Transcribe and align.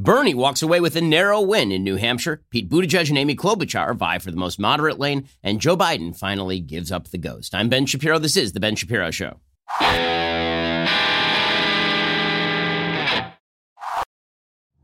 Bernie 0.00 0.32
walks 0.32 0.62
away 0.62 0.80
with 0.80 0.94
a 0.94 1.00
narrow 1.00 1.40
win 1.40 1.72
in 1.72 1.82
New 1.82 1.96
Hampshire. 1.96 2.44
Pete 2.50 2.68
Buttigieg 2.70 3.08
and 3.08 3.18
Amy 3.18 3.34
Klobuchar 3.34 3.96
vie 3.96 4.20
for 4.20 4.30
the 4.30 4.36
most 4.36 4.60
moderate 4.60 5.00
lane, 5.00 5.28
and 5.42 5.60
Joe 5.60 5.76
Biden 5.76 6.16
finally 6.16 6.60
gives 6.60 6.92
up 6.92 7.08
the 7.08 7.18
ghost. 7.18 7.52
I'm 7.52 7.68
Ben 7.68 7.84
Shapiro. 7.84 8.20
This 8.20 8.36
is 8.36 8.52
The 8.52 8.60
Ben 8.60 8.76
Shapiro 8.76 9.10
Show. 9.10 9.40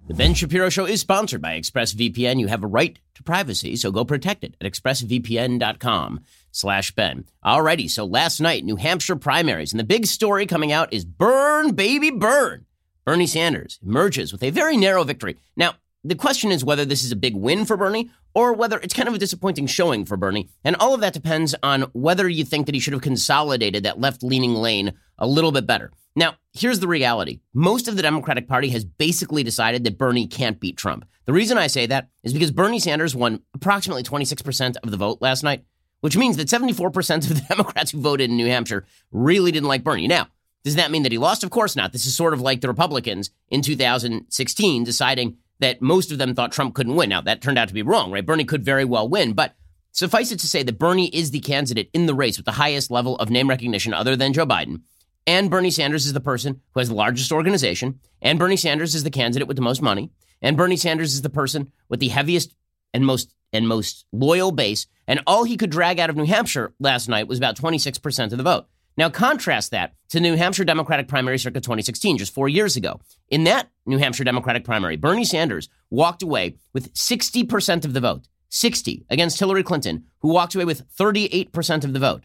The 0.06 0.14
Ben 0.14 0.34
Shapiro 0.34 0.68
Show 0.68 0.84
is 0.84 1.00
sponsored 1.00 1.40
by 1.40 1.60
ExpressVPN. 1.60 2.40
You 2.40 2.48
have 2.48 2.64
a 2.64 2.66
right 2.66 2.98
to 3.14 3.22
privacy, 3.22 3.76
so 3.76 3.92
go 3.92 4.04
protect 4.04 4.42
it 4.42 4.56
at 4.60 4.70
expressvpn.com 4.70 6.24
slash 6.50 6.90
Ben. 6.90 7.24
Alrighty, 7.44 7.88
so 7.88 8.04
last 8.04 8.40
night, 8.40 8.64
New 8.64 8.76
Hampshire 8.76 9.14
primaries, 9.14 9.72
and 9.72 9.78
the 9.78 9.84
big 9.84 10.06
story 10.06 10.44
coming 10.46 10.72
out 10.72 10.92
is 10.92 11.04
burn, 11.04 11.70
baby, 11.70 12.10
burn. 12.10 12.66
Bernie 13.04 13.26
Sanders 13.26 13.78
emerges 13.84 14.32
with 14.32 14.42
a 14.42 14.50
very 14.50 14.76
narrow 14.76 15.04
victory. 15.04 15.36
Now, 15.56 15.74
the 16.02 16.14
question 16.14 16.50
is 16.50 16.64
whether 16.64 16.84
this 16.84 17.04
is 17.04 17.12
a 17.12 17.16
big 17.16 17.34
win 17.34 17.64
for 17.64 17.76
Bernie 17.76 18.10
or 18.34 18.52
whether 18.52 18.78
it's 18.78 18.94
kind 18.94 19.08
of 19.08 19.14
a 19.14 19.18
disappointing 19.18 19.66
showing 19.66 20.04
for 20.04 20.16
Bernie. 20.16 20.48
And 20.64 20.76
all 20.76 20.94
of 20.94 21.00
that 21.00 21.12
depends 21.12 21.54
on 21.62 21.82
whether 21.92 22.28
you 22.28 22.44
think 22.44 22.66
that 22.66 22.74
he 22.74 22.80
should 22.80 22.92
have 22.92 23.02
consolidated 23.02 23.84
that 23.84 24.00
left 24.00 24.22
leaning 24.22 24.54
lane 24.54 24.92
a 25.18 25.26
little 25.26 25.52
bit 25.52 25.66
better. 25.66 25.92
Now, 26.16 26.36
here's 26.52 26.80
the 26.80 26.88
reality 26.88 27.40
most 27.52 27.88
of 27.88 27.96
the 27.96 28.02
Democratic 28.02 28.48
Party 28.48 28.68
has 28.70 28.84
basically 28.84 29.42
decided 29.42 29.84
that 29.84 29.98
Bernie 29.98 30.26
can't 30.26 30.60
beat 30.60 30.76
Trump. 30.76 31.06
The 31.26 31.32
reason 31.32 31.58
I 31.58 31.66
say 31.66 31.86
that 31.86 32.08
is 32.22 32.32
because 32.32 32.50
Bernie 32.50 32.80
Sanders 32.80 33.16
won 33.16 33.40
approximately 33.54 34.02
26% 34.02 34.76
of 34.82 34.90
the 34.90 34.96
vote 34.96 35.18
last 35.20 35.42
night, 35.42 35.64
which 36.00 36.16
means 36.16 36.36
that 36.36 36.48
74% 36.48 37.30
of 37.30 37.34
the 37.34 37.46
Democrats 37.54 37.90
who 37.90 38.00
voted 38.00 38.30
in 38.30 38.36
New 38.36 38.46
Hampshire 38.46 38.84
really 39.10 39.52
didn't 39.52 39.68
like 39.68 39.84
Bernie. 39.84 40.06
Now, 40.06 40.28
does 40.64 40.76
that 40.76 40.90
mean 40.90 41.02
that 41.02 41.12
he 41.12 41.18
lost? 41.18 41.44
Of 41.44 41.50
course 41.50 41.76
not. 41.76 41.92
This 41.92 42.06
is 42.06 42.16
sort 42.16 42.32
of 42.32 42.40
like 42.40 42.60
the 42.60 42.68
Republicans 42.68 43.30
in 43.50 43.62
2016 43.62 44.84
deciding 44.84 45.36
that 45.60 45.82
most 45.82 46.10
of 46.10 46.18
them 46.18 46.34
thought 46.34 46.52
Trump 46.52 46.74
couldn't 46.74 46.96
win. 46.96 47.10
Now, 47.10 47.20
that 47.20 47.42
turned 47.42 47.58
out 47.58 47.68
to 47.68 47.74
be 47.74 47.82
wrong, 47.82 48.10
right? 48.10 48.24
Bernie 48.24 48.44
could 48.44 48.64
very 48.64 48.84
well 48.84 49.08
win, 49.08 49.34
but 49.34 49.54
suffice 49.92 50.32
it 50.32 50.40
to 50.40 50.48
say 50.48 50.62
that 50.62 50.78
Bernie 50.78 51.08
is 51.08 51.30
the 51.30 51.40
candidate 51.40 51.90
in 51.92 52.06
the 52.06 52.14
race 52.14 52.36
with 52.36 52.46
the 52.46 52.52
highest 52.52 52.90
level 52.90 53.16
of 53.18 53.30
name 53.30 53.48
recognition 53.48 53.94
other 53.94 54.16
than 54.16 54.32
Joe 54.32 54.46
Biden. 54.46 54.80
And 55.26 55.50
Bernie 55.50 55.70
Sanders 55.70 56.06
is 56.06 56.12
the 56.12 56.20
person 56.20 56.60
who 56.72 56.80
has 56.80 56.88
the 56.88 56.94
largest 56.94 57.32
organization. 57.32 58.00
And 58.20 58.38
Bernie 58.38 58.56
Sanders 58.56 58.94
is 58.94 59.04
the 59.04 59.10
candidate 59.10 59.48
with 59.48 59.56
the 59.56 59.62
most 59.62 59.80
money. 59.80 60.10
And 60.42 60.56
Bernie 60.56 60.76
Sanders 60.76 61.14
is 61.14 61.22
the 61.22 61.30
person 61.30 61.72
with 61.88 62.00
the 62.00 62.08
heaviest 62.08 62.54
and 62.92 63.06
most 63.06 63.34
and 63.52 63.68
most 63.68 64.04
loyal 64.12 64.50
base. 64.50 64.86
And 65.06 65.20
all 65.26 65.44
he 65.44 65.56
could 65.56 65.70
drag 65.70 66.00
out 66.00 66.10
of 66.10 66.16
New 66.16 66.24
Hampshire 66.24 66.74
last 66.80 67.08
night 67.08 67.28
was 67.28 67.38
about 67.38 67.56
26% 67.56 68.32
of 68.32 68.38
the 68.38 68.42
vote. 68.44 68.66
Now, 68.96 69.10
contrast 69.10 69.72
that 69.72 69.94
to 70.10 70.20
New 70.20 70.36
Hampshire 70.36 70.64
Democratic 70.64 71.08
primary 71.08 71.38
circa 71.38 71.60
2016, 71.60 72.18
just 72.18 72.32
four 72.32 72.48
years 72.48 72.76
ago. 72.76 73.00
In 73.28 73.44
that 73.44 73.68
New 73.86 73.98
Hampshire 73.98 74.22
Democratic 74.22 74.64
primary, 74.64 74.96
Bernie 74.96 75.24
Sanders 75.24 75.68
walked 75.90 76.22
away 76.22 76.56
with 76.72 76.94
60% 76.94 77.84
of 77.84 77.92
the 77.92 78.00
vote, 78.00 78.28
60 78.50 79.04
against 79.10 79.38
Hillary 79.40 79.64
Clinton, 79.64 80.04
who 80.20 80.28
walked 80.28 80.54
away 80.54 80.64
with 80.64 80.88
38% 80.96 81.84
of 81.84 81.92
the 81.92 81.98
vote. 81.98 82.24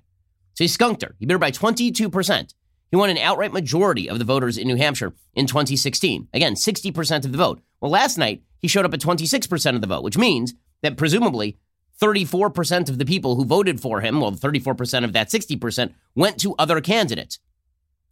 So 0.53 0.63
he 0.63 0.67
skunked 0.67 1.01
her. 1.01 1.15
He 1.19 1.25
beat 1.25 1.33
her 1.33 1.39
by 1.39 1.51
22%. 1.51 2.53
He 2.91 2.97
won 2.97 3.09
an 3.09 3.17
outright 3.17 3.53
majority 3.53 4.09
of 4.09 4.19
the 4.19 4.25
voters 4.25 4.57
in 4.57 4.67
New 4.67 4.75
Hampshire 4.75 5.13
in 5.33 5.47
2016. 5.47 6.27
Again, 6.33 6.53
60% 6.53 7.25
of 7.25 7.31
the 7.31 7.37
vote. 7.37 7.61
Well, 7.81 7.91
last 7.91 8.17
night, 8.17 8.43
he 8.59 8.67
showed 8.67 8.85
up 8.85 8.93
at 8.93 8.99
26% 8.99 9.75
of 9.75 9.81
the 9.81 9.87
vote, 9.87 10.03
which 10.03 10.17
means 10.17 10.53
that 10.83 10.97
presumably 10.97 11.57
34% 12.01 12.89
of 12.89 12.97
the 12.97 13.05
people 13.05 13.35
who 13.35 13.45
voted 13.45 13.81
for 13.81 14.01
him, 14.01 14.21
well, 14.21 14.31
34% 14.31 15.03
of 15.03 15.13
that 15.13 15.29
60%, 15.29 15.93
went 16.15 16.39
to 16.39 16.55
other 16.57 16.81
candidates, 16.81 17.39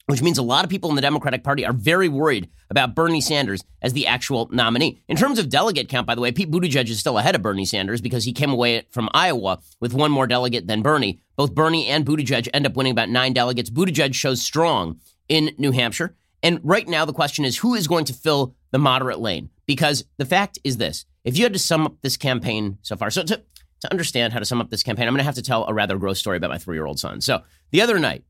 which 0.07 0.21
means 0.21 0.37
a 0.37 0.43
lot 0.43 0.63
of 0.63 0.69
people 0.69 0.89
in 0.89 0.95
the 0.95 1.01
Democratic 1.01 1.43
Party 1.43 1.65
are 1.65 1.73
very 1.73 2.09
worried 2.09 2.49
about 2.69 2.95
Bernie 2.95 3.21
Sanders 3.21 3.63
as 3.81 3.93
the 3.93 4.07
actual 4.07 4.49
nominee. 4.51 5.01
In 5.07 5.15
terms 5.15 5.39
of 5.39 5.49
delegate 5.49 5.89
count, 5.89 6.05
by 6.05 6.15
the 6.15 6.21
way, 6.21 6.31
Pete 6.31 6.51
Buttigieg 6.51 6.89
is 6.89 6.99
still 6.99 7.17
ahead 7.17 7.35
of 7.35 7.41
Bernie 7.41 7.65
Sanders 7.65 8.01
because 8.01 8.25
he 8.25 8.33
came 8.33 8.51
away 8.51 8.85
from 8.91 9.09
Iowa 9.13 9.59
with 9.79 9.93
one 9.93 10.11
more 10.11 10.27
delegate 10.27 10.67
than 10.67 10.81
Bernie. 10.81 11.19
Both 11.35 11.55
Bernie 11.55 11.87
and 11.87 12.05
Buttigieg 12.05 12.49
end 12.53 12.65
up 12.65 12.75
winning 12.75 12.91
about 12.91 13.09
nine 13.09 13.33
delegates. 13.33 13.69
Buttigieg 13.69 14.13
shows 14.13 14.41
strong 14.41 14.99
in 15.29 15.53
New 15.57 15.71
Hampshire. 15.71 16.15
And 16.43 16.59
right 16.63 16.87
now, 16.87 17.05
the 17.05 17.13
question 17.13 17.45
is 17.45 17.57
who 17.57 17.73
is 17.73 17.87
going 17.87 18.05
to 18.05 18.13
fill 18.13 18.55
the 18.71 18.77
moderate 18.77 19.19
lane? 19.19 19.49
Because 19.65 20.05
the 20.17 20.25
fact 20.25 20.59
is 20.63 20.77
this 20.77 21.05
if 21.23 21.37
you 21.37 21.43
had 21.43 21.53
to 21.53 21.59
sum 21.59 21.85
up 21.85 21.95
this 22.01 22.15
campaign 22.15 22.77
so 22.81 22.95
far, 22.95 23.09
so 23.09 23.23
to, 23.23 23.41
to 23.81 23.91
understand 23.91 24.33
how 24.33 24.39
to 24.39 24.45
sum 24.45 24.61
up 24.61 24.69
this 24.69 24.83
campaign, 24.83 25.07
I'm 25.07 25.13
going 25.13 25.19
to 25.19 25.25
have 25.25 25.35
to 25.35 25.41
tell 25.41 25.65
a 25.67 25.73
rather 25.73 25.97
gross 25.97 26.19
story 26.19 26.37
about 26.37 26.49
my 26.49 26.57
three 26.57 26.77
year 26.77 26.85
old 26.85 26.99
son. 26.99 27.21
So 27.21 27.41
the 27.71 27.81
other 27.81 27.99
night, 27.99 28.23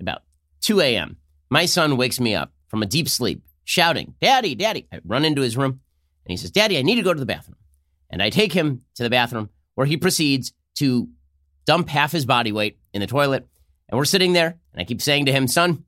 about 0.00 0.22
2 0.62 0.80
a.m., 0.80 1.16
my 1.50 1.66
son 1.66 1.96
wakes 1.96 2.20
me 2.20 2.34
up 2.34 2.52
from 2.68 2.82
a 2.82 2.86
deep 2.86 3.08
sleep, 3.08 3.42
shouting, 3.64 4.14
Daddy, 4.20 4.54
Daddy. 4.54 4.86
I 4.92 5.00
run 5.04 5.24
into 5.24 5.42
his 5.42 5.56
room 5.56 5.80
and 6.24 6.30
he 6.30 6.36
says, 6.36 6.50
Daddy, 6.50 6.78
I 6.78 6.82
need 6.82 6.96
to 6.96 7.02
go 7.02 7.14
to 7.14 7.20
the 7.20 7.26
bathroom. 7.26 7.56
And 8.10 8.22
I 8.22 8.30
take 8.30 8.52
him 8.52 8.82
to 8.96 9.02
the 9.02 9.10
bathroom 9.10 9.50
where 9.74 9.86
he 9.86 9.96
proceeds 9.96 10.52
to 10.76 11.08
dump 11.66 11.88
half 11.88 12.12
his 12.12 12.26
body 12.26 12.52
weight 12.52 12.78
in 12.92 13.00
the 13.00 13.06
toilet. 13.06 13.46
And 13.88 13.98
we're 13.98 14.04
sitting 14.04 14.32
there, 14.32 14.58
and 14.72 14.80
I 14.80 14.84
keep 14.84 15.00
saying 15.00 15.26
to 15.26 15.32
him, 15.32 15.46
Son, 15.48 15.84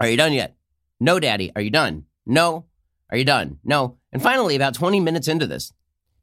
are 0.00 0.08
you 0.08 0.16
done 0.16 0.32
yet? 0.32 0.56
No, 1.00 1.20
Daddy. 1.20 1.52
Are 1.54 1.62
you 1.62 1.70
done? 1.70 2.04
No. 2.26 2.66
Are 3.10 3.16
you 3.16 3.24
done? 3.24 3.58
No. 3.64 3.98
And 4.12 4.22
finally, 4.22 4.56
about 4.56 4.74
20 4.74 5.00
minutes 5.00 5.28
into 5.28 5.46
this, 5.46 5.72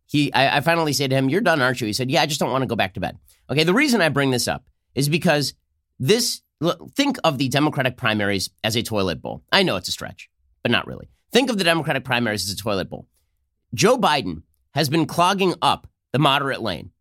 he, 0.10 0.34
I, 0.34 0.58
I 0.58 0.62
finally 0.62 0.94
say 0.94 1.08
to 1.08 1.16
him, 1.16 1.30
"You're 1.30 1.42
done, 1.42 1.62
aren't 1.62 1.82
you?" 1.82 1.88
He 1.88 1.94
said, 1.94 2.10
"Yeah, 2.10 2.24
I 2.24 2.26
just 2.26 2.40
don't 2.40 2.52
want 2.52 2.64
to 2.64 2.68
go 2.68 2.76
back 2.76 2.96
to 2.96 3.00
bed." 3.00 3.18
Okay, 3.50 3.64
the 3.64 3.74
reason 3.74 4.02
I 4.02 4.10
bring 4.10 4.32
this 4.32 4.48
up 4.48 4.66
is 4.96 5.08
because 5.08 5.54
this. 6.00 6.42
Look, 6.62 6.92
think 6.92 7.18
of 7.24 7.38
the 7.38 7.48
Democratic 7.48 7.96
primaries 7.96 8.50
as 8.66 8.76
a 8.76 8.84
toilet 8.84 9.22
bowl. 9.22 9.44
I 9.50 9.64
know 9.64 9.78
it's 9.78 9.88
a 9.88 9.94
stretch, 9.94 10.30
but 10.62 10.72
not 10.72 10.88
really. 10.88 11.10
Think 11.32 11.50
of 11.50 11.58
the 11.58 11.64
Democratic 11.64 12.04
primaries 12.04 12.44
as 12.50 12.54
a 12.54 12.58
toilet 12.58 12.90
bowl. 12.90 13.08
Joe 13.74 13.98
Biden 13.98 14.42
has 14.72 14.90
been 14.90 15.06
clogging 15.06 15.54
up 15.62 15.88
the 16.12 16.20
moderate 16.20 16.62
lane. 16.62 16.92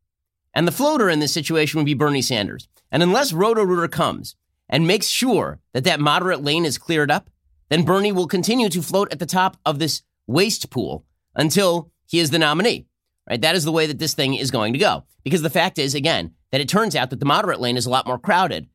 And 0.55 0.67
the 0.67 0.73
floater 0.73 1.09
in 1.09 1.19
this 1.19 1.33
situation 1.33 1.79
would 1.79 1.87
be 1.87 1.95
Bernie 1.95 2.23
Sanders. 2.23 2.69
And 2.91 3.03
unless 3.03 3.33
Roto-Rooter 3.33 3.89
comes 3.89 4.37
and 4.69 4.87
makes 4.87 5.07
sure 5.07 5.61
that 5.73 5.85
that 5.85 6.01
moderate 6.01 6.43
lane 6.43 6.65
is 6.65 6.79
cleared 6.79 7.11
up, 7.11 7.31
then 7.69 7.85
Bernie 7.85 8.13
will 8.13 8.27
continue 8.27 8.69
to 8.69 8.83
float 8.83 9.13
at 9.13 9.19
the 9.19 9.27
top 9.27 9.57
of 9.67 9.79
this 9.79 10.03
waste 10.27 10.71
pool 10.71 11.05
until 11.35 11.91
he 12.07 12.19
is 12.19 12.31
the 12.31 12.39
nominee 12.39 12.87
right? 13.28 13.41
That 13.41 13.55
is 13.55 13.65
the 13.65 13.72
way 13.72 13.87
that 13.87 13.99
this 13.99 14.15
thing 14.15 14.34
is 14.34 14.50
going 14.50 14.72
to 14.72 14.78
go. 14.78 15.05
Because 15.25 15.43
the 15.43 15.50
fact 15.50 15.78
is, 15.78 15.94
again, 15.94 16.33
that 16.50 16.61
it 16.61 16.69
turns 16.69 16.97
out 16.97 17.11
that 17.11 17.21
the 17.21 17.27
moderate 17.27 17.61
lane 17.61 17.77
is 17.77 17.87
a 17.87 17.91
lot 17.91 18.06
more 18.06 18.19
crowded, 18.19 18.69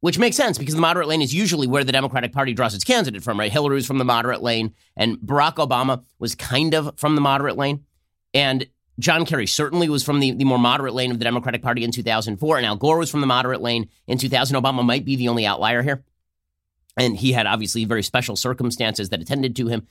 which 0.00 0.18
makes 0.18 0.36
sense 0.36 0.58
because 0.58 0.74
the 0.74 0.80
moderate 0.80 1.08
lane 1.08 1.22
is 1.22 1.34
usually 1.34 1.66
where 1.66 1.84
the 1.84 1.92
Democratic 1.92 2.32
Party 2.32 2.52
draws 2.54 2.74
its 2.74 2.84
candidate 2.84 3.22
from, 3.22 3.38
right? 3.38 3.52
Hillary 3.52 3.76
was 3.76 3.86
from 3.86 3.98
the 3.98 4.04
moderate 4.04 4.42
lane, 4.42 4.74
and 4.96 5.18
Barack 5.18 5.54
Obama 5.54 6.02
was 6.18 6.34
kind 6.34 6.74
of 6.74 6.98
from 6.98 7.14
the 7.14 7.20
moderate 7.20 7.56
lane. 7.56 7.84
And 8.34 8.66
John 8.98 9.24
Kerry 9.24 9.46
certainly 9.46 9.88
was 9.88 10.02
from 10.02 10.20
the, 10.20 10.32
the 10.32 10.44
more 10.44 10.58
moderate 10.58 10.94
lane 10.94 11.10
of 11.10 11.18
the 11.18 11.24
Democratic 11.24 11.62
Party 11.62 11.84
in 11.84 11.92
2004, 11.92 12.56
and 12.56 12.66
Al 12.66 12.76
Gore 12.76 12.98
was 12.98 13.10
from 13.10 13.20
the 13.20 13.26
moderate 13.26 13.60
lane 13.60 13.88
in 14.06 14.18
2000. 14.18 14.56
Obama 14.56 14.84
might 14.84 15.04
be 15.04 15.16
the 15.16 15.28
only 15.28 15.46
outlier 15.46 15.82
here. 15.82 16.04
And 16.96 17.16
he 17.16 17.32
had 17.32 17.46
obviously 17.46 17.86
very 17.86 18.02
special 18.02 18.36
circumstances 18.36 19.08
that 19.08 19.22
attended 19.22 19.56
to 19.56 19.68
him. 19.68 19.86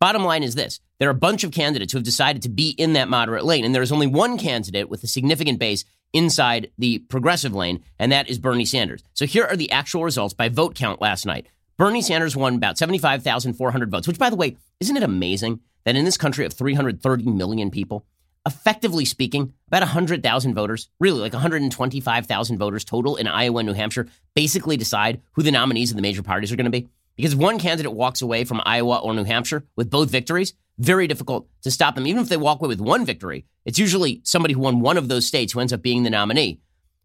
Bottom 0.00 0.22
line 0.22 0.44
is 0.44 0.54
this 0.54 0.80
there 1.00 1.08
are 1.08 1.12
a 1.12 1.14
bunch 1.14 1.42
of 1.44 1.50
candidates 1.50 1.92
who 1.92 1.98
have 1.98 2.04
decided 2.04 2.42
to 2.42 2.48
be 2.48 2.70
in 2.70 2.92
that 2.92 3.08
moderate 3.08 3.44
lane, 3.44 3.64
and 3.64 3.74
there 3.74 3.82
is 3.82 3.92
only 3.92 4.06
one 4.06 4.38
candidate 4.38 4.88
with 4.88 5.02
a 5.02 5.08
significant 5.08 5.58
base 5.58 5.84
inside 6.12 6.70
the 6.78 7.00
progressive 7.00 7.54
lane, 7.54 7.82
and 7.98 8.12
that 8.12 8.28
is 8.28 8.38
Bernie 8.38 8.64
Sanders. 8.64 9.02
So 9.14 9.26
here 9.26 9.44
are 9.44 9.56
the 9.56 9.70
actual 9.70 10.04
results 10.04 10.34
by 10.34 10.48
vote 10.48 10.74
count 10.74 11.00
last 11.00 11.26
night. 11.26 11.46
Bernie 11.76 12.02
Sanders 12.02 12.36
won 12.36 12.54
about 12.54 12.78
75,400 12.78 13.90
votes, 13.90 14.08
which, 14.08 14.18
by 14.18 14.30
the 14.30 14.36
way, 14.36 14.56
isn't 14.80 14.96
it 14.96 15.02
amazing 15.02 15.60
that 15.84 15.96
in 15.96 16.04
this 16.04 16.16
country 16.16 16.44
of 16.44 16.52
330 16.52 17.24
million 17.30 17.70
people, 17.70 18.04
effectively 18.46 19.04
speaking, 19.04 19.52
about 19.66 19.82
100,000 19.82 20.54
voters, 20.54 20.88
really 20.98 21.20
like 21.20 21.32
125,000 21.32 22.58
voters 22.58 22.84
total 22.84 23.16
in 23.16 23.26
Iowa 23.26 23.58
and 23.58 23.66
New 23.66 23.74
Hampshire, 23.74 24.08
basically 24.34 24.76
decide 24.76 25.20
who 25.32 25.42
the 25.42 25.50
nominees 25.50 25.90
of 25.90 25.96
the 25.96 26.02
major 26.02 26.22
parties 26.22 26.50
are 26.52 26.56
going 26.56 26.64
to 26.64 26.70
be? 26.70 26.88
Because 27.18 27.34
one 27.34 27.58
candidate 27.58 27.92
walks 27.92 28.22
away 28.22 28.44
from 28.44 28.62
Iowa 28.64 28.98
or 28.98 29.12
New 29.12 29.24
Hampshire 29.24 29.66
with 29.74 29.90
both 29.90 30.08
victories, 30.08 30.54
very 30.78 31.08
difficult 31.08 31.48
to 31.62 31.70
stop 31.72 31.96
them. 31.96 32.06
Even 32.06 32.22
if 32.22 32.28
they 32.28 32.36
walk 32.36 32.60
away 32.60 32.68
with 32.68 32.80
one 32.80 33.04
victory, 33.04 33.44
it's 33.64 33.76
usually 33.76 34.20
somebody 34.22 34.54
who 34.54 34.60
won 34.60 34.78
one 34.78 34.96
of 34.96 35.08
those 35.08 35.26
states 35.26 35.52
who 35.52 35.58
ends 35.58 35.72
up 35.72 35.82
being 35.82 36.04
the 36.04 36.10
nominee. 36.10 36.60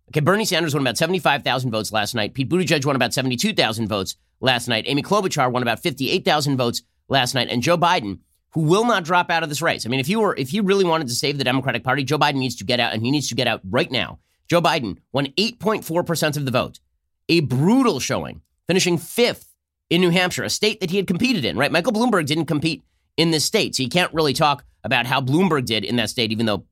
Okay, 0.10 0.20
Bernie 0.20 0.46
Sanders 0.46 0.76
won 0.76 0.84
about 0.84 0.98
75,000 0.98 1.72
votes 1.72 1.92
last 1.92 2.14
night. 2.14 2.36
Pete 2.36 2.48
Buttigieg 2.48 2.86
won 2.86 2.96
about 2.96 3.12
72,000 3.12 3.88
votes 3.88 4.16
last 4.40 4.68
night. 4.68 4.86
Amy 4.88 5.02
Klobuchar 5.02 5.52
won 5.52 5.64
about 5.64 5.82
58,000 5.82 6.58
votes 6.58 6.84
last 7.10 7.34
night. 7.34 7.48
And 7.50 7.64
Joe 7.64 7.78
Biden, 7.78 8.20
who 8.52 8.62
will 8.62 8.86
not 8.86 9.06
drop 9.06 9.32
out 9.32 9.42
of 9.42 9.50
this 9.50 9.64
race. 9.64 9.84
I 9.84 9.90
mean, 9.90 10.00
if 10.00 10.08
you 10.08 10.20
were, 10.20 10.36
if 10.36 10.50
he 10.50 10.60
really 10.60 10.86
wanted 10.86 11.08
to 11.08 11.16
save 11.16 11.40
the 11.40 11.44
Democratic 11.44 11.84
Party, 11.84 12.04
Joe 12.04 12.20
Biden 12.20 12.36
needs 12.36 12.58
to 12.58 12.64
get 12.64 12.80
out, 12.80 12.94
and 12.94 13.02
he 13.02 13.10
needs 13.10 13.30
to 13.30 13.36
get 13.36 13.48
out 13.48 13.62
right 13.68 13.90
now. 13.90 14.20
Joe 14.48 14.62
Biden 14.62 15.00
won 15.12 15.28
8.4% 15.40 16.38
of 16.38 16.46
the 16.46 16.52
vote, 16.52 16.80
a 17.28 17.40
brutal 17.40 18.00
showing, 18.00 18.42
finishing 18.68 19.00
fifth 19.00 19.53
in 19.94 20.02
New 20.02 20.10
Hampshire, 20.10 20.44
a 20.44 20.50
state 20.50 20.80
that 20.80 20.90
he 20.90 20.98
had 20.98 21.06
competed 21.06 21.46
in, 21.46 21.56
right? 21.56 21.72
Michael 21.72 21.94
Bloomberg 21.94 22.26
didn't 22.26 22.48
compete 22.48 22.82
in 23.16 23.30
this 23.30 23.46
state. 23.46 23.76
So 23.76 23.84
you 23.84 23.90
can't 23.90 24.12
really 24.12 24.34
talk 24.34 24.66
about 24.84 25.06
how 25.06 25.22
Bloomberg 25.22 25.68
did 25.68 25.84
in 25.84 25.98
that 25.98 26.10
state, 26.10 26.32
even 26.32 26.48
though 26.48 26.66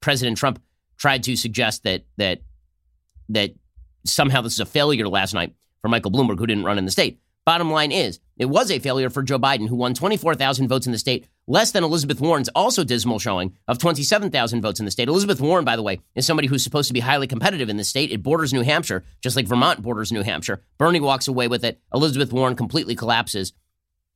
President 0.00 0.38
Trump 0.38 0.62
tried 0.96 1.24
to 1.24 1.34
suggest 1.34 1.82
that 1.82 2.04
that 2.18 2.42
that 3.30 3.50
somehow 4.04 4.42
this 4.42 4.52
is 4.52 4.60
a 4.60 4.64
failure 4.64 5.08
last 5.08 5.34
night 5.34 5.54
for 5.82 5.88
Michael 5.88 6.12
Bloomberg, 6.12 6.38
who 6.38 6.46
didn't 6.46 6.62
run 6.62 6.78
in 6.78 6.84
the 6.84 6.92
state. 6.92 7.18
Bottom 7.44 7.68
line 7.68 7.90
is, 7.90 8.20
it 8.36 8.44
was 8.44 8.70
a 8.70 8.78
failure 8.78 9.10
for 9.10 9.24
Joe 9.24 9.40
Biden, 9.40 9.68
who 9.68 9.74
won 9.74 9.92
24,000 9.92 10.68
votes 10.68 10.86
in 10.86 10.92
the 10.92 10.98
state 10.98 11.26
less 11.48 11.72
than 11.72 11.82
Elizabeth 11.82 12.20
Warren's 12.20 12.50
also 12.50 12.84
dismal 12.84 13.18
showing 13.18 13.56
of 13.66 13.78
27,000 13.78 14.60
votes 14.60 14.78
in 14.78 14.84
the 14.84 14.92
state. 14.92 15.08
Elizabeth 15.08 15.40
Warren, 15.40 15.64
by 15.64 15.74
the 15.74 15.82
way, 15.82 16.00
is 16.14 16.26
somebody 16.26 16.46
who's 16.46 16.62
supposed 16.62 16.88
to 16.88 16.94
be 16.94 17.00
highly 17.00 17.26
competitive 17.26 17.68
in 17.68 17.78
the 17.78 17.84
state. 17.84 18.12
It 18.12 18.22
borders 18.22 18.52
New 18.52 18.62
Hampshire, 18.62 19.04
just 19.22 19.34
like 19.34 19.48
Vermont 19.48 19.82
borders 19.82 20.12
New 20.12 20.22
Hampshire. 20.22 20.62
Bernie 20.76 21.00
walks 21.00 21.26
away 21.26 21.48
with 21.48 21.64
it. 21.64 21.80
Elizabeth 21.92 22.32
Warren 22.32 22.54
completely 22.54 22.94
collapses. 22.94 23.54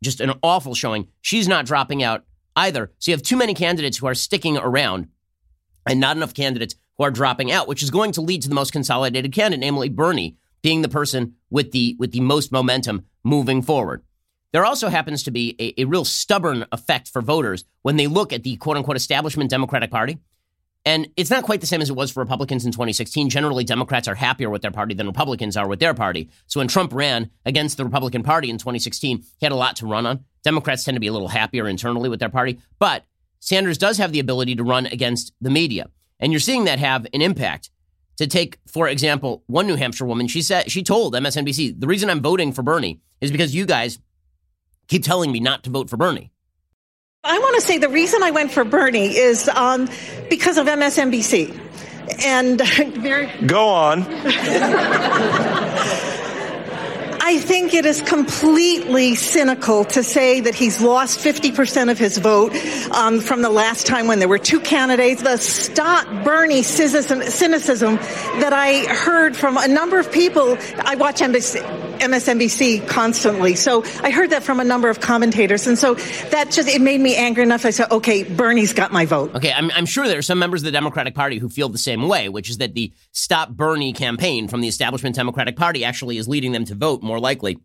Just 0.05 0.21
an 0.21 0.35
awful 0.43 0.75
showing. 0.75 1.09
She's 1.23 1.49
not 1.49 1.67
dropping 1.67 2.03
out 2.03 2.25
either. 2.55 2.93
So 2.99 3.11
you 3.11 3.17
have 3.17 3.23
too 3.23 3.37
many 3.37 3.55
candidates 3.55 3.97
who 3.97 4.07
are 4.07 4.15
sticking 4.15 4.59
around 4.59 5.09
and 5.89 5.99
not 5.99 6.17
enough 6.17 6.35
candidates 6.35 6.75
who 6.99 7.05
are 7.05 7.11
dropping 7.11 7.51
out, 7.51 7.67
which 7.67 7.83
is 7.83 7.91
going 7.91 8.13
to 8.13 8.21
lead 8.21 8.43
to 8.43 8.49
the 8.49 8.55
most 8.55 8.73
consolidated 8.73 9.33
candidate, 9.33 9.61
namely 9.61 9.89
Bernie, 9.89 10.37
being 10.63 10.83
the 10.83 10.89
person 10.89 11.35
with 11.51 11.73
the 11.73 11.97
with 11.99 12.13
the 12.13 12.21
most 12.21 12.53
momentum 12.53 13.07
moving 13.25 13.63
forward. 13.63 14.03
There 14.53 14.65
also 14.65 14.89
happens 14.89 15.23
to 15.25 15.31
be 15.31 15.57
a, 15.59 15.83
a 15.83 15.85
real 15.87 16.05
stubborn 16.05 16.67
effect 16.73 17.09
for 17.09 17.23
voters 17.23 17.65
when 17.83 17.97
they 17.97 18.07
look 18.07 18.33
at 18.33 18.43
the 18.43 18.57
quote 18.57 18.77
unquote 18.77 18.97
establishment 18.97 19.51
Democratic 19.51 19.91
Party. 19.91 20.19
And 20.85 21.09
it's 21.17 21.31
not 21.31 21.45
quite 21.45 21.61
the 21.61 21.67
same 21.67 21.81
as 21.81 21.91
it 21.91 21.97
was 21.97 22.11
for 22.11 22.21
Republicans 22.21 22.67
in 22.67 22.73
2016. 22.73 23.31
Generally, 23.31 23.65
Democrats 23.65 24.09
are 24.09 24.17
happier 24.17 24.51
with 24.51 24.63
their 24.63 24.73
party 24.73 24.95
than 24.95 25.07
Republicans 25.07 25.57
are 25.57 25.69
with 25.69 25.79
their 25.79 25.95
party. 25.95 26.29
So 26.49 26.59
when 26.59 26.67
Trump 26.67 26.93
ran 26.93 27.31
against 27.47 27.77
the 27.77 27.85
Republican 27.85 28.25
Party 28.25 28.51
in 28.51 28.59
2016, 28.59 29.19
he 29.19 29.47
had 29.47 29.53
a 29.53 29.57
lot 29.57 29.77
to 29.77 29.87
run 29.87 30.07
on. 30.07 30.25
Democrats 30.43 30.83
tend 30.83 30.97
to 30.97 31.01
be 31.01 31.07
a 31.07 31.13
little 31.13 31.29
happier 31.29 31.69
internally 31.69 32.09
with 32.09 32.19
their 32.19 32.29
party. 32.29 32.59
But 32.81 33.05
Sanders 33.39 33.79
does 33.79 33.99
have 33.99 34.13
the 34.13 34.21
ability 34.21 34.57
to 34.57 34.65
run 34.65 34.87
against 34.87 35.33
the 35.41 35.51
media. 35.51 35.89
And 36.19 36.33
you're 36.33 36.41
seeing 36.41 36.65
that 36.65 36.79
have 36.79 37.07
an 37.13 37.23
impact. 37.23 37.71
To 38.19 38.27
take, 38.27 38.59
for 38.67 38.87
example, 38.89 39.43
one 39.47 39.67
New 39.67 39.77
Hampshire 39.77 40.05
woman, 40.05 40.29
she 40.29 40.43
said 40.43 40.71
she 40.71 40.83
told 40.83 41.15
MSNBC, 41.15 41.81
the 41.81 41.87
reason 41.87 42.11
I'm 42.11 42.21
voting 42.21 42.53
for 42.53 42.63
Bernie 42.63 43.01
is 43.21 43.33
because 43.33 43.55
you 43.55 43.67
guys 43.67 43.99
keep 44.89 45.05
telling 45.05 45.33
me 45.33 45.41
not 45.41 45.65
to 45.65 45.71
vote 45.71 45.91
for 45.91 45.97
Bernie. 45.97 46.31
I 47.25 47.39
want 47.39 47.55
to 47.55 47.61
say 47.61 47.79
the 47.79 47.89
reason 47.89 48.23
I 48.23 48.33
went 48.33 48.51
for 48.51 48.65
Bernie 48.65 49.17
is 49.17 49.49
um, 49.49 49.89
because 50.29 50.59
of 50.59 50.67
MSNBC. 50.67 51.59
And 52.25 52.61
very. 53.01 53.31
Go 53.47 53.69
on. 53.69 54.03
I 57.25 57.39
think 57.39 57.73
it 57.73 57.87
is 57.87 58.03
completely 58.03 59.15
cynical 59.15 59.85
to 59.85 60.03
say 60.03 60.41
that 60.41 60.57
he's 60.57 60.83
lost 60.83 61.21
50% 61.21 61.89
of 61.89 61.97
his 61.97 62.19
vote 62.19 62.53
um, 62.91 63.21
from 63.21 63.43
the 63.43 63.49
last 63.49 63.87
time 63.87 64.09
when 64.09 64.19
there 64.19 64.27
were 64.27 64.39
two 64.39 64.59
candidates. 64.59 65.23
The 65.23 65.37
stop 65.37 66.25
Bernie 66.25 66.65
cynicism 66.65 67.95
that 67.97 68.53
I 68.53 68.93
heard 68.93 69.37
from 69.37 69.57
a 69.57 69.69
number 69.69 70.01
of 70.01 70.11
people. 70.11 70.59
I 70.81 70.97
watch 70.97 71.21
MSNBC 71.21 72.89
constantly, 72.89 73.55
so 73.55 73.85
I 74.03 74.11
heard 74.11 74.31
that 74.31 74.43
from 74.43 74.59
a 74.59 74.65
number 74.65 74.91
of 74.91 74.99
commentators, 74.99 75.69
and 75.69 75.79
so 75.79 75.95
that 76.31 76.51
just 76.51 76.69
it 76.69 76.81
made 76.81 77.01
me 77.01 77.15
angry 77.15 77.45
enough. 77.45 77.65
I 77.65 77.71
said, 77.71 77.93
"Okay, 77.93 78.25
Bernie's 78.25 78.73
got 78.73 78.93
my 78.93 79.07
vote." 79.07 79.33
Okay, 79.37 79.53
I'm, 79.53 79.71
I'm 79.71 79.87
sure 79.87 80.09
there 80.09 80.19
are 80.19 80.23
some 80.23 80.41
members 80.41 80.63
of 80.63 80.65
the 80.65 80.73
Democratic 80.73 81.15
Party 81.15 81.39
who 81.39 81.49
feel 81.49 81.69
the 81.69 81.79
same 81.79 82.09
way, 82.09 82.29
which 82.29 82.51
is 82.51 82.59
that 82.59 82.75
the 82.75 82.93
Stop 83.13 83.51
Bernie 83.51 83.93
campaign 83.93 84.49
from 84.49 84.61
the 84.61 84.67
establishment 84.69 85.15
Democratic 85.15 85.55
Party 85.55 85.85
actually 85.85 86.17
is 86.19 86.27
leading 86.27 86.51
them 86.51 86.65
to 86.65 86.75
vote 86.75 87.01
more 87.03 87.12
more 87.13 87.21
likely 87.21 87.59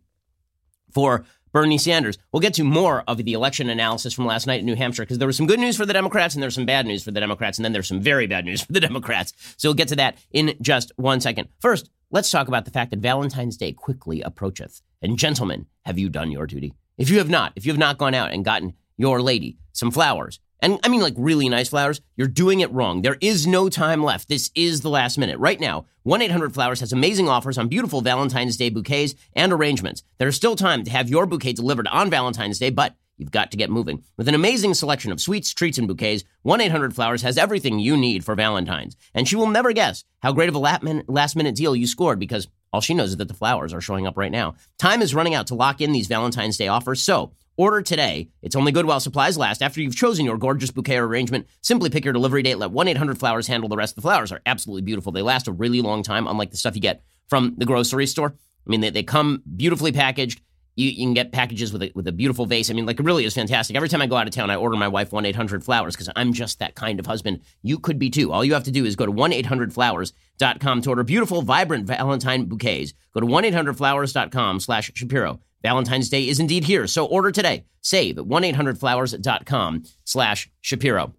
for 0.92 1.24
Bernie 1.52 1.78
Sanders. 1.78 2.18
We'll 2.30 2.40
get 2.40 2.52
to 2.54 2.64
more 2.64 3.02
of 3.08 3.16
the 3.16 3.32
election 3.32 3.70
analysis 3.70 4.12
from 4.12 4.26
last 4.26 4.46
night 4.46 4.60
in 4.60 4.66
New 4.66 4.74
Hampshire 4.74 5.04
because 5.04 5.16
there 5.16 5.26
was 5.26 5.38
some 5.38 5.46
good 5.46 5.58
news 5.58 5.74
for 5.74 5.86
the 5.86 5.94
Democrats 5.94 6.34
and 6.34 6.42
there's 6.42 6.54
some 6.54 6.66
bad 6.66 6.84
news 6.84 7.02
for 7.02 7.12
the 7.12 7.20
Democrats, 7.20 7.56
and 7.56 7.64
then 7.64 7.72
there's 7.72 7.88
some 7.88 8.02
very 8.02 8.26
bad 8.26 8.44
news 8.44 8.60
for 8.60 8.74
the 8.74 8.80
Democrats. 8.88 9.32
So 9.56 9.70
we'll 9.70 9.74
get 9.74 9.88
to 9.88 9.96
that 9.96 10.18
in 10.32 10.54
just 10.60 10.92
one 10.96 11.22
second. 11.22 11.48
First, 11.60 11.88
let's 12.10 12.30
talk 12.30 12.48
about 12.48 12.66
the 12.66 12.70
fact 12.70 12.90
that 12.90 13.00
Valentine's 13.00 13.56
Day 13.56 13.72
quickly 13.72 14.20
approacheth. 14.20 14.82
And 15.00 15.16
gentlemen, 15.16 15.64
have 15.86 15.98
you 15.98 16.10
done 16.10 16.30
your 16.30 16.46
duty? 16.46 16.74
If 16.98 17.08
you 17.08 17.16
have 17.16 17.30
not, 17.30 17.54
if 17.56 17.64
you 17.64 17.72
have 17.72 17.78
not 17.78 17.96
gone 17.96 18.12
out 18.12 18.32
and 18.32 18.44
gotten 18.44 18.74
your 18.98 19.22
lady 19.22 19.56
some 19.72 19.90
flowers, 19.90 20.40
and 20.60 20.78
I 20.82 20.88
mean 20.88 21.00
like 21.00 21.14
really 21.16 21.48
nice 21.48 21.68
flowers, 21.68 22.00
you're 22.16 22.28
doing 22.28 22.60
it 22.60 22.72
wrong. 22.72 23.02
There 23.02 23.18
is 23.20 23.46
no 23.46 23.68
time 23.68 24.02
left. 24.02 24.28
This 24.28 24.50
is 24.54 24.80
the 24.80 24.90
last 24.90 25.18
minute. 25.18 25.38
Right 25.38 25.60
now, 25.60 25.86
1 26.02 26.22
800 26.22 26.54
Flowers 26.54 26.80
has 26.80 26.92
amazing 26.92 27.28
offers 27.28 27.58
on 27.58 27.68
beautiful 27.68 28.00
Valentine's 28.00 28.56
Day 28.56 28.70
bouquets 28.70 29.14
and 29.34 29.52
arrangements. 29.52 30.02
There's 30.18 30.36
still 30.36 30.56
time 30.56 30.84
to 30.84 30.90
have 30.90 31.08
your 31.08 31.26
bouquet 31.26 31.52
delivered 31.52 31.86
on 31.88 32.10
Valentine's 32.10 32.58
Day, 32.58 32.70
but 32.70 32.96
you've 33.16 33.30
got 33.30 33.50
to 33.50 33.56
get 33.56 33.70
moving. 33.70 34.02
With 34.16 34.28
an 34.28 34.34
amazing 34.34 34.74
selection 34.74 35.12
of 35.12 35.20
sweets, 35.20 35.52
treats, 35.52 35.78
and 35.78 35.86
bouquets, 35.86 36.24
1 36.42 36.60
800 36.60 36.94
Flowers 36.94 37.22
has 37.22 37.38
everything 37.38 37.78
you 37.78 37.96
need 37.96 38.24
for 38.24 38.34
Valentine's. 38.34 38.96
And 39.14 39.28
she 39.28 39.36
will 39.36 39.48
never 39.48 39.72
guess 39.72 40.04
how 40.20 40.32
great 40.32 40.48
of 40.48 40.54
a 40.54 40.58
last 40.58 41.36
minute 41.36 41.54
deal 41.54 41.76
you 41.76 41.86
scored 41.86 42.18
because 42.18 42.48
all 42.72 42.80
she 42.80 42.94
knows 42.94 43.10
is 43.10 43.16
that 43.16 43.28
the 43.28 43.34
flowers 43.34 43.72
are 43.72 43.80
showing 43.80 44.06
up 44.06 44.16
right 44.16 44.32
now. 44.32 44.54
Time 44.78 45.02
is 45.02 45.14
running 45.14 45.34
out 45.34 45.46
to 45.48 45.54
lock 45.54 45.80
in 45.80 45.92
these 45.92 46.06
Valentine's 46.06 46.56
Day 46.56 46.68
offers, 46.68 47.02
so 47.02 47.32
Order 47.58 47.82
today. 47.82 48.28
It's 48.40 48.54
only 48.54 48.70
good 48.70 48.86
while 48.86 49.00
supplies 49.00 49.36
last. 49.36 49.64
After 49.64 49.82
you've 49.82 49.96
chosen 49.96 50.24
your 50.24 50.38
gorgeous 50.38 50.70
bouquet 50.70 50.98
or 50.98 51.08
arrangement, 51.08 51.48
simply 51.60 51.90
pick 51.90 52.04
your 52.04 52.12
delivery 52.12 52.40
date. 52.40 52.56
Let 52.56 52.70
1 52.70 52.86
800 52.86 53.18
Flowers 53.18 53.48
handle 53.48 53.68
the 53.68 53.76
rest. 53.76 53.96
The 53.96 54.00
flowers 54.00 54.30
are 54.30 54.40
absolutely 54.46 54.82
beautiful. 54.82 55.10
They 55.10 55.22
last 55.22 55.48
a 55.48 55.52
really 55.52 55.82
long 55.82 56.04
time, 56.04 56.28
unlike 56.28 56.52
the 56.52 56.56
stuff 56.56 56.76
you 56.76 56.80
get 56.80 57.02
from 57.26 57.56
the 57.58 57.66
grocery 57.66 58.06
store. 58.06 58.36
I 58.64 58.70
mean, 58.70 58.80
they, 58.80 58.90
they 58.90 59.02
come 59.02 59.42
beautifully 59.56 59.90
packaged. 59.90 60.40
You, 60.76 60.88
you, 60.90 61.04
can 61.04 61.14
get 61.14 61.32
packages 61.32 61.72
with 61.72 61.82
a, 61.82 61.90
with 61.96 62.06
a 62.06 62.12
beautiful 62.12 62.46
vase. 62.46 62.70
I 62.70 62.74
mean, 62.74 62.86
like, 62.86 63.00
it 63.00 63.04
really 63.04 63.24
is 63.24 63.34
fantastic. 63.34 63.74
Every 63.74 63.88
time 63.88 64.02
I 64.02 64.06
go 64.06 64.14
out 64.14 64.28
of 64.28 64.32
town, 64.32 64.50
I 64.50 64.54
order 64.54 64.76
my 64.76 64.86
wife 64.86 65.12
1 65.12 65.26
800 65.26 65.64
Flowers 65.64 65.96
because 65.96 66.10
I'm 66.14 66.32
just 66.32 66.60
that 66.60 66.76
kind 66.76 67.00
of 67.00 67.06
husband. 67.06 67.40
You 67.62 67.80
could 67.80 67.98
be 67.98 68.08
too. 68.08 68.30
All 68.30 68.44
you 68.44 68.54
have 68.54 68.62
to 68.64 68.70
do 68.70 68.84
is 68.84 68.94
go 68.94 69.04
to 69.04 69.10
1 69.10 69.32
800 69.32 69.74
Flowers.com 69.74 70.82
to 70.82 70.90
order 70.90 71.02
beautiful, 71.02 71.42
vibrant 71.42 71.88
Valentine 71.88 72.44
bouquets. 72.44 72.94
Go 73.12 73.18
to 73.18 73.26
1 73.26 73.46
800 73.46 73.76
Flowers.com 73.76 74.60
slash 74.60 74.92
Shapiro. 74.94 75.40
Valentine's 75.62 76.08
Day 76.08 76.28
is 76.28 76.40
indeed 76.40 76.64
here, 76.64 76.86
so 76.86 77.04
order 77.04 77.30
today. 77.30 77.64
Save 77.80 78.18
at 78.18 78.24
1-800-Flowers.com 78.24 79.84
slash 80.04 80.50
Shapiro. 80.60 81.14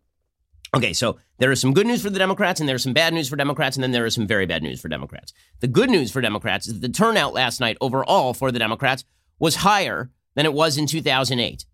Okay, 0.75 0.93
so 0.93 1.17
there 1.39 1.51
is 1.51 1.59
some 1.59 1.73
good 1.73 1.87
news 1.87 2.01
for 2.01 2.09
the 2.09 2.19
Democrats, 2.19 2.59
and 2.59 2.69
there's 2.69 2.83
some 2.83 2.93
bad 2.93 3.13
news 3.13 3.27
for 3.27 3.35
Democrats, 3.35 3.75
and 3.75 3.83
then 3.83 3.91
there 3.91 4.05
is 4.05 4.13
some 4.13 4.27
very 4.27 4.45
bad 4.45 4.61
news 4.61 4.79
for 4.79 4.87
Democrats. 4.87 5.33
The 5.61 5.67
good 5.67 5.89
news 5.89 6.11
for 6.11 6.21
Democrats 6.21 6.67
is 6.67 6.73
that 6.73 6.81
the 6.81 6.93
turnout 6.93 7.33
last 7.33 7.59
night 7.59 7.77
overall 7.81 8.33
for 8.33 8.51
the 8.51 8.59
Democrats 8.59 9.03
was 9.39 9.55
higher 9.55 10.11
than 10.35 10.45
it 10.45 10.53
was 10.53 10.77
in 10.77 10.85
2008. 10.85 11.65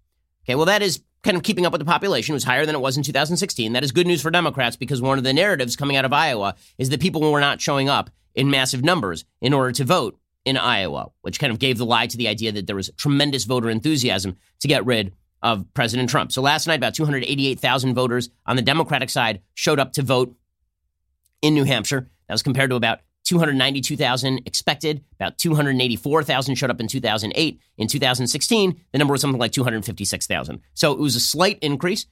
Okay, 0.46 0.56
well, 0.56 0.66
that 0.66 0.82
is 0.82 1.02
kind 1.24 1.36
of 1.36 1.44
keeping 1.44 1.66
up 1.66 1.74
with 1.74 1.80
the 1.80 1.86
population. 1.86 2.34
It 2.34 2.38
was 2.38 2.44
higher 2.46 2.66
than 2.66 2.76
it 2.76 2.82
was 2.82 2.96
in 2.96 3.04
2016. 3.04 3.74
That 3.74 3.84
is 3.84 3.92
good 3.92 4.08
news 4.08 4.22
for 4.22 4.32
Democrats 4.32 4.78
because 4.78 5.02
one 5.02 5.18
of 5.18 5.24
the 5.24 5.34
narratives 5.34 5.76
coming 5.76 5.98
out 5.98 6.06
of 6.06 6.14
Iowa 6.14 6.56
is 6.78 6.90
that 6.90 7.02
people 7.02 7.30
were 7.32 7.40
not 7.42 7.60
showing 7.60 7.90
up 7.90 8.12
in 8.34 8.50
massive 8.50 8.84
numbers 8.84 9.26
in 9.42 9.54
order 9.54 9.72
to 9.74 9.84
vote 9.84 10.18
in 10.45 10.57
Iowa, 10.57 11.12
which 11.21 11.39
kind 11.39 11.51
of 11.51 11.59
gave 11.59 11.77
the 11.77 11.86
lie 11.86 12.07
to 12.07 12.18
the 12.18 12.27
idea 12.27 12.51
that 12.51 12.68
there 12.68 12.75
was 12.75 12.92
tremendous 12.97 13.44
voter 13.44 13.69
enthusiasm 13.69 14.38
to 14.59 14.68
get 14.68 14.86
rid 14.86 15.13
of 15.42 15.65
President 15.74 16.09
Trump. 16.09 16.31
So 16.31 16.42
last 16.42 16.68
night, 16.68 16.75
about 16.75 16.95
288,000 16.95 17.94
voters 17.94 18.30
on 18.45 18.56
the 18.56 18.62
Democratic 18.62 19.09
side 19.09 19.42
showed 19.54 19.80
up 19.80 19.94
to 19.94 20.02
vote 20.02 20.35
in 21.42 21.54
New 21.54 21.64
Hampshire. 21.64 22.09
That 22.28 22.33
was 22.33 22.44
compared 22.44 22.69
to 22.69 22.75
about 22.75 22.99
292,000 23.25 24.42
expected. 24.45 25.04
About 25.19 25.37
284,000 25.37 26.56
showed 26.56 26.69
up 26.69 26.80
in 26.80 26.87
2008. 26.87 27.59
In 27.78 27.87
2016, 27.87 28.81
the 28.92 28.97
number 28.97 29.11
was 29.11 29.21
something 29.21 29.40
like 29.40 29.52
256,000. 29.52 30.61
So 30.73 30.92
it 30.92 30.99
was 30.99 31.16
a 31.16 31.19
slight 31.19 31.59
increase, 31.59 32.06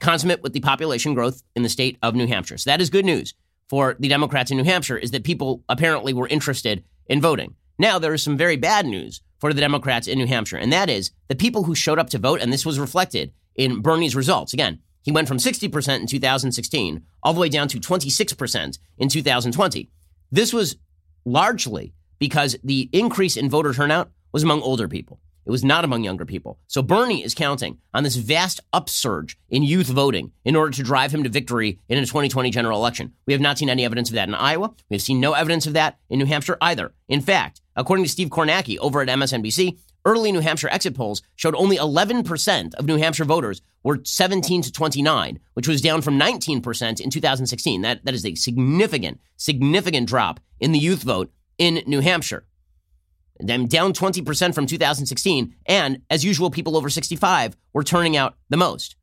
consummate 0.00 0.42
with 0.42 0.52
the 0.52 0.60
population 0.60 1.14
growth 1.14 1.42
in 1.54 1.62
the 1.62 1.68
state 1.68 1.96
of 2.02 2.14
New 2.14 2.26
Hampshire. 2.26 2.58
So 2.58 2.70
that 2.70 2.80
is 2.80 2.90
good 2.90 3.04
news 3.04 3.34
for 3.68 3.96
the 3.98 4.08
Democrats 4.08 4.50
in 4.50 4.56
New 4.56 4.64
Hampshire, 4.64 4.96
is 4.96 5.10
that 5.12 5.24
people 5.24 5.62
apparently 5.68 6.12
were 6.12 6.28
interested 6.28 6.84
in 7.06 7.20
voting. 7.20 7.54
Now, 7.78 7.98
there 7.98 8.14
is 8.14 8.22
some 8.22 8.36
very 8.36 8.56
bad 8.56 8.86
news 8.86 9.20
for 9.38 9.52
the 9.52 9.60
Democrats 9.60 10.08
in 10.08 10.18
New 10.18 10.26
Hampshire, 10.26 10.56
and 10.56 10.72
that 10.72 10.90
is 10.90 11.12
the 11.28 11.36
people 11.36 11.64
who 11.64 11.74
showed 11.74 11.98
up 11.98 12.10
to 12.10 12.18
vote, 12.18 12.40
and 12.40 12.52
this 12.52 12.66
was 12.66 12.78
reflected 12.78 13.32
in 13.54 13.82
Bernie's 13.82 14.16
results. 14.16 14.52
Again, 14.52 14.80
he 15.02 15.12
went 15.12 15.28
from 15.28 15.38
60% 15.38 16.00
in 16.00 16.06
2016 16.06 17.02
all 17.22 17.32
the 17.32 17.40
way 17.40 17.48
down 17.48 17.68
to 17.68 17.78
26% 17.78 18.78
in 18.98 19.08
2020. 19.08 19.90
This 20.30 20.52
was 20.52 20.76
largely 21.24 21.94
because 22.18 22.56
the 22.64 22.90
increase 22.92 23.36
in 23.36 23.48
voter 23.48 23.72
turnout 23.72 24.10
was 24.32 24.42
among 24.42 24.60
older 24.60 24.88
people. 24.88 25.20
It 25.48 25.50
was 25.50 25.64
not 25.64 25.82
among 25.82 26.04
younger 26.04 26.26
people. 26.26 26.58
So 26.66 26.82
Bernie 26.82 27.24
is 27.24 27.34
counting 27.34 27.78
on 27.94 28.02
this 28.02 28.16
vast 28.16 28.60
upsurge 28.74 29.38
in 29.48 29.62
youth 29.62 29.86
voting 29.86 30.32
in 30.44 30.54
order 30.54 30.72
to 30.72 30.82
drive 30.82 31.10
him 31.10 31.22
to 31.22 31.30
victory 31.30 31.80
in 31.88 31.96
a 31.96 32.02
2020 32.02 32.50
general 32.50 32.78
election. 32.78 33.14
We 33.26 33.32
have 33.32 33.40
not 33.40 33.56
seen 33.56 33.70
any 33.70 33.82
evidence 33.82 34.10
of 34.10 34.14
that 34.16 34.28
in 34.28 34.34
Iowa. 34.34 34.74
We 34.90 34.96
have 34.96 35.02
seen 35.02 35.20
no 35.20 35.32
evidence 35.32 35.66
of 35.66 35.72
that 35.72 35.96
in 36.10 36.18
New 36.18 36.26
Hampshire 36.26 36.58
either. 36.60 36.92
In 37.08 37.22
fact, 37.22 37.62
according 37.76 38.04
to 38.04 38.10
Steve 38.10 38.28
Kornacki 38.28 38.76
over 38.76 39.00
at 39.00 39.08
MSNBC, 39.08 39.78
early 40.04 40.32
New 40.32 40.40
Hampshire 40.40 40.68
exit 40.68 40.94
polls 40.94 41.22
showed 41.34 41.54
only 41.54 41.78
11% 41.78 42.74
of 42.74 42.84
New 42.84 42.96
Hampshire 42.98 43.24
voters 43.24 43.62
were 43.82 44.00
17 44.04 44.60
to 44.60 44.70
29, 44.70 45.40
which 45.54 45.66
was 45.66 45.80
down 45.80 46.02
from 46.02 46.20
19% 46.20 47.00
in 47.00 47.08
2016. 47.08 47.80
That, 47.80 48.04
that 48.04 48.12
is 48.12 48.26
a 48.26 48.34
significant, 48.34 49.18
significant 49.38 50.08
drop 50.08 50.40
in 50.60 50.72
the 50.72 50.78
youth 50.78 51.04
vote 51.04 51.32
in 51.56 51.82
New 51.86 52.00
Hampshire. 52.00 52.44
I'm 53.40 53.66
down 53.66 53.92
20% 53.92 54.54
from 54.54 54.66
2016. 54.66 55.54
And 55.66 56.02
as 56.10 56.24
usual, 56.24 56.50
people 56.50 56.76
over 56.76 56.90
65 56.90 57.56
were 57.72 57.84
turning 57.84 58.16
out 58.16 58.36
the 58.48 58.56
most. 58.56 58.96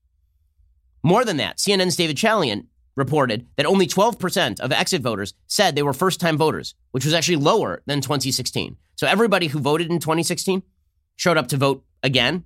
More 1.04 1.24
than 1.24 1.38
that, 1.38 1.58
CNN's 1.58 1.96
David 1.96 2.18
Chalian 2.18 2.66
reported 2.96 3.46
that 3.58 3.66
only 3.66 3.88
12% 3.88 4.60
of 4.60 4.72
exit 4.72 5.02
voters 5.02 5.34
said 5.48 5.76
they 5.76 5.84
were 5.84 5.94
first 5.94 6.20
time 6.20 6.38
voters, 6.38 6.76
which 6.92 7.06
was 7.06 7.14
actually 7.14 7.36
lower 7.38 7.82
than 7.86 8.02
2016. 8.02 8.78
So 8.96 9.08
everybody 9.08 9.48
who 9.48 9.60
voted 9.60 9.92
in 9.92 10.00
2016 10.00 10.64
showed 11.16 11.38
up 11.38 11.48
to 11.50 11.58
vote 11.58 11.84
again. 12.02 12.44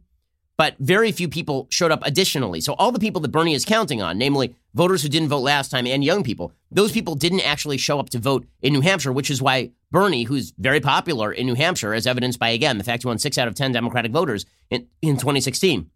But 0.60 0.76
very 0.78 1.14
few 1.14 1.30
people 1.30 1.68
showed 1.72 1.90
up 1.90 2.06
additionally. 2.06 2.60
So 2.60 2.74
all 2.74 2.92
the 2.92 3.00
people 3.00 3.22
that 3.22 3.32
Bernie 3.32 3.54
is 3.54 3.64
counting 3.64 4.02
on, 4.02 4.18
namely 4.18 4.58
voters 4.74 5.02
who 5.02 5.08
didn't 5.08 5.30
vote 5.30 5.40
last 5.40 5.72
time 5.72 5.88
and 5.88 6.04
young 6.04 6.22
people, 6.22 6.52
those 6.70 6.92
people 6.92 7.16
didn't 7.16 7.48
actually 7.48 7.78
show 7.78 7.98
up 7.98 8.10
to 8.10 8.20
vote 8.20 8.46
in 8.62 8.74
New 8.74 8.82
Hampshire, 8.82 9.14
which 9.14 9.32
is 9.32 9.42
why 9.42 9.72
Bernie, 9.90 10.24
who's 10.24 10.52
very 10.58 10.82
popular 10.82 11.32
in 11.32 11.46
New 11.46 11.54
Hampshire, 11.54 11.94
as 11.94 12.06
evidenced 12.06 12.40
by, 12.40 12.50
again, 12.50 12.78
the 12.78 12.84
fact 12.84 13.04
he 13.04 13.08
won 13.08 13.20
six 13.20 13.38
out 13.38 13.48
of 13.48 13.56
10 13.56 13.72
Democratic 13.72 14.12
voters 14.12 14.46
in, 14.70 14.86
in 15.02 15.16
2016. 15.16 15.90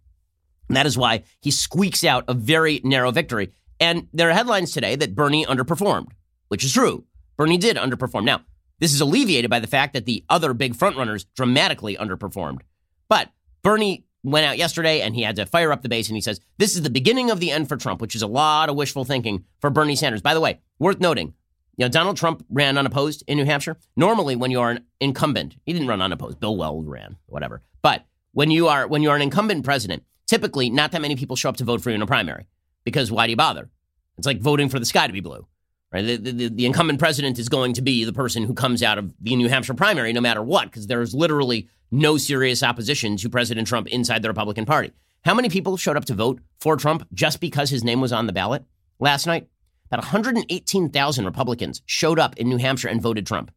And 0.69 0.77
that 0.77 0.85
is 0.85 0.97
why 0.97 1.23
he 1.41 1.51
squeaks 1.51 2.05
out 2.05 2.23
a 2.29 2.33
very 2.33 2.79
narrow 2.85 3.11
victory. 3.11 3.51
And 3.81 4.07
there 4.13 4.29
are 4.29 4.33
headlines 4.33 4.71
today 4.71 4.95
that 4.95 5.13
Bernie 5.13 5.45
underperformed, 5.45 6.11
which 6.47 6.63
is 6.63 6.71
true. 6.71 7.03
Bernie 7.35 7.57
did 7.57 7.75
underperform. 7.75 8.23
Now, 8.23 8.39
this 8.79 8.93
is 8.93 9.01
alleviated 9.01 9.51
by 9.51 9.59
the 9.59 9.67
fact 9.67 9.91
that 9.91 10.05
the 10.05 10.23
other 10.29 10.53
big 10.53 10.73
frontrunners 10.73 11.25
dramatically 11.35 11.97
underperformed. 11.97 12.61
But 13.09 13.29
Bernie 13.61 14.05
went 14.23 14.45
out 14.45 14.57
yesterday 14.57 15.01
and 15.01 15.15
he 15.15 15.21
had 15.21 15.35
to 15.35 15.45
fire 15.45 15.71
up 15.71 15.81
the 15.81 15.89
base 15.89 16.07
and 16.07 16.15
he 16.15 16.21
says, 16.21 16.39
This 16.57 16.75
is 16.75 16.81
the 16.81 16.89
beginning 16.89 17.29
of 17.29 17.39
the 17.39 17.51
end 17.51 17.69
for 17.69 17.77
Trump, 17.77 18.01
which 18.01 18.15
is 18.15 18.21
a 18.21 18.27
lot 18.27 18.69
of 18.69 18.75
wishful 18.75 19.05
thinking 19.05 19.45
for 19.59 19.69
Bernie 19.69 19.95
Sanders. 19.95 20.21
By 20.21 20.33
the 20.33 20.41
way, 20.41 20.59
worth 20.79 20.99
noting, 20.99 21.33
you 21.77 21.85
know, 21.85 21.89
Donald 21.89 22.17
Trump 22.17 22.45
ran 22.49 22.77
unopposed 22.77 23.23
in 23.27 23.37
New 23.37 23.45
Hampshire. 23.45 23.77
Normally, 23.95 24.35
when 24.35 24.51
you 24.51 24.59
are 24.59 24.71
an 24.71 24.85
incumbent, 24.99 25.55
he 25.65 25.73
didn't 25.73 25.87
run 25.87 26.01
unopposed. 26.01 26.39
Bill 26.39 26.55
Weld 26.55 26.87
ran, 26.87 27.17
whatever. 27.25 27.61
But 27.81 28.05
when 28.31 28.51
you 28.51 28.67
are 28.67 28.87
when 28.87 29.01
you 29.01 29.09
are 29.09 29.15
an 29.15 29.21
incumbent 29.21 29.65
president, 29.65 30.03
typically 30.27 30.69
not 30.69 30.91
that 30.91 31.01
many 31.01 31.15
people 31.15 31.35
show 31.35 31.49
up 31.49 31.57
to 31.57 31.63
vote 31.63 31.81
for 31.81 31.89
you 31.89 31.95
in 31.95 32.01
a 32.01 32.07
primary 32.07 32.47
because 32.83 33.11
why 33.11 33.25
do 33.25 33.31
you 33.31 33.37
bother? 33.37 33.69
It's 34.17 34.27
like 34.27 34.39
voting 34.39 34.69
for 34.69 34.79
the 34.79 34.85
sky 34.85 35.07
to 35.07 35.13
be 35.13 35.21
blue. 35.21 35.47
Right? 35.91 36.01
The, 36.01 36.17
the, 36.17 36.49
the, 36.49 36.65
incumbent 36.65 36.97
president 36.97 37.37
is 37.37 37.49
going 37.49 37.73
to 37.73 37.83
be 37.83 38.03
the 38.03 38.13
person 38.13 38.43
who 38.43 38.55
comes 38.55 38.81
out 38.81 38.97
of 38.97 39.13
the 39.21 39.35
New 39.35 39.47
Hampshire 39.47 39.75
primary 39.75 40.11
no 40.11 40.21
matter 40.21 40.41
what, 40.41 40.65
because 40.65 40.87
there's 40.87 41.13
literally 41.13 41.69
no 41.93 42.17
serious 42.17 42.63
opposition 42.63 43.15
to 43.17 43.29
President 43.29 43.67
Trump 43.67 43.87
inside 43.87 44.23
the 44.23 44.27
Republican 44.27 44.65
Party. 44.65 44.91
How 45.23 45.35
many 45.35 45.47
people 45.47 45.77
showed 45.77 45.95
up 45.95 46.05
to 46.05 46.15
vote 46.15 46.41
for 46.59 46.75
Trump 46.75 47.07
just 47.13 47.39
because 47.39 47.69
his 47.69 47.83
name 47.83 48.01
was 48.01 48.11
on 48.11 48.25
the 48.25 48.33
ballot 48.33 48.65
last 48.99 49.27
night? 49.27 49.47
About 49.91 50.03
118,000 50.03 51.25
Republicans 51.25 51.83
showed 51.85 52.17
up 52.17 52.35
in 52.37 52.49
New 52.49 52.57
Hampshire 52.57 52.87
and 52.87 53.01
voted 53.01 53.27
Trump. 53.27 53.51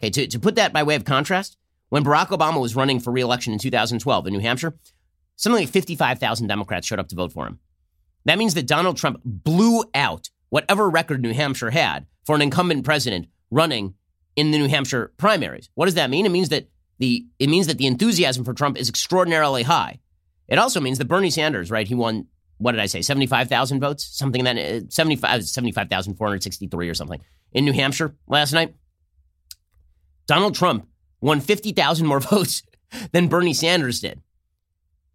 Okay, 0.00 0.08
to, 0.08 0.26
to 0.26 0.40
put 0.40 0.54
that 0.54 0.72
by 0.72 0.82
way 0.82 0.94
of 0.94 1.04
contrast, 1.04 1.58
when 1.90 2.02
Barack 2.02 2.28
Obama 2.28 2.60
was 2.60 2.74
running 2.74 2.98
for 2.98 3.12
reelection 3.12 3.52
in 3.52 3.58
2012 3.58 4.26
in 4.26 4.32
New 4.32 4.40
Hampshire, 4.40 4.74
something 5.36 5.62
like 5.62 5.70
55,000 5.70 6.46
Democrats 6.46 6.86
showed 6.86 6.98
up 6.98 7.08
to 7.08 7.14
vote 7.14 7.32
for 7.32 7.46
him. 7.46 7.60
That 8.24 8.38
means 8.38 8.54
that 8.54 8.66
Donald 8.66 8.96
Trump 8.96 9.20
blew 9.22 9.84
out 9.94 10.30
whatever 10.48 10.88
record 10.88 11.20
New 11.20 11.34
Hampshire 11.34 11.70
had 11.70 12.06
for 12.24 12.34
an 12.34 12.42
incumbent 12.42 12.84
president 12.84 13.28
running 13.50 13.94
in 14.34 14.50
the 14.50 14.58
New 14.58 14.68
Hampshire 14.68 15.12
primaries. 15.18 15.68
What 15.74 15.84
does 15.84 15.94
that 15.94 16.10
mean? 16.10 16.24
It 16.26 16.30
means 16.30 16.48
that 16.48 16.68
the 16.98 17.26
it 17.38 17.48
means 17.48 17.66
that 17.66 17.78
the 17.78 17.86
enthusiasm 17.86 18.44
for 18.44 18.54
Trump 18.54 18.78
is 18.78 18.88
extraordinarily 18.88 19.62
high. 19.62 20.00
It 20.48 20.58
also 20.58 20.80
means 20.80 20.98
that 20.98 21.06
Bernie 21.06 21.30
Sanders, 21.30 21.70
right? 21.70 21.86
He 21.86 21.94
won 21.94 22.26
what 22.58 22.72
did 22.72 22.80
I 22.80 22.86
say? 22.86 23.02
75,000 23.02 23.80
votes, 23.80 24.04
something 24.04 24.44
that 24.44 24.56
uh, 24.56 24.80
75 24.88 25.44
75,463 25.44 26.88
or 26.88 26.94
something 26.94 27.20
in 27.52 27.64
New 27.64 27.72
Hampshire 27.72 28.14
last 28.26 28.52
night. 28.52 28.74
Donald 30.26 30.54
Trump 30.54 30.88
won 31.20 31.40
50,000 31.40 32.06
more 32.06 32.20
votes 32.20 32.62
than 33.12 33.28
Bernie 33.28 33.54
Sanders 33.54 34.00
did. 34.00 34.20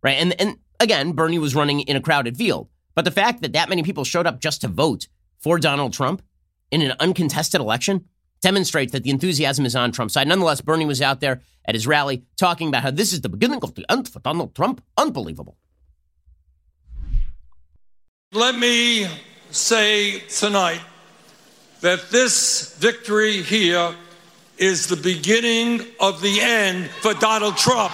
Right? 0.04 0.18
And 0.18 0.40
and 0.40 0.58
again, 0.80 1.14
Bernie 1.14 1.40
was 1.40 1.56
running 1.56 1.82
in 1.82 1.96
a 1.96 2.02
crowded 2.02 2.38
field. 2.38 2.70
But 2.94 3.06
the 3.06 3.12
fact 3.12 3.42
that 3.42 3.54
that 3.54 3.70
many 3.70 3.84
people 3.84 4.04
showed 4.04 4.28
up 4.28 4.40
just 4.40 4.62
to 4.62 4.68
vote 4.68 5.08
for 5.40 5.58
Donald 5.58 5.94
Trump 5.94 6.22
in 6.70 6.82
an 6.82 6.94
uncontested 7.00 7.62
election 7.62 8.06
demonstrates 8.42 8.92
that 8.92 9.04
the 9.04 9.10
enthusiasm 9.10 9.66
is 9.66 9.76
on 9.76 9.92
Trump's 9.92 10.14
side. 10.14 10.28
Nonetheless, 10.28 10.62
Bernie 10.62 10.86
was 10.86 11.02
out 11.02 11.20
there 11.22 11.42
at 11.66 11.76
his 11.76 11.86
rally 11.86 12.24
talking 12.38 12.68
about 12.68 12.84
how 12.84 12.92
this 12.92 13.14
is 13.14 13.22
the 13.22 13.30
beginning 13.30 13.60
of 13.62 13.76
the 13.76 13.86
end 13.90 14.10
for 14.10 14.20
Donald 14.20 14.56
Trump. 14.56 14.84
Unbelievable. 14.98 15.58
Let 18.34 18.58
me 18.58 19.08
say 19.52 20.20
tonight 20.20 20.82
that 21.82 22.10
this 22.12 22.76
victory 22.78 23.42
here 23.42 23.94
is 24.58 24.88
the 24.88 24.96
beginning 24.96 25.82
of 26.00 26.22
the 26.22 26.40
end 26.40 26.90
for 27.02 27.14
Donald 27.16 27.58
Trump. 27.58 27.92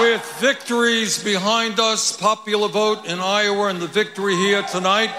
With 0.00 0.24
victories 0.40 1.22
behind 1.22 1.78
us, 1.78 2.16
popular 2.16 2.68
vote 2.68 3.04
in 3.04 3.18
Iowa, 3.20 3.68
and 3.68 3.80
the 3.80 3.86
victory 3.86 4.34
here 4.34 4.62
tonight, 4.62 5.10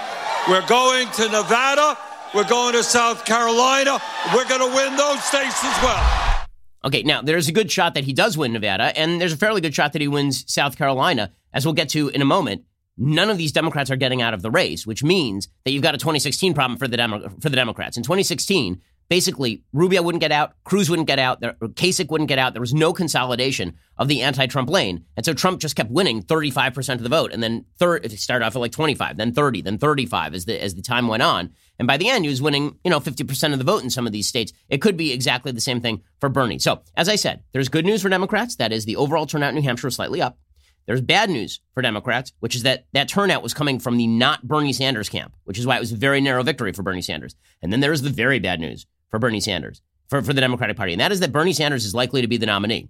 we're 0.49 0.65
going 0.65 1.07
to 1.11 1.29
Nevada. 1.29 1.97
We're 2.33 2.47
going 2.47 2.73
to 2.73 2.83
South 2.83 3.25
Carolina. 3.25 3.99
We're 4.33 4.47
going 4.47 4.67
to 4.67 4.75
win 4.75 4.95
those 4.95 5.23
states 5.23 5.63
as 5.63 5.83
well. 5.83 6.45
Okay, 6.85 7.03
now 7.03 7.21
there's 7.21 7.47
a 7.47 7.51
good 7.51 7.71
shot 7.71 7.93
that 7.93 8.03
he 8.03 8.11
does 8.11 8.37
win 8.37 8.53
Nevada, 8.53 8.85
and 8.97 9.21
there's 9.21 9.33
a 9.33 9.37
fairly 9.37 9.61
good 9.61 9.73
shot 9.75 9.93
that 9.93 10.01
he 10.01 10.07
wins 10.07 10.43
South 10.51 10.75
Carolina, 10.77 11.31
as 11.53 11.63
we'll 11.63 11.73
get 11.75 11.89
to 11.89 12.09
in 12.09 12.21
a 12.21 12.25
moment. 12.25 12.63
None 12.97 13.29
of 13.29 13.37
these 13.37 13.51
Democrats 13.51 13.89
are 13.91 13.95
getting 13.95 14.21
out 14.21 14.33
of 14.33 14.41
the 14.41 14.51
race, 14.51 14.85
which 14.85 15.03
means 15.03 15.47
that 15.63 15.71
you've 15.71 15.83
got 15.83 15.95
a 15.95 15.97
2016 15.97 16.53
problem 16.53 16.77
for 16.77 16.87
the 16.87 16.97
Demo- 16.97 17.29
for 17.39 17.49
the 17.49 17.55
Democrats. 17.55 17.97
In 17.97 18.03
2016, 18.03 18.81
basically 19.09 19.63
Rubio 19.73 20.01
wouldn't 20.01 20.21
get 20.21 20.31
out, 20.31 20.53
Cruz 20.63 20.89
wouldn't 20.89 21.07
get 21.07 21.19
out, 21.19 21.41
Kasich 21.41 22.09
wouldn't 22.09 22.27
get 22.27 22.39
out. 22.39 22.53
There 22.53 22.61
was 22.61 22.73
no 22.73 22.93
consolidation 22.93 23.75
of 23.97 24.07
the 24.07 24.21
anti-Trump 24.21 24.69
lane, 24.69 25.05
and 25.15 25.25
so 25.25 25.33
Trump 25.33 25.59
just 25.59 25.75
kept 25.75 25.91
winning 25.91 26.21
35 26.21 26.73
percent 26.73 26.99
of 26.99 27.03
the 27.03 27.09
vote, 27.09 27.31
and 27.31 27.41
then 27.41 27.65
thir- 27.77 27.97
it 27.97 28.11
started 28.19 28.45
off 28.45 28.55
at 28.55 28.59
like 28.59 28.71
25, 28.71 29.17
then 29.17 29.33
30, 29.33 29.61
then 29.61 29.77
35 29.77 30.33
as 30.33 30.45
the 30.45 30.61
as 30.61 30.75
the 30.75 30.81
time 30.81 31.07
went 31.07 31.23
on, 31.23 31.51
and 31.79 31.87
by 31.87 31.97
the 31.97 32.09
end 32.09 32.25
he 32.25 32.29
was 32.29 32.41
winning 32.41 32.77
you 32.83 32.91
know 32.91 32.99
50 32.99 33.23
percent 33.23 33.53
of 33.53 33.59
the 33.59 33.65
vote 33.65 33.83
in 33.83 33.89
some 33.89 34.07
of 34.07 34.13
these 34.13 34.27
states. 34.27 34.53
It 34.69 34.81
could 34.81 34.97
be 34.97 35.11
exactly 35.11 35.51
the 35.51 35.61
same 35.61 35.81
thing 35.81 36.01
for 36.19 36.29
Bernie. 36.29 36.59
So 36.59 36.81
as 36.95 37.09
I 37.09 37.15
said, 37.15 37.43
there's 37.51 37.69
good 37.69 37.85
news 37.85 38.01
for 38.01 38.09
Democrats. 38.09 38.55
That 38.57 38.71
is 38.71 38.85
the 38.85 38.95
overall 38.95 39.25
turnout 39.25 39.49
in 39.49 39.55
New 39.55 39.61
Hampshire 39.61 39.87
was 39.87 39.95
slightly 39.95 40.21
up. 40.21 40.37
There's 40.85 41.01
bad 41.01 41.29
news 41.29 41.61
for 41.73 41.81
Democrats, 41.81 42.33
which 42.39 42.55
is 42.55 42.63
that 42.63 42.85
that 42.93 43.07
turnout 43.07 43.41
was 43.41 43.53
coming 43.53 43.79
from 43.79 43.97
the 43.97 44.07
not 44.07 44.45
Bernie 44.45 44.73
Sanders 44.73 45.07
camp, 45.07 45.33
which 45.45 45.57
is 45.57 45.65
why 45.65 45.77
it 45.77 45.79
was 45.79 45.93
a 45.93 45.97
very 45.97 46.19
narrow 46.19 46.43
victory 46.43 46.73
for 46.73 46.83
Bernie 46.83 47.01
Sanders. 47.01 47.35
And 47.61 47.71
then 47.71 47.79
there's 47.79 48.01
the 48.01 48.09
very 48.09 48.39
bad 48.39 48.59
news 48.59 48.85
for 49.13 49.19
Bernie 49.19 49.39
Sanders, 49.39 49.83
for, 50.07 50.23
for 50.23 50.33
the 50.33 50.41
Democratic 50.41 50.75
Party, 50.75 50.91
and 50.91 50.99
that 50.99 51.11
is 51.11 51.19
that 51.19 51.31
Bernie 51.31 51.53
Sanders 51.53 51.85
is 51.85 51.93
likely 51.93 52.21
to 52.21 52.27
be 52.27 52.37
the 52.37 52.47
nominee. 52.47 52.89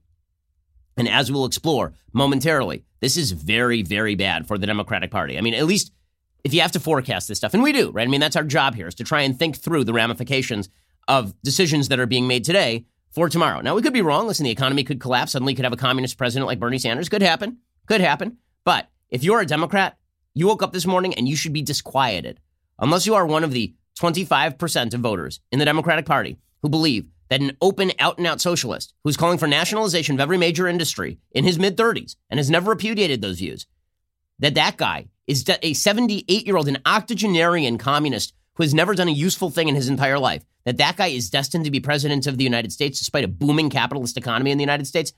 And 0.96 1.10
as 1.10 1.30
we'll 1.30 1.44
explore 1.44 1.92
momentarily, 2.14 2.86
this 3.02 3.18
is 3.18 3.34
very, 3.34 3.82
very 3.82 4.16
bad 4.16 4.48
for 4.48 4.58
the 4.58 4.66
Democratic 4.66 5.12
Party. 5.12 5.38
I 5.38 5.42
mean, 5.42 5.54
at 5.54 5.66
least 5.66 5.92
if 6.46 6.54
you 6.54 6.62
have 6.62 6.72
to 6.72 6.80
forecast 6.80 7.28
this 7.28 7.40
stuff, 7.40 7.54
and 7.54 7.62
we 7.62 7.74
do, 7.74 7.92
right? 7.92 8.08
I 8.08 8.10
mean, 8.10 8.22
that's 8.22 8.38
our 8.38 8.46
job 8.46 8.74
here 8.74 8.88
is 8.88 8.96
to 8.96 9.04
try 9.04 9.24
and 9.24 9.38
think 9.38 9.58
through 9.58 9.84
the 9.84 9.92
ramifications 9.92 10.70
of 11.10 11.34
decisions 11.42 11.90
that 11.90 12.00
are 12.00 12.06
being 12.06 12.26
made 12.26 12.46
today 12.46 12.86
for 13.12 13.28
tomorrow. 13.28 13.60
Now, 13.60 13.76
we 13.76 13.82
could 13.82 13.92
be 13.92 14.02
wrong. 14.02 14.26
Listen, 14.26 14.46
the 14.46 14.50
economy 14.50 14.86
could 14.86 15.02
collapse. 15.02 15.34
Suddenly, 15.34 15.56
could 15.56 15.66
have 15.66 15.74
a 15.74 15.78
communist 15.78 16.18
president 16.18 16.48
like 16.48 16.58
Bernie 16.58 16.80
Sanders. 16.80 17.10
Could 17.10 17.22
happen. 17.22 17.58
Could 17.86 18.00
happen. 18.00 18.38
But 18.64 18.88
if 19.10 19.26
you're 19.26 19.42
a 19.42 19.46
Democrat, 19.46 19.98
you 20.34 20.48
woke 20.48 20.64
up 20.64 20.72
this 20.72 20.88
morning 20.88 21.16
and 21.16 21.28
you 21.28 21.36
should 21.36 21.52
be 21.52 21.62
disquieted. 21.62 22.40
Unless 22.80 23.08
you 23.08 23.14
are 23.14 23.26
one 23.26 23.44
of 23.44 23.52
the 23.52 23.74
25% 24.00 24.94
of 24.94 25.00
voters 25.02 25.40
in 25.52 25.60
the 25.60 25.66
Democratic 25.66 26.06
Party 26.06 26.38
who 26.62 26.70
believe 26.70 27.06
that 27.30 27.42
an 27.42 27.58
open, 27.62 27.92
out 28.00 28.18
and 28.18 28.28
out 28.28 28.42
socialist 28.42 28.94
who's 29.04 29.18
calling 29.18 29.38
for 29.38 29.48
nationalization 29.48 30.16
of 30.16 30.22
every 30.22 30.38
major 30.38 30.68
industry 30.68 31.20
in 31.32 31.44
his 31.44 31.60
mid 31.60 31.78
30s 31.78 32.16
and 32.30 32.38
has 32.38 32.50
never 32.50 32.72
repudiated 32.72 33.22
those 33.22 33.40
views, 33.40 33.66
that 34.40 34.56
that 34.56 34.78
guy 34.78 35.08
is 35.28 35.46
a 35.62 35.74
78 35.74 36.46
year 36.46 36.58
old, 36.58 36.68
an 36.68 36.80
octogenarian 36.86 37.78
communist 37.78 38.34
who 38.56 38.64
has 38.64 38.74
never 38.74 38.94
done 38.94 39.08
a 39.08 39.12
useful 39.12 39.50
thing 39.50 39.68
in 39.68 39.76
his 39.76 39.90
entire 39.90 40.20
life, 40.20 40.44
that 40.66 40.78
that 40.78 40.98
guy 40.98 41.08
is 41.08 41.30
destined 41.30 41.66
to 41.66 41.72
be 41.72 41.80
president 41.80 42.28
of 42.28 42.38
the 42.38 42.44
United 42.44 42.72
States 42.72 43.00
despite 43.00 43.24
a 43.24 43.28
booming 43.28 43.70
capitalist 43.70 44.18
economy 44.18 44.52
in 44.52 44.58
the 44.58 44.64
United 44.64 44.86
States, 44.86 45.14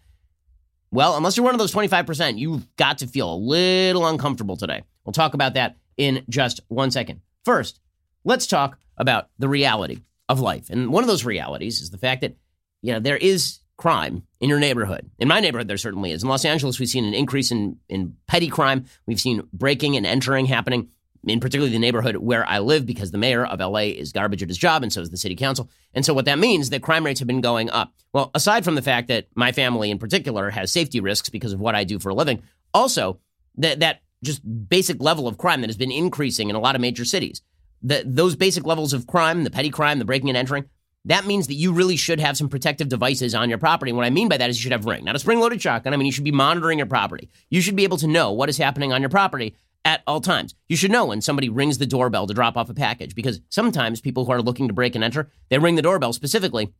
well, 0.91 1.17
unless 1.17 1.35
you're 1.35 1.43
one 1.43 1.53
of 1.53 1.59
those 1.59 1.73
25%, 1.73 2.37
you've 2.37 2.73
got 2.77 2.99
to 2.99 3.07
feel 3.07 3.33
a 3.33 3.35
little 3.35 4.07
uncomfortable 4.07 4.55
today. 4.55 4.83
We'll 5.03 5.11
talk 5.11 5.33
about 5.33 5.55
that 5.55 5.75
in 5.97 6.23
just 6.29 6.61
one 6.69 6.91
second. 6.91 7.21
First, 7.43 7.81
let's 8.25 8.47
talk 8.47 8.77
about 8.97 9.29
the 9.39 9.47
reality 9.47 10.01
of 10.27 10.39
life. 10.39 10.69
And 10.69 10.91
one 10.91 11.03
of 11.03 11.07
those 11.07 11.23
realities 11.23 11.81
is 11.81 11.91
the 11.91 11.97
fact 11.97 12.21
that, 12.21 12.35
you 12.81 12.91
know, 12.91 12.99
there 12.99 13.17
is 13.17 13.59
crime 13.77 14.23
in 14.39 14.49
your 14.49 14.59
neighborhood. 14.59 15.09
In 15.19 15.27
my 15.27 15.39
neighborhood, 15.39 15.67
there 15.67 15.77
certainly 15.77 16.11
is. 16.11 16.23
In 16.23 16.29
Los 16.29 16.45
Angeles, 16.45 16.79
we've 16.79 16.89
seen 16.89 17.05
an 17.05 17.13
increase 17.13 17.51
in, 17.51 17.77
in 17.87 18.15
petty 18.27 18.49
crime. 18.49 18.85
We've 19.05 19.19
seen 19.19 19.47
breaking 19.53 19.95
and 19.95 20.05
entering 20.05 20.45
happening 20.45 20.89
in 21.27 21.39
particularly 21.39 21.71
the 21.71 21.79
neighborhood 21.79 22.17
where 22.17 22.47
I 22.47 22.59
live, 22.59 22.85
because 22.85 23.11
the 23.11 23.17
mayor 23.17 23.45
of 23.45 23.59
LA 23.59 23.79
is 23.79 24.11
garbage 24.11 24.43
at 24.43 24.49
his 24.49 24.57
job, 24.57 24.83
and 24.83 24.93
so 24.93 25.01
is 25.01 25.09
the 25.09 25.17
city 25.17 25.35
council. 25.35 25.69
And 25.93 26.05
so 26.05 26.13
what 26.13 26.25
that 26.25 26.39
means 26.39 26.65
is 26.65 26.69
that 26.69 26.83
crime 26.83 27.05
rates 27.05 27.19
have 27.19 27.27
been 27.27 27.41
going 27.41 27.69
up. 27.69 27.93
Well, 28.13 28.31
aside 28.33 28.63
from 28.63 28.75
the 28.75 28.81
fact 28.81 29.07
that 29.07 29.27
my 29.35 29.51
family 29.51 29.89
in 29.89 29.97
particular 29.97 30.49
has 30.51 30.71
safety 30.71 30.99
risks 30.99 31.29
because 31.29 31.53
of 31.53 31.59
what 31.59 31.75
I 31.75 31.83
do 31.83 31.99
for 31.99 32.09
a 32.09 32.13
living, 32.13 32.43
also 32.73 33.19
that 33.57 33.79
that 33.79 34.01
just 34.23 34.41
basic 34.69 35.01
level 35.01 35.27
of 35.27 35.37
crime 35.37 35.61
that 35.61 35.69
has 35.69 35.77
been 35.77 35.91
increasing 35.91 36.49
in 36.49 36.55
a 36.55 36.59
lot 36.59 36.75
of 36.75 36.81
major 36.81 37.05
cities. 37.05 37.41
The, 37.85 38.03
those 38.05 38.35
basic 38.35 38.65
levels 38.65 38.93
of 38.93 39.05
crime, 39.05 39.43
the 39.43 39.51
petty 39.51 39.69
crime, 39.69 39.99
the 39.99 40.05
breaking 40.05 40.29
and 40.29 40.37
entering, 40.37 40.65
that 41.05 41.27
means 41.27 41.47
that 41.47 41.53
you 41.53 41.71
really 41.71 41.97
should 41.97 42.19
have 42.19 42.35
some 42.35 42.49
protective 42.49 42.89
devices 42.89 43.35
on 43.35 43.47
your 43.47 43.59
property. 43.59 43.91
And 43.91 43.97
what 43.97 44.07
I 44.07 44.09
mean 44.09 44.27
by 44.27 44.37
that 44.37 44.49
is 44.49 44.57
you 44.57 44.63
should 44.63 44.71
have 44.71 44.85
ring, 44.85 45.05
not 45.05 45.15
a 45.15 45.19
spring 45.19 45.39
loaded 45.39 45.61
shotgun. 45.61 45.93
I 45.93 45.97
mean, 45.97 46.07
you 46.07 46.11
should 46.11 46.23
be 46.23 46.31
monitoring 46.31 46.79
your 46.79 46.87
property. 46.87 47.29
You 47.49 47.61
should 47.61 47.75
be 47.75 47.83
able 47.83 47.97
to 47.97 48.07
know 48.07 48.31
what 48.31 48.49
is 48.49 48.57
happening 48.57 48.91
on 48.91 49.01
your 49.01 49.09
property 49.09 49.55
at 49.85 50.01
all 50.07 50.19
times. 50.19 50.55
You 50.67 50.75
should 50.75 50.89
know 50.89 51.05
when 51.05 51.21
somebody 51.21 51.47
rings 51.47 51.77
the 51.77 51.85
doorbell 51.85 52.25
to 52.25 52.33
drop 52.33 52.57
off 52.57 52.71
a 52.71 52.73
package 52.73 53.13
because 53.13 53.39
sometimes 53.49 54.01
people 54.01 54.25
who 54.25 54.31
are 54.31 54.41
looking 54.41 54.67
to 54.67 54.73
break 54.73 54.95
and 54.95 55.03
enter, 55.03 55.29
they 55.49 55.59
ring 55.59 55.75
the 55.75 55.83
doorbell 55.83 56.11
specifically 56.11 56.73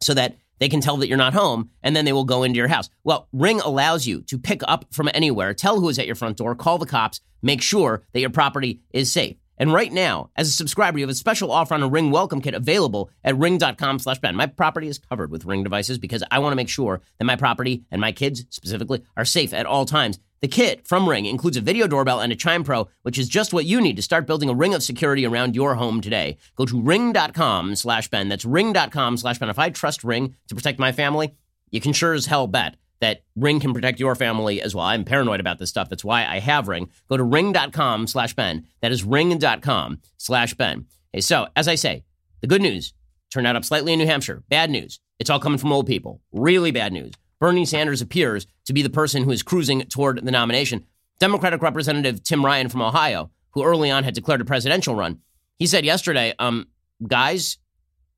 so 0.00 0.14
that 0.14 0.36
they 0.60 0.68
can 0.68 0.80
tell 0.80 0.96
that 0.98 1.08
you're 1.08 1.18
not 1.18 1.34
home 1.34 1.70
and 1.82 1.96
then 1.96 2.04
they 2.04 2.12
will 2.12 2.24
go 2.24 2.44
into 2.44 2.56
your 2.56 2.68
house. 2.68 2.88
Well, 3.02 3.28
Ring 3.32 3.60
allows 3.60 4.06
you 4.06 4.22
to 4.22 4.38
pick 4.38 4.62
up 4.68 4.86
from 4.92 5.10
anywhere, 5.12 5.52
tell 5.52 5.80
who 5.80 5.88
is 5.88 5.98
at 5.98 6.06
your 6.06 6.14
front 6.14 6.36
door, 6.36 6.54
call 6.54 6.78
the 6.78 6.86
cops, 6.86 7.20
make 7.42 7.60
sure 7.60 8.04
that 8.12 8.20
your 8.20 8.30
property 8.30 8.82
is 8.92 9.10
safe. 9.10 9.36
And 9.58 9.72
right 9.72 9.92
now, 9.92 10.30
as 10.36 10.48
a 10.48 10.52
subscriber, 10.52 10.98
you 10.98 11.02
have 11.02 11.10
a 11.10 11.14
special 11.14 11.50
offer 11.50 11.74
on 11.74 11.82
a 11.82 11.88
Ring 11.88 12.10
welcome 12.10 12.40
kit 12.40 12.54
available 12.54 13.10
at 13.24 13.36
ring.com 13.36 13.98
slash 13.98 14.20
Ben. 14.20 14.36
My 14.36 14.46
property 14.46 14.86
is 14.86 14.98
covered 14.98 15.30
with 15.30 15.44
Ring 15.44 15.64
devices 15.64 15.98
because 15.98 16.22
I 16.30 16.38
want 16.38 16.52
to 16.52 16.56
make 16.56 16.68
sure 16.68 17.00
that 17.18 17.24
my 17.24 17.36
property 17.36 17.84
and 17.90 18.00
my 18.00 18.12
kids 18.12 18.44
specifically 18.50 19.02
are 19.16 19.24
safe 19.24 19.52
at 19.52 19.66
all 19.66 19.84
times. 19.84 20.20
The 20.40 20.48
kit 20.48 20.86
from 20.86 21.08
Ring 21.08 21.26
includes 21.26 21.56
a 21.56 21.60
video 21.60 21.88
doorbell 21.88 22.20
and 22.20 22.32
a 22.32 22.36
Chime 22.36 22.62
Pro, 22.62 22.88
which 23.02 23.18
is 23.18 23.28
just 23.28 23.52
what 23.52 23.64
you 23.64 23.80
need 23.80 23.96
to 23.96 24.02
start 24.02 24.26
building 24.26 24.48
a 24.48 24.54
ring 24.54 24.72
of 24.72 24.84
security 24.84 25.26
around 25.26 25.56
your 25.56 25.74
home 25.74 26.00
today. 26.00 26.36
Go 26.54 26.64
to 26.64 26.80
ring.com 26.80 27.74
slash 27.74 28.08
Ben. 28.08 28.28
That's 28.28 28.44
ring.com 28.44 29.16
slash 29.16 29.38
Ben. 29.38 29.50
If 29.50 29.58
I 29.58 29.70
trust 29.70 30.04
Ring 30.04 30.36
to 30.46 30.54
protect 30.54 30.78
my 30.78 30.92
family, 30.92 31.34
you 31.70 31.80
can 31.80 31.92
sure 31.92 32.14
as 32.14 32.26
hell 32.26 32.46
bet 32.46 32.76
that 33.00 33.22
Ring 33.36 33.60
can 33.60 33.72
protect 33.72 34.00
your 34.00 34.14
family 34.14 34.60
as 34.60 34.74
well. 34.74 34.84
I'm 34.84 35.04
paranoid 35.04 35.40
about 35.40 35.58
this 35.58 35.70
stuff. 35.70 35.88
That's 35.88 36.04
why 36.04 36.26
I 36.26 36.38
have 36.40 36.68
Ring. 36.68 36.90
Go 37.08 37.16
to 37.16 37.24
ring.com 37.24 38.06
slash 38.06 38.34
Ben. 38.34 38.66
That 38.80 38.92
is 38.92 39.04
ring.com 39.04 40.00
slash 40.16 40.54
Ben. 40.54 40.86
Okay, 41.14 41.20
so 41.20 41.48
as 41.56 41.68
I 41.68 41.74
say, 41.74 42.04
the 42.40 42.46
good 42.46 42.62
news 42.62 42.92
turned 43.30 43.46
out 43.46 43.56
up 43.56 43.64
slightly 43.64 43.92
in 43.92 43.98
New 43.98 44.06
Hampshire. 44.06 44.42
Bad 44.48 44.70
news. 44.70 45.00
It's 45.18 45.30
all 45.30 45.40
coming 45.40 45.58
from 45.58 45.72
old 45.72 45.86
people. 45.86 46.20
Really 46.32 46.70
bad 46.70 46.92
news. 46.92 47.12
Bernie 47.40 47.64
Sanders 47.64 48.02
appears 48.02 48.46
to 48.64 48.72
be 48.72 48.82
the 48.82 48.90
person 48.90 49.22
who 49.22 49.30
is 49.30 49.42
cruising 49.42 49.82
toward 49.82 50.24
the 50.24 50.30
nomination. 50.30 50.84
Democratic 51.20 51.62
Representative 51.62 52.22
Tim 52.22 52.44
Ryan 52.44 52.68
from 52.68 52.82
Ohio, 52.82 53.30
who 53.52 53.64
early 53.64 53.90
on 53.90 54.04
had 54.04 54.14
declared 54.14 54.40
a 54.40 54.44
presidential 54.44 54.94
run, 54.94 55.20
he 55.56 55.66
said 55.66 55.84
yesterday, 55.84 56.34
um, 56.38 56.68
guys, 57.06 57.58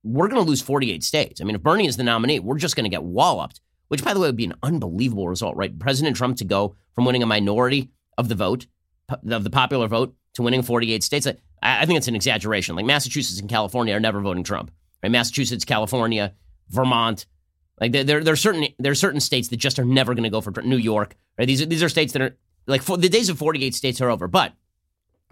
we're 0.03 0.27
going 0.27 0.41
to 0.41 0.47
lose 0.47 0.61
48 0.61 1.03
states. 1.03 1.41
I 1.41 1.43
mean, 1.43 1.55
if 1.55 1.61
Bernie 1.61 1.87
is 1.87 1.97
the 1.97 2.03
nominee, 2.03 2.39
we're 2.39 2.57
just 2.57 2.75
going 2.75 2.83
to 2.83 2.89
get 2.89 3.03
walloped, 3.03 3.59
which, 3.91 4.05
by 4.05 4.13
the 4.13 4.21
way, 4.21 4.29
would 4.29 4.37
be 4.37 4.45
an 4.45 4.53
unbelievable 4.63 5.27
result, 5.27 5.57
right? 5.57 5.77
President 5.77 6.15
Trump 6.15 6.37
to 6.37 6.45
go 6.45 6.77
from 6.95 7.03
winning 7.03 7.23
a 7.23 7.25
minority 7.25 7.91
of 8.17 8.29
the 8.29 8.35
vote, 8.35 8.65
of 9.29 9.43
the 9.43 9.49
popular 9.49 9.89
vote, 9.89 10.15
to 10.35 10.41
winning 10.41 10.61
48 10.61 11.03
states. 11.03 11.27
I, 11.27 11.35
I 11.61 11.85
think 11.85 11.97
it's 11.97 12.07
an 12.07 12.15
exaggeration. 12.15 12.77
Like 12.77 12.85
Massachusetts 12.85 13.41
and 13.41 13.49
California 13.49 13.93
are 13.93 13.99
never 13.99 14.21
voting 14.21 14.45
Trump, 14.45 14.71
right? 15.03 15.11
Massachusetts, 15.11 15.65
California, 15.65 16.33
Vermont, 16.69 17.25
like 17.81 17.91
there, 17.91 18.23
there, 18.23 18.31
are 18.31 18.37
certain 18.37 18.69
there 18.79 18.93
are 18.93 18.95
certain 18.95 19.19
states 19.19 19.49
that 19.49 19.57
just 19.57 19.77
are 19.77 19.83
never 19.83 20.13
going 20.13 20.23
to 20.23 20.29
go 20.29 20.39
for 20.39 20.53
New 20.61 20.77
York. 20.77 21.17
Right? 21.37 21.45
These 21.45 21.61
are 21.61 21.65
these 21.65 21.83
are 21.83 21.89
states 21.89 22.13
that 22.13 22.21
are 22.21 22.37
like 22.67 22.83
for, 22.83 22.95
the 22.95 23.09
days 23.09 23.27
of 23.27 23.39
48 23.39 23.75
states 23.75 23.99
are 23.99 24.09
over. 24.09 24.29
But 24.29 24.53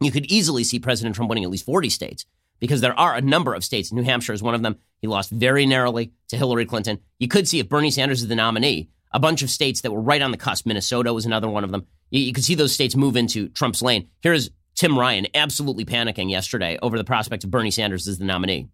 you 0.02 0.12
could 0.12 0.30
easily 0.30 0.66
see 0.66 0.80
President 0.80 1.16
Trump 1.16 1.30
winning 1.30 1.46
at 1.46 1.50
least 1.50 1.66
40 1.66 1.88
states 1.88 2.26
because 2.60 2.82
there 2.82 2.98
are 3.00 3.16
a 3.16 3.22
number 3.22 3.54
of 3.54 3.64
states. 3.64 3.92
New 3.92 4.04
Hampshire 4.04 4.34
is 4.34 4.44
one 4.44 4.56
of 4.56 4.62
them. 4.62 4.78
He 5.02 5.08
lost 5.08 5.32
very 5.32 5.66
narrowly 5.66 6.12
to 6.30 6.38
Hillary 6.38 6.66
Clinton. 6.66 7.00
You 7.20 7.28
could 7.28 7.48
see 7.48 7.60
if 7.60 7.70
Bernie 7.70 7.92
Sanders 7.92 8.22
is 8.22 8.28
the 8.28 8.36
nominee, 8.36 8.90
a 9.12 9.20
bunch 9.20 9.42
of 9.42 9.50
states 9.50 9.82
that 9.82 9.92
were 9.92 10.02
right 10.02 10.22
on 10.22 10.32
the 10.32 10.38
cusp. 10.38 10.66
Minnesota 10.66 11.14
was 11.14 11.26
another 11.26 11.50
one 11.50 11.64
of 11.64 11.72
them. 11.72 11.88
You, 12.10 12.22
you 12.22 12.34
could 12.34 12.44
see 12.44 12.56
those 12.56 12.74
states 12.74 12.96
move 12.96 13.16
into 13.16 13.50
Trump's 13.50 13.82
lane. 13.82 14.10
Here's 14.22 14.50
Tim 14.76 14.98
Ryan 14.98 15.28
absolutely 15.34 15.86
panicking 15.86 16.30
yesterday 16.30 16.78
over 16.82 16.98
the 16.98 17.04
prospect 17.04 17.44
of 17.44 17.52
Bernie 17.52 17.72
Sanders 17.72 18.08
as 18.08 18.18
the 18.18 18.26
nominee. 18.26 18.70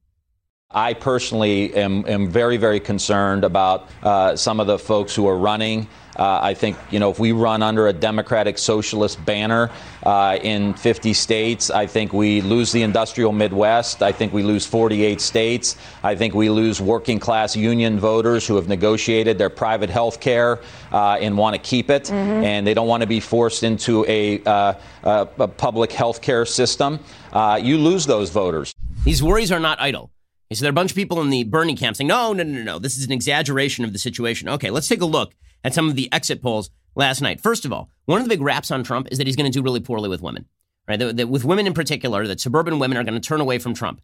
I 0.76 0.94
personally 0.94 1.74
am, 1.74 2.06
am 2.06 2.28
very, 2.28 2.58
very 2.58 2.82
concerned 2.82 3.46
about 3.46 3.90
uh, 4.04 4.36
some 4.36 4.60
of 4.60 4.68
the 4.68 4.78
folks 4.78 5.16
who 5.16 5.26
are 5.26 5.38
running. 5.38 5.88
Uh, 6.18 6.40
I 6.42 6.54
think, 6.54 6.78
you 6.92 7.00
know, 7.00 7.10
if 7.10 7.18
we 7.18 7.32
run 7.32 7.64
under 7.64 7.88
a 7.88 7.94
Democratic 7.94 8.58
Socialist 8.58 9.24
banner 9.26 9.72
uh, 10.04 10.38
in 10.42 10.74
50 10.74 11.14
states, 11.14 11.70
I 11.70 11.86
think 11.88 12.12
we 12.12 12.42
lose 12.42 12.74
the 12.74 12.84
industrial 12.84 13.32
Midwest. 13.32 14.02
I 14.02 14.12
think 14.12 14.34
we 14.34 14.44
lose 14.44 14.66
48 14.66 15.20
states. 15.22 15.78
I 16.04 16.16
think 16.16 16.34
we 16.34 16.50
lose 16.50 16.82
working 16.82 17.20
class 17.20 17.56
union 17.56 17.98
voters 17.98 18.46
who 18.46 18.56
have 18.58 18.68
negotiated 18.68 19.38
their 19.38 19.50
private 19.50 19.90
health 19.90 20.20
care 20.20 20.60
uh, 20.92 21.18
and 21.22 21.38
want 21.38 21.56
to 21.56 21.62
keep 21.62 21.90
it. 21.90 22.04
Mm-hmm. 22.04 22.44
And 22.44 22.68
they 22.68 22.74
don't 22.74 22.88
want 22.88 23.02
to 23.02 23.08
be 23.08 23.22
forced 23.22 23.64
into 23.64 24.06
a, 24.08 24.42
uh, 24.44 24.74
a 25.04 25.48
public 25.48 25.92
health 25.94 26.22
care 26.22 26.46
system. 26.46 27.00
Uh, 27.32 27.60
you 27.62 27.78
lose 27.78 28.06
those 28.06 28.30
voters. 28.30 28.74
These 29.06 29.22
worries 29.22 29.52
are 29.52 29.60
not 29.60 29.80
idle. 29.80 30.12
So 30.54 30.62
there 30.62 30.70
are 30.70 30.72
a 30.72 30.74
bunch 30.74 30.92
of 30.92 30.96
people 30.96 31.22
in 31.22 31.30
the 31.30 31.44
Bernie 31.44 31.76
camp 31.76 31.98
saying, 31.98 32.08
no, 32.08 32.32
no, 32.32 32.44
no, 32.44 32.62
no, 32.62 32.80
this 32.80 32.98
is 32.98 33.06
an 33.06 33.12
exaggeration 33.12 33.84
of 33.84 33.94
the 33.94 34.00
situation. 34.00 34.48
Okay, 34.48 34.70
let's 34.70 34.88
take 34.88 35.02
a 35.02 35.06
look 35.06 35.34
at 35.64 35.74
some 35.74 35.90
of 35.90 35.96
the 35.96 36.12
exit 36.14 36.42
polls 36.42 36.70
last 36.96 37.22
night. 37.22 37.42
First 37.42 37.66
of 37.66 37.74
all, 37.74 37.90
one 38.06 38.22
of 38.22 38.26
the 38.26 38.30
big 38.30 38.42
raps 38.42 38.70
on 38.70 38.84
Trump 38.84 39.08
is 39.12 39.18
that 39.18 39.28
he's 39.28 39.36
going 39.36 39.52
to 39.52 39.58
do 39.58 39.64
really 39.64 39.80
poorly 39.80 40.08
with 40.08 40.22
women, 40.22 40.46
right? 40.88 41.00
That, 41.00 41.18
that 41.18 41.30
with 41.30 41.46
women 41.46 41.66
in 41.66 41.74
particular, 41.74 42.28
that 42.28 42.40
suburban 42.40 42.78
women 42.78 42.98
are 42.98 43.04
going 43.04 43.20
to 43.20 43.28
turn 43.28 43.42
away 43.42 43.58
from 43.58 43.74
Trump. 43.74 44.02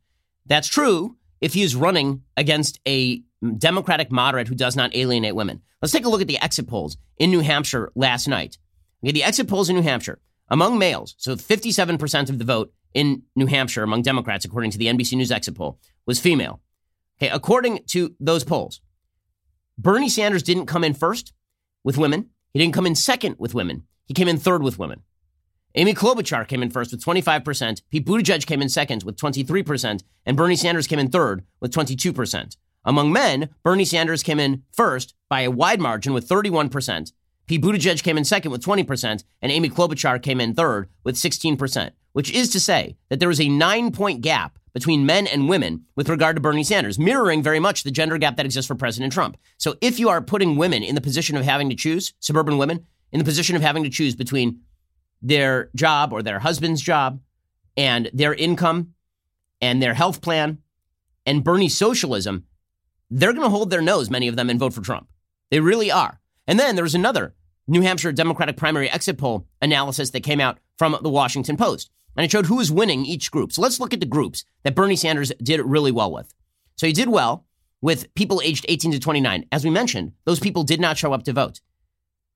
That's 0.47 0.67
true 0.67 1.15
if 1.39 1.53
he 1.53 1.61
is 1.61 1.75
running 1.75 2.23
against 2.35 2.79
a 2.87 3.21
Democratic 3.57 4.11
moderate 4.11 4.47
who 4.47 4.55
does 4.55 4.75
not 4.75 4.95
alienate 4.95 5.35
women. 5.35 5.61
Let's 5.81 5.91
take 5.91 6.05
a 6.05 6.09
look 6.09 6.21
at 6.21 6.27
the 6.27 6.41
exit 6.41 6.67
polls 6.67 6.97
in 7.17 7.31
New 7.31 7.39
Hampshire 7.39 7.91
last 7.95 8.27
night. 8.27 8.57
Okay, 9.03 9.11
the 9.11 9.23
exit 9.23 9.47
polls 9.47 9.69
in 9.69 9.75
New 9.75 9.81
Hampshire 9.81 10.19
among 10.49 10.77
males, 10.77 11.15
so 11.17 11.35
57% 11.35 12.29
of 12.29 12.37
the 12.37 12.45
vote 12.45 12.73
in 12.93 13.23
New 13.35 13.45
Hampshire 13.47 13.83
among 13.83 14.01
Democrats, 14.01 14.45
according 14.45 14.71
to 14.71 14.77
the 14.77 14.87
NBC 14.87 15.15
News 15.17 15.31
exit 15.31 15.55
poll, 15.55 15.79
was 16.05 16.19
female. 16.19 16.61
Okay, 17.21 17.29
according 17.29 17.83
to 17.87 18.15
those 18.19 18.43
polls, 18.43 18.81
Bernie 19.77 20.09
Sanders 20.09 20.43
didn't 20.43 20.65
come 20.65 20.83
in 20.83 20.93
first 20.93 21.33
with 21.83 21.97
women. 21.97 22.29
He 22.53 22.59
didn't 22.59 22.73
come 22.73 22.85
in 22.85 22.95
second 22.95 23.35
with 23.39 23.53
women. 23.53 23.83
He 24.05 24.13
came 24.13 24.27
in 24.27 24.37
third 24.37 24.63
with 24.63 24.77
women. 24.77 25.03
Amy 25.75 25.93
Klobuchar 25.93 26.47
came 26.47 26.61
in 26.61 26.69
first 26.69 26.91
with 26.91 27.03
25%. 27.03 27.81
Pete 27.89 28.05
Buttigieg 28.05 28.45
came 28.45 28.61
in 28.61 28.69
second 28.69 29.03
with 29.03 29.15
23%. 29.15 30.03
And 30.25 30.35
Bernie 30.35 30.55
Sanders 30.55 30.87
came 30.87 30.99
in 30.99 31.09
third 31.09 31.45
with 31.61 31.71
22%. 31.71 32.57
Among 32.83 33.13
men, 33.13 33.49
Bernie 33.63 33.85
Sanders 33.85 34.23
came 34.23 34.39
in 34.39 34.63
first 34.73 35.13
by 35.29 35.41
a 35.41 35.51
wide 35.51 35.79
margin 35.79 36.13
with 36.13 36.27
31%. 36.27 37.13
Pete 37.47 37.61
Buttigieg 37.61 38.03
came 38.03 38.17
in 38.17 38.25
second 38.25 38.51
with 38.51 38.63
20%. 38.63 39.23
And 39.41 39.51
Amy 39.51 39.69
Klobuchar 39.69 40.21
came 40.21 40.41
in 40.41 40.53
third 40.53 40.89
with 41.03 41.15
16%, 41.15 41.91
which 42.11 42.31
is 42.31 42.49
to 42.49 42.59
say 42.59 42.97
that 43.09 43.19
there 43.19 43.29
was 43.29 43.41
a 43.41 43.47
nine 43.47 43.91
point 43.91 44.21
gap 44.21 44.57
between 44.73 45.05
men 45.05 45.27
and 45.27 45.49
women 45.49 45.85
with 45.95 46.09
regard 46.09 46.35
to 46.35 46.41
Bernie 46.41 46.63
Sanders, 46.63 46.97
mirroring 46.97 47.43
very 47.43 47.59
much 47.59 47.83
the 47.83 47.91
gender 47.91 48.17
gap 48.17 48.37
that 48.37 48.45
exists 48.45 48.67
for 48.67 48.75
President 48.75 49.13
Trump. 49.13 49.37
So 49.57 49.75
if 49.81 49.99
you 49.99 50.09
are 50.09 50.21
putting 50.21 50.55
women 50.55 50.83
in 50.83 50.95
the 50.95 51.01
position 51.01 51.35
of 51.35 51.43
having 51.43 51.69
to 51.69 51.75
choose, 51.75 52.13
suburban 52.19 52.57
women, 52.57 52.85
in 53.11 53.19
the 53.19 53.25
position 53.25 53.55
of 53.55 53.61
having 53.61 53.83
to 53.83 53.89
choose 53.89 54.15
between 54.15 54.61
their 55.21 55.69
job 55.75 56.13
or 56.13 56.23
their 56.23 56.39
husband's 56.39 56.81
job 56.81 57.19
and 57.77 58.09
their 58.13 58.33
income 58.33 58.93
and 59.59 59.81
their 59.81 59.93
health 59.93 60.21
plan 60.21 60.59
and 61.25 61.43
Bernie 61.43 61.69
socialism, 61.69 62.45
they're 63.09 63.33
going 63.33 63.43
to 63.43 63.49
hold 63.49 63.69
their 63.69 63.81
nose, 63.81 64.09
many 64.09 64.27
of 64.27 64.35
them, 64.35 64.49
and 64.49 64.59
vote 64.59 64.73
for 64.73 64.81
Trump. 64.81 65.07
They 65.49 65.59
really 65.59 65.91
are. 65.91 66.19
And 66.47 66.59
then 66.59 66.75
there 66.75 66.83
was 66.83 66.95
another 66.95 67.35
New 67.67 67.81
Hampshire 67.81 68.11
Democratic 68.11 68.57
primary 68.57 68.89
exit 68.89 69.17
poll 69.17 69.47
analysis 69.61 70.09
that 70.11 70.23
came 70.23 70.41
out 70.41 70.57
from 70.77 70.97
the 71.01 71.09
Washington 71.09 71.57
Post 71.57 71.91
and 72.15 72.25
it 72.25 72.31
showed 72.31 72.45
who 72.47 72.57
was 72.57 72.71
winning 72.71 73.05
each 73.05 73.31
group. 73.31 73.51
So 73.51 73.61
let's 73.61 73.79
look 73.79 73.93
at 73.93 73.99
the 73.99 74.05
groups 74.05 74.43
that 74.63 74.75
Bernie 74.75 74.95
Sanders 74.95 75.31
did 75.41 75.61
really 75.61 75.91
well 75.91 76.11
with. 76.11 76.33
So 76.75 76.87
he 76.87 76.93
did 76.93 77.09
well 77.09 77.45
with 77.81 78.13
people 78.15 78.41
aged 78.43 78.65
18 78.69 78.91
to 78.91 78.99
29. 78.99 79.45
As 79.51 79.63
we 79.63 79.69
mentioned, 79.69 80.13
those 80.25 80.39
people 80.39 80.63
did 80.63 80.79
not 80.79 80.97
show 80.97 81.13
up 81.13 81.23
to 81.23 81.33
vote. 81.33 81.61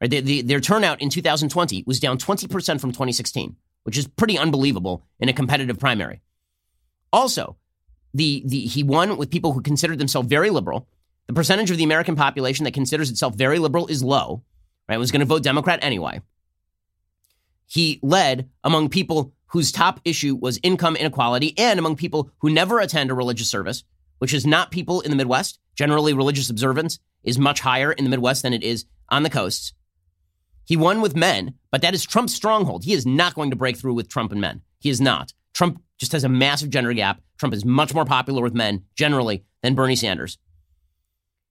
Right? 0.02 0.10
The, 0.10 0.20
the, 0.22 0.42
their 0.42 0.60
turnout 0.60 1.02
in 1.02 1.10
2020 1.10 1.84
was 1.86 2.00
down 2.00 2.18
20% 2.18 2.50
from 2.82 2.92
2016, 2.92 3.56
which 3.84 3.98
is 3.98 4.08
pretty 4.08 4.38
unbelievable 4.38 5.06
in 5.20 5.30
a 5.30 5.34
competitive 5.34 5.80
primary. 5.80 6.22
Also, 7.14 7.58
the, 8.14 8.44
the, 8.46 8.62
he 8.62 8.84
won 8.84 9.18
with 9.18 9.30
people 9.30 9.54
who 9.54 9.62
considered 9.62 10.00
themselves 10.00 10.28
very 10.28 10.50
liberal. 10.50 10.88
The 11.28 11.34
percentage 11.34 11.72
of 11.72 11.78
the 11.78 11.84
American 11.84 12.16
population 12.16 12.66
that 12.66 12.74
considers 12.74 13.10
itself 13.10 13.36
very 13.36 13.60
liberal 13.60 13.88
is 13.88 14.04
low. 14.04 14.44
Right? 14.88 14.98
Was 14.98 15.12
going 15.12 15.22
to 15.22 15.26
vote 15.26 15.44
Democrat 15.44 15.80
anyway. 15.82 16.22
He 17.68 18.00
led 18.04 18.50
among 18.64 18.90
people 18.90 19.34
whose 19.48 19.72
top 19.72 20.00
issue 20.06 20.36
was 20.36 20.60
income 20.64 20.96
inequality 20.96 21.54
and 21.58 21.80
among 21.80 21.96
people 21.96 22.32
who 22.40 22.50
never 22.50 22.80
attend 22.80 23.12
a 23.12 23.14
religious 23.14 23.50
service, 23.50 23.84
which 24.20 24.34
is 24.34 24.46
not 24.46 24.72
people 24.72 25.02
in 25.02 25.12
the 25.12 25.18
Midwest. 25.18 25.60
Generally, 25.76 26.14
religious 26.14 26.50
observance 26.50 27.00
is 27.24 27.38
much 27.38 27.60
higher 27.60 27.92
in 27.92 28.04
the 28.04 28.10
Midwest 28.10 28.44
than 28.44 28.54
it 28.54 28.64
is 28.64 28.86
on 29.10 29.24
the 29.24 29.30
coasts. 29.30 29.74
He 30.66 30.76
won 30.76 31.02
with 31.02 31.16
men, 31.16 31.56
but 31.72 31.82
that 31.82 31.94
is 31.94 32.04
Trump's 32.04 32.34
stronghold. 32.34 32.84
He 32.84 32.94
is 32.94 33.06
not 33.06 33.36
going 33.36 33.52
to 33.52 33.56
break 33.56 33.78
through 33.78 33.94
with 33.94 34.10
Trump 34.10 34.32
and 34.32 34.42
men. 34.42 34.62
He 34.80 34.90
is 34.90 35.00
not. 35.00 35.34
Trump 35.54 35.82
just 35.98 36.12
has 36.12 36.24
a 36.24 36.30
massive 36.30 36.70
gender 36.70 36.94
gap. 36.94 37.22
Trump 37.38 37.54
is 37.54 37.64
much 37.64 37.94
more 37.94 38.06
popular 38.06 38.42
with 38.42 38.54
men 38.54 38.84
generally 38.96 39.46
than 39.62 39.76
Bernie 39.76 39.96
Sanders. 39.96 40.38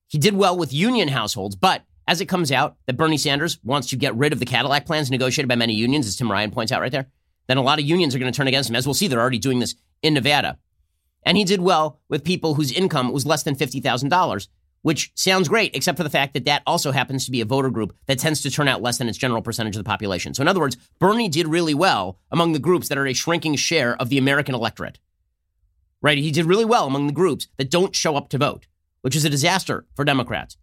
He 0.09 0.19
did 0.19 0.35
well 0.35 0.57
with 0.57 0.73
union 0.73 1.09
households, 1.09 1.57
but 1.57 1.85
as 2.07 2.21
it 2.21 2.27
comes 2.27 2.53
out 2.53 2.77
that 2.87 2.97
Bernie 2.97 3.17
Sanders 3.17 3.59
wants 3.65 3.89
to 3.89 3.97
get 3.97 4.15
rid 4.15 4.33
of 4.33 4.39
the 4.39 4.47
Cadillac 4.47 4.85
plans 4.87 5.11
negotiated 5.11 5.49
by 5.49 5.57
many 5.57 5.75
unions, 5.75 6.07
as 6.07 6.17
Tim 6.17 6.31
Ryan 6.31 6.51
points 6.51 6.73
out 6.73 6.81
right 6.81 6.93
there, 6.93 7.07
then 7.47 7.57
a 7.57 7.63
lot 7.63 7.79
of 7.79 7.85
unions 7.85 8.15
are 8.15 8.19
going 8.19 8.33
to 8.33 8.37
turn 8.37 8.49
against 8.49 8.71
him. 8.71 8.77
As 8.77 8.87
we'll 8.87 8.95
see, 8.95 9.09
they're 9.09 9.21
already 9.21 9.39
doing 9.39 9.59
this 9.59 9.75
in 10.03 10.15
Nevada. 10.15 10.59
And 11.25 11.37
he 11.37 11.45
did 11.45 11.61
well 11.61 12.01
with 12.09 12.25
people 12.25 12.55
whose 12.55 12.73
income 12.73 13.13
was 13.13 13.27
less 13.27 13.43
than 13.43 13.57
$50,000, 13.57 14.49
which 14.83 15.13
sounds 15.15 15.49
great, 15.49 15.75
except 15.75 15.97
for 15.97 16.05
the 16.05 16.11
fact 16.11 16.35
that 16.35 16.45
that 16.45 16.63
also 16.67 16.93
happens 16.93 17.25
to 17.25 17.31
be 17.31 17.41
a 17.41 17.47
voter 17.47 17.71
group 17.71 17.97
that 18.07 18.19
tends 18.19 18.43
to 18.43 18.51
turn 18.51 18.69
out 18.69 18.83
less 18.83 18.99
than 18.99 19.09
its 19.09 19.19
general 19.19 19.41
percentage 19.41 19.77
of 19.77 19.83
the 19.83 19.89
population. 19.89 20.35
So, 20.35 20.43
in 20.43 20.49
other 20.49 20.61
words, 20.61 20.77
Bernie 20.99 21.31
did 21.31 21.49
really 21.49 21.75
well 21.75 22.19
among 22.31 22.53
the 22.53 22.59
groups 22.59 22.89
that 22.89 22.99
are 22.99 23.07
a 23.07 23.15
shrinking 23.15 23.57
share 23.57 23.97
of 23.97 24.11
the 24.11 24.19
American 24.19 24.55
electorate. 24.55 24.99
Right? 26.03 26.19
He 26.19 26.31
did 26.31 26.45
really 26.45 26.67
well 26.67 26.87
among 26.87 27.07
the 27.07 27.15
groups 27.15 27.49
that 27.57 27.71
don't 27.71 27.97
show 27.97 28.15
up 28.17 28.29
to 28.29 28.39
vote, 28.39 28.67
which 29.01 29.17
is 29.17 29.25
a 29.25 29.31
disaster 29.31 29.87
for 29.97 30.05
Democrats. 30.05 30.59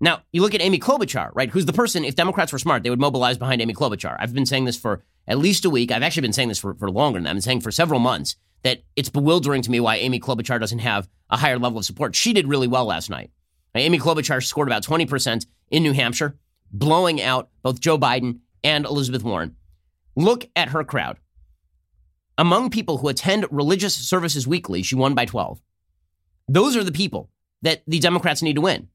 Now, 0.00 0.22
you 0.32 0.42
look 0.42 0.54
at 0.54 0.60
Amy 0.60 0.78
Klobuchar, 0.78 1.30
right? 1.34 1.50
Who's 1.50 1.66
the 1.66 1.72
person, 1.72 2.04
if 2.04 2.14
Democrats 2.14 2.52
were 2.52 2.58
smart, 2.58 2.82
they 2.84 2.90
would 2.90 3.00
mobilize 3.00 3.38
behind 3.38 3.60
Amy 3.60 3.74
Klobuchar. 3.74 4.16
I've 4.20 4.34
been 4.34 4.46
saying 4.46 4.66
this 4.66 4.76
for 4.76 5.02
at 5.28 5.38
least 5.38 5.64
a 5.64 5.70
week. 5.70 5.90
I've 5.90 6.02
actually 6.02 6.22
been 6.22 6.32
saying 6.32 6.48
this 6.48 6.58
for, 6.58 6.74
for 6.74 6.90
longer 6.90 7.18
than 7.18 7.24
that. 7.24 7.30
I've 7.30 7.36
been 7.36 7.42
saying 7.42 7.60
for 7.60 7.70
several 7.70 8.00
months 8.00 8.36
that 8.62 8.82
it's 8.96 9.08
bewildering 9.08 9.62
to 9.62 9.70
me 9.70 9.80
why 9.80 9.96
Amy 9.96 10.20
Klobuchar 10.20 10.60
doesn't 10.60 10.80
have 10.80 11.08
a 11.30 11.36
higher 11.36 11.58
level 11.58 11.78
of 11.78 11.84
support. 11.84 12.14
She 12.14 12.32
did 12.32 12.48
really 12.48 12.68
well 12.68 12.84
last 12.84 13.10
night. 13.10 13.30
Amy 13.74 13.98
Klobuchar 13.98 14.42
scored 14.42 14.68
about 14.68 14.82
20% 14.82 15.46
in 15.70 15.82
New 15.82 15.92
Hampshire, 15.92 16.38
blowing 16.72 17.20
out 17.20 17.50
both 17.62 17.80
Joe 17.80 17.98
Biden 17.98 18.40
and 18.64 18.86
Elizabeth 18.86 19.22
Warren. 19.22 19.56
Look 20.14 20.48
at 20.56 20.70
her 20.70 20.82
crowd. 20.82 21.18
Among 22.38 22.70
people 22.70 22.98
who 22.98 23.08
attend 23.08 23.46
religious 23.50 23.94
services 23.94 24.46
weekly, 24.46 24.82
she 24.82 24.94
won 24.94 25.14
by 25.14 25.26
12. 25.26 25.60
Those 26.48 26.76
are 26.76 26.84
the 26.84 26.92
people 26.92 27.30
that 27.62 27.82
the 27.86 27.98
Democrats 27.98 28.42
need 28.42 28.54
to 28.54 28.60
win. 28.62 28.88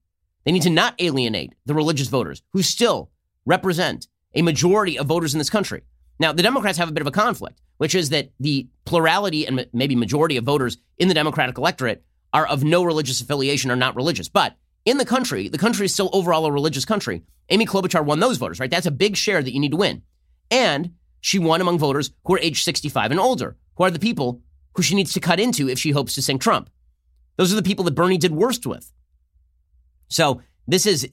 They 0.45 0.51
need 0.51 0.63
to 0.63 0.69
not 0.69 0.95
alienate 0.99 1.53
the 1.65 1.73
religious 1.73 2.07
voters 2.07 2.41
who 2.53 2.61
still 2.61 3.11
represent 3.45 4.07
a 4.33 4.41
majority 4.41 4.97
of 4.97 5.07
voters 5.07 5.33
in 5.33 5.37
this 5.37 5.49
country. 5.49 5.83
Now, 6.19 6.33
the 6.33 6.43
Democrats 6.43 6.77
have 6.77 6.89
a 6.89 6.91
bit 6.91 7.01
of 7.01 7.07
a 7.07 7.11
conflict, 7.11 7.59
which 7.77 7.95
is 7.95 8.09
that 8.09 8.31
the 8.39 8.67
plurality 8.85 9.45
and 9.47 9.67
maybe 9.73 9.95
majority 9.95 10.37
of 10.37 10.43
voters 10.43 10.77
in 10.97 11.07
the 11.07 11.13
Democratic 11.13 11.57
electorate 11.57 12.03
are 12.33 12.45
of 12.45 12.63
no 12.63 12.83
religious 12.83 13.21
affiliation 13.21 13.71
or 13.71 13.75
not 13.75 13.95
religious. 13.95 14.29
But 14.29 14.55
in 14.85 14.97
the 14.97 15.05
country, 15.05 15.49
the 15.49 15.57
country 15.57 15.85
is 15.85 15.93
still 15.93 16.09
overall 16.13 16.45
a 16.45 16.51
religious 16.51 16.85
country. 16.85 17.23
Amy 17.49 17.65
Klobuchar 17.65 18.05
won 18.05 18.19
those 18.19 18.37
voters, 18.37 18.59
right? 18.59 18.69
That's 18.71 18.85
a 18.85 18.91
big 18.91 19.15
share 19.15 19.41
that 19.41 19.53
you 19.53 19.59
need 19.59 19.71
to 19.71 19.77
win. 19.77 20.03
And 20.49 20.91
she 21.19 21.39
won 21.39 21.61
among 21.61 21.79
voters 21.79 22.11
who 22.25 22.35
are 22.35 22.39
age 22.39 22.63
65 22.63 23.11
and 23.11 23.19
older, 23.19 23.57
who 23.75 23.83
are 23.83 23.91
the 23.91 23.99
people 23.99 24.41
who 24.73 24.81
she 24.81 24.95
needs 24.95 25.13
to 25.13 25.19
cut 25.19 25.39
into 25.39 25.69
if 25.69 25.77
she 25.77 25.91
hopes 25.91 26.15
to 26.15 26.21
sink 26.21 26.41
Trump. 26.41 26.69
Those 27.37 27.51
are 27.51 27.55
the 27.55 27.63
people 27.63 27.85
that 27.85 27.95
Bernie 27.95 28.17
did 28.17 28.31
worst 28.31 28.65
with. 28.65 28.91
So 30.07 30.41
this 30.67 30.85
is 30.85 31.09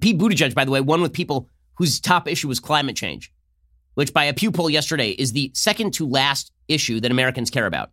Pete 0.00 0.18
Buttigieg, 0.18 0.54
by 0.54 0.64
the 0.64 0.70
way, 0.70 0.80
won 0.80 1.02
with 1.02 1.12
people 1.12 1.48
whose 1.74 2.00
top 2.00 2.28
issue 2.28 2.48
was 2.48 2.60
climate 2.60 2.96
change, 2.96 3.32
which 3.94 4.12
by 4.12 4.24
a 4.24 4.34
Pew 4.34 4.50
poll 4.50 4.70
yesterday 4.70 5.10
is 5.10 5.32
the 5.32 5.50
second 5.54 5.94
to 5.94 6.06
last 6.06 6.52
issue 6.68 7.00
that 7.00 7.10
Americans 7.10 7.50
care 7.50 7.66
about. 7.66 7.90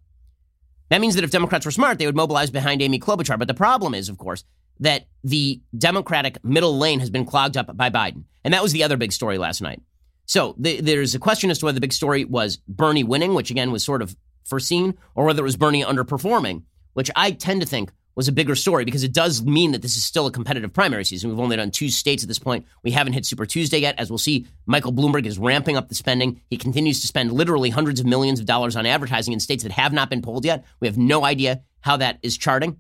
That 0.90 1.02
means 1.02 1.16
that 1.16 1.24
if 1.24 1.32
Democrats 1.32 1.66
were 1.66 1.72
smart, 1.72 2.00
they 2.00 2.06
would 2.06 2.16
mobilize 2.16 2.52
behind 2.52 2.82
Amy 2.82 3.00
Klobuchar. 3.00 3.40
But 3.40 3.48
the 3.48 3.54
problem 3.54 3.94
is, 3.94 4.10
of 4.10 4.18
course, 4.18 4.44
that 4.82 5.06
the 5.24 5.62
Democratic 5.78 6.44
middle 6.44 6.78
lane 6.78 7.00
has 7.00 7.10
been 7.10 7.26
clogged 7.26 7.56
up 7.56 7.76
by 7.78 7.90
Biden. 7.90 8.26
And 8.44 8.54
that 8.54 8.64
was 8.64 8.74
the 8.74 8.84
other 8.84 8.98
big 8.98 9.12
story 9.12 9.38
last 9.38 9.62
night. 9.62 9.82
So 10.26 10.56
the, 10.58 10.82
there's 10.82 11.16
a 11.16 11.20
question 11.20 11.50
as 11.50 11.60
to 11.60 11.66
whether 11.66 11.76
the 11.76 11.82
big 11.82 11.94
story 11.94 12.26
was 12.26 12.58
Bernie 12.68 13.04
winning, 13.04 13.34
which 13.34 13.52
again 13.52 13.72
was 13.72 13.84
sort 13.84 14.02
of 14.02 14.16
foreseen, 14.44 14.98
or 15.16 15.26
whether 15.26 15.42
it 15.42 15.44
was 15.44 15.56
Bernie 15.56 15.84
underperforming, 15.84 16.64
which 16.94 17.12
I 17.16 17.32
tend 17.32 17.62
to 17.62 17.68
think 17.68 17.92
was 18.16 18.28
a 18.28 18.32
bigger 18.32 18.56
story 18.56 18.86
because 18.86 19.04
it 19.04 19.14
does 19.14 19.42
mean 19.44 19.72
that 19.72 19.82
this 19.82 19.96
is 19.96 20.04
still 20.04 20.28
a 20.28 20.32
competitive 20.32 20.74
primary 20.74 21.06
season. 21.06 21.30
We've 21.30 21.40
only 21.40 21.56
done 21.56 21.72
two 21.72 21.90
states 21.90 22.24
at 22.24 22.28
this 22.28 22.40
point. 22.40 22.66
We 22.84 22.92
haven't 22.92 23.14
hit 23.14 23.26
Super 23.26 23.46
Tuesday 23.46 23.80
yet. 23.80 23.96
As 23.98 24.10
we'll 24.10 24.18
see, 24.18 24.48
Michael 24.66 24.94
Bloomberg 24.94 25.26
is 25.26 25.40
ramping 25.40 25.78
up 25.78 25.90
the 25.90 25.96
spending. 25.96 26.42
He 26.50 26.58
continues 26.58 27.02
to 27.02 27.08
spend 27.08 27.32
literally 27.32 27.70
hundreds 27.70 28.00
of 28.00 28.06
millions 28.06 28.40
of 28.40 28.46
dollars 28.46 28.76
on 28.76 28.86
advertising 28.86 29.34
in 29.34 29.40
states 29.40 29.64
that 29.64 29.72
have 29.72 29.94
not 29.94 30.10
been 30.10 30.22
polled 30.22 30.46
yet. 30.46 30.66
We 30.80 30.88
have 30.88 30.98
no 30.98 31.24
idea 31.24 31.62
how 31.82 31.98
that 31.98 32.20
is 32.22 32.38
charting. 32.38 32.80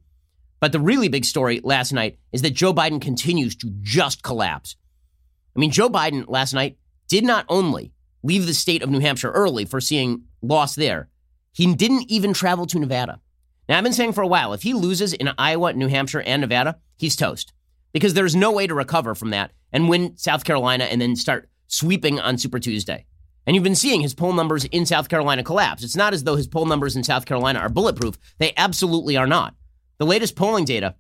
But 0.60 0.72
the 0.72 0.80
really 0.80 1.08
big 1.08 1.26
story 1.26 1.60
last 1.64 1.92
night 1.92 2.20
is 2.32 2.44
that 2.44 2.54
Joe 2.54 2.74
Biden 2.74 3.02
continues 3.02 3.56
to 3.58 3.72
just 3.82 4.22
collapse. 4.22 4.76
I 5.56 5.60
mean, 5.60 5.72
Joe 5.72 5.90
Biden 5.90 6.30
last 6.30 6.54
night 6.54 6.78
did 7.08 7.24
not 7.24 7.46
only 7.50 7.94
leave 8.24 8.46
the 8.46 8.54
state 8.54 8.84
of 8.84 8.90
New 8.90 9.00
Hampshire 9.00 9.32
early 9.32 9.66
for 9.66 9.82
seeing 9.82 10.24
loss 10.42 10.76
there, 10.76 11.10
he 11.52 11.74
didn't 11.74 12.10
even 12.10 12.34
travel 12.34 12.66
to 12.68 12.80
Nevada. 12.80 13.20
Now, 13.72 13.78
I've 13.78 13.86
been 13.86 13.94
saying 13.94 14.12
for 14.12 14.22
a 14.22 14.28
while, 14.28 14.52
if 14.52 14.64
he 14.64 14.74
loses 14.74 15.14
in 15.14 15.32
Iowa, 15.38 15.72
New 15.72 15.88
Hampshire, 15.88 16.20
and 16.20 16.42
Nevada, 16.42 16.78
he's 16.98 17.16
toast 17.16 17.54
because 17.94 18.14
there's 18.14 18.36
no 18.36 18.52
way 18.52 18.68
to 18.68 18.76
recover 18.76 19.16
from 19.16 19.30
that 19.30 19.54
and 19.72 19.88
win 19.88 20.18
South 20.18 20.44
Carolina 20.44 20.84
and 20.84 21.00
then 21.00 21.16
start 21.16 21.50
sweeping 21.68 22.20
on 22.20 22.38
Super 22.38 22.60
Tuesday. 22.60 23.06
And 23.48 23.56
you've 23.56 23.64
been 23.64 23.76
seeing 23.76 24.02
his 24.02 24.14
poll 24.14 24.34
numbers 24.34 24.66
in 24.66 24.86
South 24.86 25.08
Carolina 25.08 25.42
collapse. 25.42 25.86
It's 25.86 25.96
not 25.96 26.14
as 26.14 26.26
though 26.26 26.36
his 26.36 26.48
poll 26.48 26.66
numbers 26.66 26.98
in 26.98 27.06
South 27.06 27.26
Carolina 27.26 27.60
are 27.60 27.70
bulletproof. 27.70 28.18
They 28.40 28.52
absolutely 28.58 29.16
are 29.16 29.26
not. 29.26 29.56
The 30.00 30.06
latest 30.06 30.36
polling 30.36 30.66
data 30.66 30.96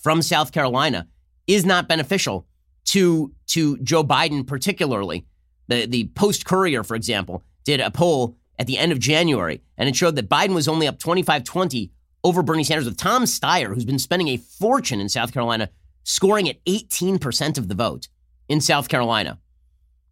from 0.00 0.22
South 0.22 0.52
Carolina 0.52 1.08
is 1.48 1.66
not 1.66 1.88
beneficial 1.88 2.46
to, 2.84 3.34
to 3.48 3.78
Joe 3.78 4.04
Biden, 4.04 4.46
particularly. 4.46 5.26
The, 5.66 5.86
the 5.86 6.04
Post 6.14 6.44
Courier, 6.44 6.84
for 6.84 6.94
example, 6.94 7.42
did 7.64 7.80
a 7.80 7.90
poll 7.90 8.36
at 8.60 8.66
the 8.66 8.78
end 8.78 8.92
of 8.92 9.00
January, 9.00 9.62
and 9.78 9.88
it 9.88 9.96
showed 9.96 10.14
that 10.16 10.28
Biden 10.28 10.54
was 10.54 10.68
only 10.68 10.86
up 10.86 10.98
25 10.98 11.42
20 11.42 11.90
over 12.22 12.42
Bernie 12.42 12.62
Sanders, 12.62 12.84
with 12.84 12.98
Tom 12.98 13.24
Steyer, 13.24 13.74
who's 13.74 13.86
been 13.86 13.98
spending 13.98 14.28
a 14.28 14.36
fortune 14.36 15.00
in 15.00 15.08
South 15.08 15.32
Carolina, 15.32 15.70
scoring 16.04 16.46
at 16.50 16.62
18% 16.66 17.56
of 17.56 17.68
the 17.68 17.74
vote 17.74 18.08
in 18.50 18.60
South 18.60 18.90
Carolina. 18.90 19.38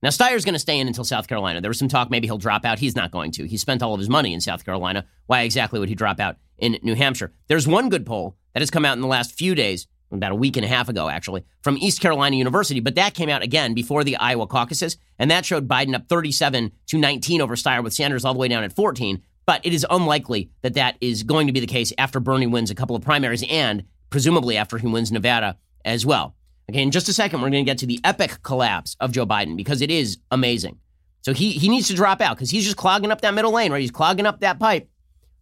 Now, 0.03 0.09
Steyer's 0.09 0.47
going 0.47 0.55
to 0.55 0.59
stay 0.59 0.81
in 0.81 0.87
until 0.87 1.05
South 1.05 1.29
Carolina. 1.29 1.61
There 1.61 1.69
was 1.69 1.79
some 1.79 1.89
talk 1.89 2.09
maybe 2.11 2.27
he'll 2.27 2.39
drop 2.39 2.65
out. 2.65 2.79
He's 2.79 2.97
not 2.97 3.11
going 3.11 3.33
to. 3.33 3.47
He 3.47 3.59
spent 3.59 3.83
all 3.83 3.93
of 3.93 3.99
his 3.99 4.09
money 4.09 4.33
in 4.33 4.41
South 4.41 4.65
Carolina. 4.65 5.05
Why 5.27 5.43
exactly 5.43 5.79
would 5.79 5.91
he 5.91 5.95
drop 5.95 6.19
out 6.19 6.37
in 6.57 6.79
New 6.83 6.95
Hampshire? 6.95 7.33
There's 7.49 7.69
one 7.69 7.91
good 7.91 8.07
poll 8.07 8.37
that 8.55 8.63
has 8.63 8.71
come 8.71 8.87
out 8.87 8.97
in 8.97 9.03
the 9.03 9.09
last 9.09 9.37
few 9.37 9.55
days 9.55 9.87
about 10.11 10.33
a 10.33 10.37
week 10.37 10.57
and 10.57 10.65
a 10.65 10.69
half 10.69 10.89
ago, 10.89 11.09
actually, 11.09 11.45
from 11.63 11.77
East 11.79 12.01
Carolina 12.01 12.37
University. 12.37 12.81
But 12.81 12.95
that 12.95 13.15
came 13.15 13.29
out 13.29 13.43
again 13.43 13.75
before 13.75 14.05
the 14.05 14.17
Iowa 14.17 14.47
caucuses, 14.47 14.97
and 15.19 15.31
that 15.31 15.45
showed 15.45 15.69
Biden 15.69 15.95
up 15.95 16.09
37 16.09 16.73
to 16.87 16.99
19 16.99 17.41
over 17.41 17.57
Steyer, 17.57 17.83
with 17.83 17.93
Sanders 17.93 18.25
all 18.25 18.33
the 18.33 18.39
way 18.39 18.49
down 18.49 18.65
at 18.65 18.73
14. 18.73 19.23
But 19.47 19.65
it 19.65 19.73
is 19.73 19.87
unlikely 19.89 20.51
that 20.63 20.75
that 20.75 20.97
is 21.01 21.23
going 21.23 21.47
to 21.47 21.53
be 21.53 21.61
the 21.61 21.67
case 21.67 21.93
after 21.97 22.21
Bernie 22.21 22.47
wins 22.47 22.71
a 22.71 22.75
couple 22.75 22.95
of 22.95 23.03
primaries 23.03 23.45
and 23.49 23.85
presumably 24.11 24.57
after 24.57 24.79
he 24.79 24.87
wins 24.87 25.11
Nevada 25.11 25.57
as 25.85 26.05
well. 26.05 26.35
Okay, 26.71 26.83
in 26.83 26.91
just 26.91 27.09
a 27.09 27.15
second, 27.15 27.41
we're 27.41 27.49
going 27.49 27.65
to 27.65 27.71
get 27.71 27.79
to 27.79 27.87
the 27.87 28.01
epic 28.05 28.43
collapse 28.43 28.95
of 29.01 29.13
Joe 29.13 29.25
Biden 29.25 29.57
because 29.57 29.81
it 29.81 29.91
is 29.91 30.19
amazing. 30.31 30.79
So 31.23 31.33
he, 31.33 31.53
he 31.53 31.69
needs 31.69 31.89
to 31.89 31.95
drop 31.95 32.21
out 32.21 32.37
because 32.37 32.51
he's 32.51 32.65
just 32.65 32.77
clogging 32.77 33.11
up 33.11 33.23
that 33.23 33.35
middle 33.35 33.53
lane, 33.53 33.73
right? 33.73 33.81
He's 33.81 33.91
clogging 33.91 34.27
up 34.27 34.41
that 34.41 34.59
pipe. 34.59 34.89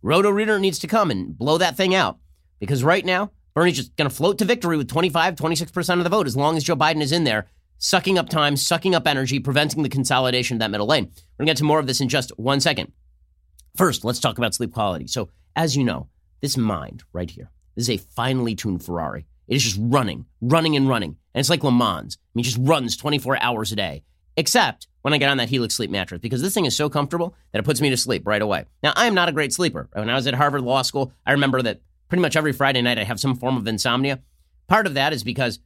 Roto 0.03 0.31
Rooter 0.31 0.61
needs 0.61 0.79
to 0.81 0.87
come 0.87 1.11
and 1.11 1.37
blow 1.37 1.59
that 1.59 1.77
thing 1.77 1.95
out 1.95 2.19
because 2.61 2.85
right 2.85 3.05
now, 3.05 3.33
Bernie's 3.57 3.77
just 3.77 3.97
going 3.97 4.09
to 4.09 4.15
float 4.15 4.37
to 4.39 4.45
victory 4.45 4.77
with 4.77 4.87
25, 4.87 5.35
26% 5.35 5.97
of 5.97 6.05
the 6.05 6.11
vote 6.11 6.27
as 6.27 6.37
long 6.37 6.59
as 6.59 6.65
Joe 6.65 6.77
Biden 6.77 7.01
is 7.01 7.11
in 7.11 7.25
there, 7.25 7.47
sucking 7.79 8.19
up 8.19 8.29
time, 8.29 8.55
sucking 8.55 8.95
up 8.95 9.09
energy, 9.09 9.41
preventing 9.41 9.83
the 9.83 9.89
consolidation 9.89 10.57
of 10.57 10.61
that 10.61 10.71
middle 10.71 10.87
lane. 10.87 11.05
We're 11.05 11.45
going 11.45 11.47
to 11.47 11.51
get 11.53 11.57
to 11.57 11.65
more 11.65 11.79
of 11.79 11.87
this 11.87 12.03
in 12.03 12.11
just 12.11 12.33
one 12.37 12.61
second. 12.61 12.93
First, 13.75 14.05
let's 14.05 14.21
talk 14.21 14.37
about 14.37 14.55
sleep 14.55 14.75
quality. 14.75 15.07
So, 15.07 15.31
as 15.57 15.75
you 15.75 15.85
know, 15.85 16.11
this 16.43 16.59
mind 16.59 17.03
right 17.15 17.31
here 17.31 17.51
this 17.77 17.89
is 17.89 17.91
a 17.91 17.97
finely 17.97 18.55
tuned 18.55 18.85
Ferrari. 18.85 19.27
It 19.49 19.57
is 19.57 19.63
just 19.63 19.79
running, 19.81 20.27
running 20.43 20.77
and 20.77 20.87
running. 20.87 21.17
And 21.35 21.41
it's 21.41 21.49
like 21.49 21.65
Le 21.65 21.73
Mans. 21.73 22.19
I 22.19 22.29
mean, 22.35 22.43
it 22.43 22.49
just 22.49 22.59
runs 22.61 22.95
24 22.95 23.43
hours 23.43 23.73
a 23.73 23.77
day, 23.77 24.03
except 24.37 24.87
when 25.01 25.15
I 25.15 25.19
get 25.19 25.31
on 25.31 25.39
that 25.39 25.49
Helix 25.49 25.75
sleep 25.75 25.91
mattress 25.91 26.21
because 26.21 26.43
this 26.43 26.53
thing 26.53 26.67
is 26.67 26.77
so 26.77 26.91
comfortable 26.91 27.35
that 27.53 27.61
it 27.61 27.65
puts 27.65 27.81
me 27.81 27.89
to 27.89 27.97
sleep 27.97 28.27
right 28.27 28.43
away. 28.43 28.67
Now, 28.83 28.93
I 28.97 29.07
am 29.07 29.15
not 29.15 29.31
a 29.31 29.33
great 29.33 29.55
sleeper. 29.55 29.89
When 29.95 30.11
I 30.11 30.15
was 30.15 30.27
at 30.27 30.35
Harvard 30.35 30.61
Law 30.61 30.83
School, 30.83 31.11
I 31.25 31.33
remember 31.33 31.63
that 31.63 31.81
pretty 32.09 32.23
much 32.23 32.37
every 32.37 32.53
Friday 32.53 32.83
night 32.83 32.99
I 32.99 33.05
have 33.05 33.21
some 33.21 33.37
form 33.37 33.57
of 33.57 33.67
insomnia. 33.67 34.21
Part 34.67 34.87
of 34.87 34.95
that 34.95 35.13
is 35.13 35.23
because 35.25 35.61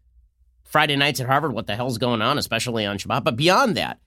Friday 0.65 0.97
nights 0.97 1.21
at 1.21 1.27
Harvard, 1.27 1.53
what 1.53 1.67
the 1.67 1.77
hell's 1.77 1.99
going 1.99 2.23
on, 2.23 2.39
especially 2.39 2.87
on 2.87 2.99
Shabbat? 2.99 3.25
But 3.25 3.37
beyond 3.37 3.77
that, 3.77 3.99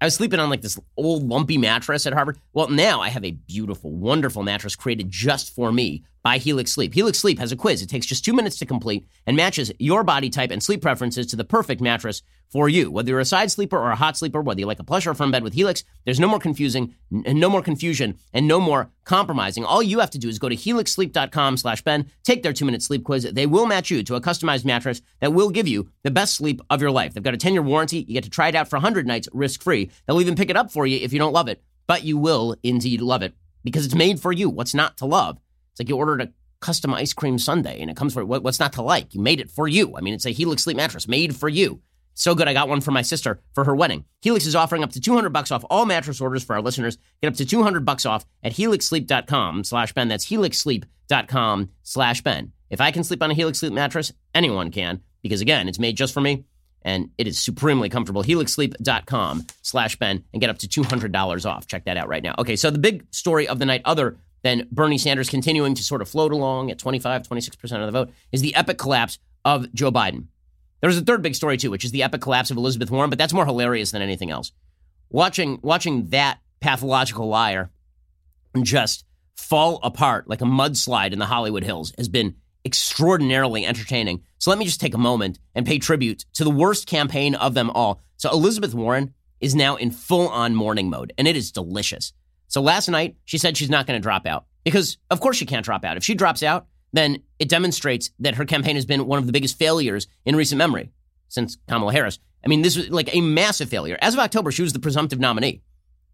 I 0.00 0.04
was 0.06 0.14
sleeping 0.14 0.40
on 0.40 0.50
like 0.50 0.62
this 0.62 0.78
old 0.96 1.28
lumpy 1.28 1.58
mattress 1.58 2.06
at 2.06 2.12
Harvard. 2.12 2.38
Well, 2.52 2.68
now 2.68 3.00
I 3.00 3.08
have 3.08 3.24
a 3.24 3.32
beautiful, 3.32 3.90
wonderful 3.90 4.42
mattress 4.42 4.76
created 4.76 5.10
just 5.10 5.54
for 5.54 5.72
me 5.72 6.04
by 6.26 6.38
Helix 6.38 6.72
Sleep. 6.72 6.92
Helix 6.92 7.20
Sleep 7.20 7.38
has 7.38 7.52
a 7.52 7.56
quiz. 7.56 7.82
It 7.82 7.88
takes 7.88 8.04
just 8.04 8.24
two 8.24 8.32
minutes 8.32 8.58
to 8.58 8.66
complete 8.66 9.06
and 9.28 9.36
matches 9.36 9.70
your 9.78 10.02
body 10.02 10.28
type 10.28 10.50
and 10.50 10.60
sleep 10.60 10.82
preferences 10.82 11.24
to 11.28 11.36
the 11.36 11.44
perfect 11.44 11.80
mattress 11.80 12.20
for 12.48 12.68
you. 12.68 12.90
Whether 12.90 13.10
you're 13.10 13.20
a 13.20 13.24
side 13.24 13.52
sleeper 13.52 13.78
or 13.78 13.92
a 13.92 13.94
hot 13.94 14.16
sleeper, 14.16 14.42
whether 14.42 14.58
you 14.58 14.66
like 14.66 14.80
a 14.80 14.82
plush 14.82 15.06
or 15.06 15.12
a 15.12 15.14
firm 15.14 15.30
bed 15.30 15.44
with 15.44 15.54
Helix, 15.54 15.84
there's 16.04 16.18
no 16.18 16.26
more 16.26 16.40
confusing, 16.40 16.96
and 17.24 17.38
no 17.38 17.48
more 17.48 17.62
confusion, 17.62 18.18
and 18.32 18.48
no 18.48 18.58
more 18.58 18.90
compromising. 19.04 19.64
All 19.64 19.84
you 19.84 20.00
have 20.00 20.10
to 20.10 20.18
do 20.18 20.28
is 20.28 20.40
go 20.40 20.48
to 20.48 20.56
helixsleep.com 20.56 21.58
slash 21.58 21.82
Ben, 21.82 22.10
take 22.24 22.42
their 22.42 22.52
two-minute 22.52 22.82
sleep 22.82 23.04
quiz. 23.04 23.22
They 23.22 23.46
will 23.46 23.66
match 23.66 23.92
you 23.92 24.02
to 24.02 24.16
a 24.16 24.20
customized 24.20 24.64
mattress 24.64 25.02
that 25.20 25.32
will 25.32 25.50
give 25.50 25.68
you 25.68 25.90
the 26.02 26.10
best 26.10 26.34
sleep 26.34 26.60
of 26.70 26.82
your 26.82 26.90
life. 26.90 27.14
They've 27.14 27.22
got 27.22 27.34
a 27.34 27.38
10-year 27.38 27.62
warranty. 27.62 27.98
You 27.98 28.14
get 28.14 28.24
to 28.24 28.30
try 28.30 28.48
it 28.48 28.56
out 28.56 28.68
for 28.68 28.78
100 28.78 29.06
nights 29.06 29.28
risk-free. 29.32 29.92
They'll 30.06 30.20
even 30.20 30.34
pick 30.34 30.50
it 30.50 30.56
up 30.56 30.72
for 30.72 30.88
you 30.88 30.98
if 30.98 31.12
you 31.12 31.20
don't 31.20 31.32
love 31.32 31.46
it, 31.46 31.62
but 31.86 32.02
you 32.02 32.18
will 32.18 32.56
indeed 32.64 33.00
love 33.00 33.22
it 33.22 33.34
because 33.62 33.86
it's 33.86 33.94
made 33.94 34.18
for 34.18 34.32
you. 34.32 34.50
What's 34.50 34.74
not 34.74 34.96
to 34.96 35.06
love? 35.06 35.38
It's 35.76 35.80
like 35.80 35.90
you 35.90 35.96
ordered 35.96 36.22
a 36.22 36.32
custom 36.60 36.94
ice 36.94 37.12
cream 37.12 37.38
sundae 37.38 37.82
and 37.82 37.90
it 37.90 37.98
comes 37.98 38.14
for 38.14 38.24
what, 38.24 38.42
what's 38.42 38.58
not 38.58 38.72
to 38.72 38.82
like. 38.82 39.14
You 39.14 39.20
made 39.20 39.40
it 39.40 39.50
for 39.50 39.68
you. 39.68 39.94
I 39.94 40.00
mean, 40.00 40.14
it's 40.14 40.24
a 40.24 40.30
Helix 40.30 40.62
sleep 40.62 40.78
mattress 40.78 41.06
made 41.06 41.36
for 41.36 41.50
you. 41.50 41.82
So 42.14 42.34
good, 42.34 42.48
I 42.48 42.54
got 42.54 42.70
one 42.70 42.80
for 42.80 42.92
my 42.92 43.02
sister 43.02 43.42
for 43.52 43.64
her 43.64 43.76
wedding. 43.76 44.06
Helix 44.22 44.46
is 44.46 44.56
offering 44.56 44.82
up 44.82 44.92
to 44.92 45.00
200 45.00 45.34
bucks 45.34 45.52
off 45.52 45.66
all 45.68 45.84
mattress 45.84 46.18
orders 46.18 46.42
for 46.42 46.56
our 46.56 46.62
listeners. 46.62 46.96
Get 47.20 47.28
up 47.28 47.34
to 47.34 47.44
200 47.44 47.84
bucks 47.84 48.06
off 48.06 48.24
at 48.42 48.52
helixsleep.com 48.52 49.64
slash 49.64 49.92
Ben. 49.92 50.08
That's 50.08 50.24
helixsleep.com 50.24 51.68
slash 51.82 52.22
Ben. 52.22 52.52
If 52.70 52.80
I 52.80 52.90
can 52.90 53.04
sleep 53.04 53.22
on 53.22 53.30
a 53.30 53.34
Helix 53.34 53.58
Sleep 53.58 53.74
mattress, 53.74 54.14
anyone 54.34 54.70
can, 54.70 55.02
because 55.22 55.42
again, 55.42 55.68
it's 55.68 55.78
made 55.78 55.98
just 55.98 56.14
for 56.14 56.22
me 56.22 56.46
and 56.86 57.10
it 57.18 57.26
is 57.26 57.38
supremely 57.38 57.88
comfortable. 57.88 58.22
helixsleep.com 58.22 59.46
slash 59.60 59.96
Ben 59.96 60.24
and 60.32 60.40
get 60.40 60.48
up 60.48 60.58
to 60.58 60.68
$200 60.68 61.50
off. 61.50 61.66
Check 61.66 61.84
that 61.84 61.96
out 61.96 62.08
right 62.08 62.22
now. 62.22 62.34
Okay, 62.38 62.56
so 62.56 62.70
the 62.70 62.78
big 62.78 63.04
story 63.10 63.48
of 63.48 63.58
the 63.58 63.66
night, 63.66 63.82
other 63.84 64.16
then 64.46 64.68
Bernie 64.70 64.98
Sanders 64.98 65.28
continuing 65.28 65.74
to 65.74 65.82
sort 65.82 66.02
of 66.02 66.08
float 66.08 66.32
along 66.32 66.70
at 66.70 66.78
25, 66.78 67.22
26% 67.22 67.80
of 67.80 67.86
the 67.86 67.92
vote, 67.92 68.10
is 68.32 68.40
the 68.40 68.54
epic 68.54 68.78
collapse 68.78 69.18
of 69.44 69.72
Joe 69.74 69.90
Biden. 69.90 70.26
There's 70.80 70.98
a 70.98 71.02
third 71.02 71.22
big 71.22 71.34
story 71.34 71.56
too, 71.56 71.70
which 71.70 71.84
is 71.84 71.90
the 71.90 72.02
epic 72.02 72.20
collapse 72.20 72.50
of 72.50 72.56
Elizabeth 72.56 72.90
Warren, 72.90 73.10
but 73.10 73.18
that's 73.18 73.32
more 73.32 73.46
hilarious 73.46 73.90
than 73.90 74.02
anything 74.02 74.30
else. 74.30 74.52
Watching 75.10 75.58
watching 75.62 76.10
that 76.10 76.38
pathological 76.60 77.28
liar 77.28 77.70
just 78.62 79.04
fall 79.36 79.80
apart 79.82 80.28
like 80.28 80.40
a 80.40 80.44
mudslide 80.46 81.12
in 81.12 81.18
the 81.18 81.26
Hollywood 81.26 81.62
Hills 81.62 81.92
has 81.96 82.08
been 82.08 82.34
extraordinarily 82.64 83.64
entertaining. 83.64 84.22
So 84.38 84.50
let 84.50 84.58
me 84.58 84.64
just 84.64 84.80
take 84.80 84.94
a 84.94 84.98
moment 84.98 85.38
and 85.54 85.64
pay 85.64 85.78
tribute 85.78 86.24
to 86.34 86.44
the 86.44 86.50
worst 86.50 86.86
campaign 86.86 87.34
of 87.34 87.54
them 87.54 87.70
all. 87.70 88.00
So 88.16 88.30
Elizabeth 88.30 88.74
Warren 88.74 89.14
is 89.40 89.54
now 89.54 89.76
in 89.76 89.90
full 89.90 90.28
on 90.28 90.54
mourning 90.54 90.90
mode, 90.90 91.12
and 91.16 91.28
it 91.28 91.36
is 91.36 91.52
delicious. 91.52 92.12
So 92.48 92.60
last 92.60 92.88
night, 92.88 93.16
she 93.24 93.38
said 93.38 93.56
she's 93.56 93.70
not 93.70 93.86
going 93.86 93.98
to 93.98 94.02
drop 94.02 94.26
out 94.26 94.46
because, 94.64 94.98
of 95.10 95.20
course, 95.20 95.36
she 95.36 95.46
can't 95.46 95.64
drop 95.64 95.84
out. 95.84 95.96
If 95.96 96.04
she 96.04 96.14
drops 96.14 96.42
out, 96.42 96.66
then 96.92 97.22
it 97.38 97.48
demonstrates 97.48 98.10
that 98.20 98.36
her 98.36 98.44
campaign 98.44 98.76
has 98.76 98.86
been 98.86 99.06
one 99.06 99.18
of 99.18 99.26
the 99.26 99.32
biggest 99.32 99.58
failures 99.58 100.06
in 100.24 100.36
recent 100.36 100.58
memory 100.58 100.90
since 101.28 101.58
Kamala 101.68 101.92
Harris. 101.92 102.18
I 102.44 102.48
mean, 102.48 102.62
this 102.62 102.76
was 102.76 102.90
like 102.90 103.14
a 103.14 103.20
massive 103.20 103.68
failure. 103.68 103.98
As 104.00 104.14
of 104.14 104.20
October, 104.20 104.52
she 104.52 104.62
was 104.62 104.72
the 104.72 104.78
presumptive 104.78 105.18
nominee. 105.18 105.62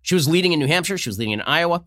She 0.00 0.14
was 0.14 0.28
leading 0.28 0.52
in 0.52 0.58
New 0.58 0.66
Hampshire. 0.66 0.98
She 0.98 1.08
was 1.08 1.18
leading 1.18 1.34
in 1.34 1.40
Iowa. 1.42 1.84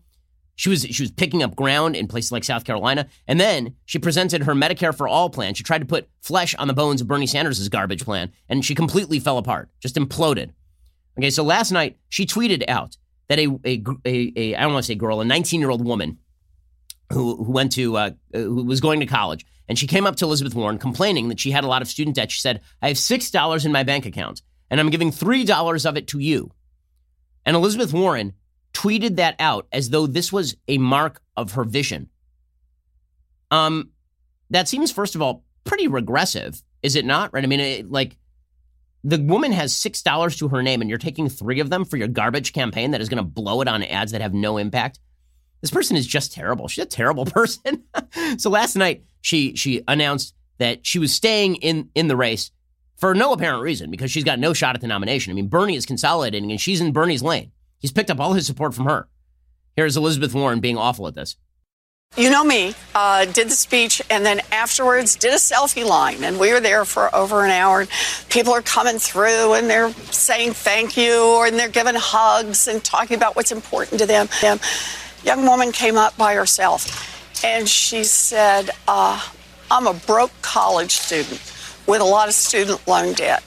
She 0.54 0.70
was 0.70 0.82
she 0.82 1.02
was 1.02 1.10
picking 1.10 1.42
up 1.42 1.54
ground 1.54 1.96
in 1.96 2.08
places 2.08 2.32
like 2.32 2.42
South 2.42 2.64
Carolina, 2.64 3.08
and 3.28 3.38
then 3.38 3.74
she 3.84 3.98
presented 3.98 4.44
her 4.44 4.54
Medicare 4.54 4.96
for 4.96 5.06
All 5.06 5.28
plan. 5.28 5.52
She 5.52 5.62
tried 5.62 5.80
to 5.80 5.86
put 5.86 6.08
flesh 6.22 6.54
on 6.54 6.66
the 6.66 6.72
bones 6.72 7.02
of 7.02 7.06
Bernie 7.06 7.26
Sanders' 7.26 7.68
garbage 7.68 8.04
plan, 8.04 8.32
and 8.48 8.64
she 8.64 8.74
completely 8.74 9.20
fell 9.20 9.36
apart, 9.36 9.68
just 9.80 9.96
imploded. 9.96 10.52
Okay, 11.18 11.28
so 11.28 11.42
last 11.42 11.72
night 11.72 11.98
she 12.08 12.24
tweeted 12.24 12.64
out 12.68 12.96
that 13.28 13.38
a 13.38 13.48
a, 13.64 13.82
a, 14.04 14.32
a 14.36 14.54
I 14.56 14.62
don't 14.62 14.72
want 14.72 14.84
to 14.84 14.86
say 14.86 14.94
girl, 14.94 15.20
a 15.20 15.24
19 15.24 15.60
year 15.60 15.70
old 15.70 15.84
woman 15.84 16.18
who 17.12 17.36
who 17.36 17.52
went 17.52 17.72
to 17.72 17.96
uh, 17.96 18.10
who 18.32 18.64
was 18.64 18.80
going 18.80 19.00
to 19.00 19.06
college, 19.06 19.44
and 19.68 19.78
she 19.78 19.86
came 19.86 20.06
up 20.06 20.16
to 20.16 20.24
Elizabeth 20.24 20.54
Warren 20.54 20.78
complaining 20.78 21.28
that 21.28 21.40
she 21.40 21.50
had 21.50 21.64
a 21.64 21.68
lot 21.68 21.82
of 21.82 21.88
student 21.88 22.16
debt. 22.16 22.30
She 22.30 22.40
said, 22.40 22.60
"I 22.82 22.88
have 22.88 22.98
six 22.98 23.30
dollars 23.30 23.66
in 23.66 23.72
my 23.72 23.82
bank 23.82 24.06
account, 24.06 24.42
and 24.70 24.80
I'm 24.80 24.90
giving 24.90 25.12
three 25.12 25.44
dollars 25.44 25.86
of 25.86 25.96
it 25.96 26.08
to 26.08 26.18
you." 26.18 26.50
And 27.44 27.54
Elizabeth 27.54 27.92
Warren 27.92 28.34
tweeted 28.74 29.16
that 29.16 29.36
out 29.38 29.66
as 29.72 29.90
though 29.90 30.06
this 30.06 30.32
was 30.32 30.56
a 30.68 30.78
mark 30.78 31.22
of 31.36 31.52
her 31.52 31.64
vision. 31.64 32.10
Um, 33.50 33.90
that 34.50 34.68
seems, 34.68 34.92
first 34.92 35.14
of 35.14 35.22
all, 35.22 35.44
pretty 35.64 35.88
regressive, 35.88 36.62
is 36.82 36.96
it 36.96 37.04
not? 37.04 37.32
Right? 37.32 37.44
I 37.44 37.46
mean, 37.46 37.60
it, 37.60 37.90
like 37.90 38.16
the 39.06 39.22
woman 39.22 39.52
has 39.52 39.72
six 39.72 40.02
dollars 40.02 40.36
to 40.36 40.48
her 40.48 40.64
name, 40.64 40.80
and 40.80 40.90
you're 40.90 40.98
taking 40.98 41.28
three 41.28 41.60
of 41.60 41.70
them 41.70 41.84
for 41.84 41.96
your 41.96 42.08
garbage 42.08 42.52
campaign 42.52 42.90
that 42.90 43.00
is 43.00 43.08
going 43.08 43.22
to 43.22 43.22
blow 43.22 43.60
it 43.60 43.68
on 43.68 43.84
ads 43.84 44.10
that 44.10 44.20
have 44.20 44.34
no 44.34 44.56
impact. 44.56 44.98
This 45.60 45.70
person 45.70 45.96
is 45.96 46.06
just 46.06 46.32
terrible. 46.32 46.66
She's 46.66 46.84
a 46.84 46.88
terrible 46.88 47.24
person. 47.24 47.84
so 48.36 48.50
last 48.50 48.74
night 48.74 49.04
she 49.20 49.54
she 49.54 49.82
announced 49.86 50.34
that 50.58 50.84
she 50.84 50.98
was 50.98 51.12
staying 51.12 51.56
in 51.56 51.88
in 51.94 52.08
the 52.08 52.16
race 52.16 52.50
for 52.96 53.14
no 53.14 53.32
apparent 53.32 53.62
reason 53.62 53.92
because 53.92 54.10
she's 54.10 54.24
got 54.24 54.40
no 54.40 54.52
shot 54.52 54.74
at 54.74 54.80
the 54.80 54.88
nomination. 54.88 55.30
I 55.30 55.34
mean, 55.34 55.48
Bernie 55.48 55.76
is 55.76 55.86
consolidating, 55.86 56.50
and 56.50 56.60
she's 56.60 56.80
in 56.80 56.92
Bernie's 56.92 57.22
lane. 57.22 57.52
He's 57.78 57.92
picked 57.92 58.10
up 58.10 58.18
all 58.18 58.32
his 58.32 58.46
support 58.46 58.74
from 58.74 58.86
her. 58.86 59.08
Here's 59.76 59.96
Elizabeth 59.96 60.34
Warren 60.34 60.58
being 60.58 60.78
awful 60.78 61.06
at 61.06 61.14
this. 61.14 61.36
You 62.16 62.30
know 62.30 62.44
me, 62.44 62.74
uh, 62.94 63.26
did 63.26 63.48
the 63.48 63.54
speech 63.54 64.00
and 64.08 64.24
then 64.24 64.40
afterwards 64.50 65.16
did 65.16 65.34
a 65.34 65.36
selfie 65.36 65.86
line. 65.86 66.24
And 66.24 66.40
we 66.40 66.50
were 66.50 66.60
there 66.60 66.86
for 66.86 67.14
over 67.14 67.44
an 67.44 67.50
hour. 67.50 67.86
People 68.30 68.54
are 68.54 68.62
coming 68.62 68.98
through 68.98 69.52
and 69.52 69.68
they're 69.68 69.92
saying 69.92 70.52
thank 70.52 70.96
you 70.96 71.42
and 71.46 71.58
they're 71.58 71.68
giving 71.68 71.94
hugs 71.94 72.68
and 72.68 72.82
talking 72.82 73.18
about 73.18 73.36
what's 73.36 73.52
important 73.52 74.00
to 74.00 74.06
them. 74.06 74.28
A 74.42 74.58
young 75.26 75.44
woman 75.44 75.72
came 75.72 75.98
up 75.98 76.16
by 76.16 76.34
herself 76.34 77.44
and 77.44 77.68
she 77.68 78.02
said, 78.02 78.70
uh, 78.88 79.22
I'm 79.70 79.86
a 79.86 79.92
broke 79.92 80.32
college 80.40 80.92
student 80.92 81.42
with 81.86 82.00
a 82.00 82.04
lot 82.04 82.28
of 82.28 82.34
student 82.34 82.88
loan 82.88 83.12
debt. 83.12 83.44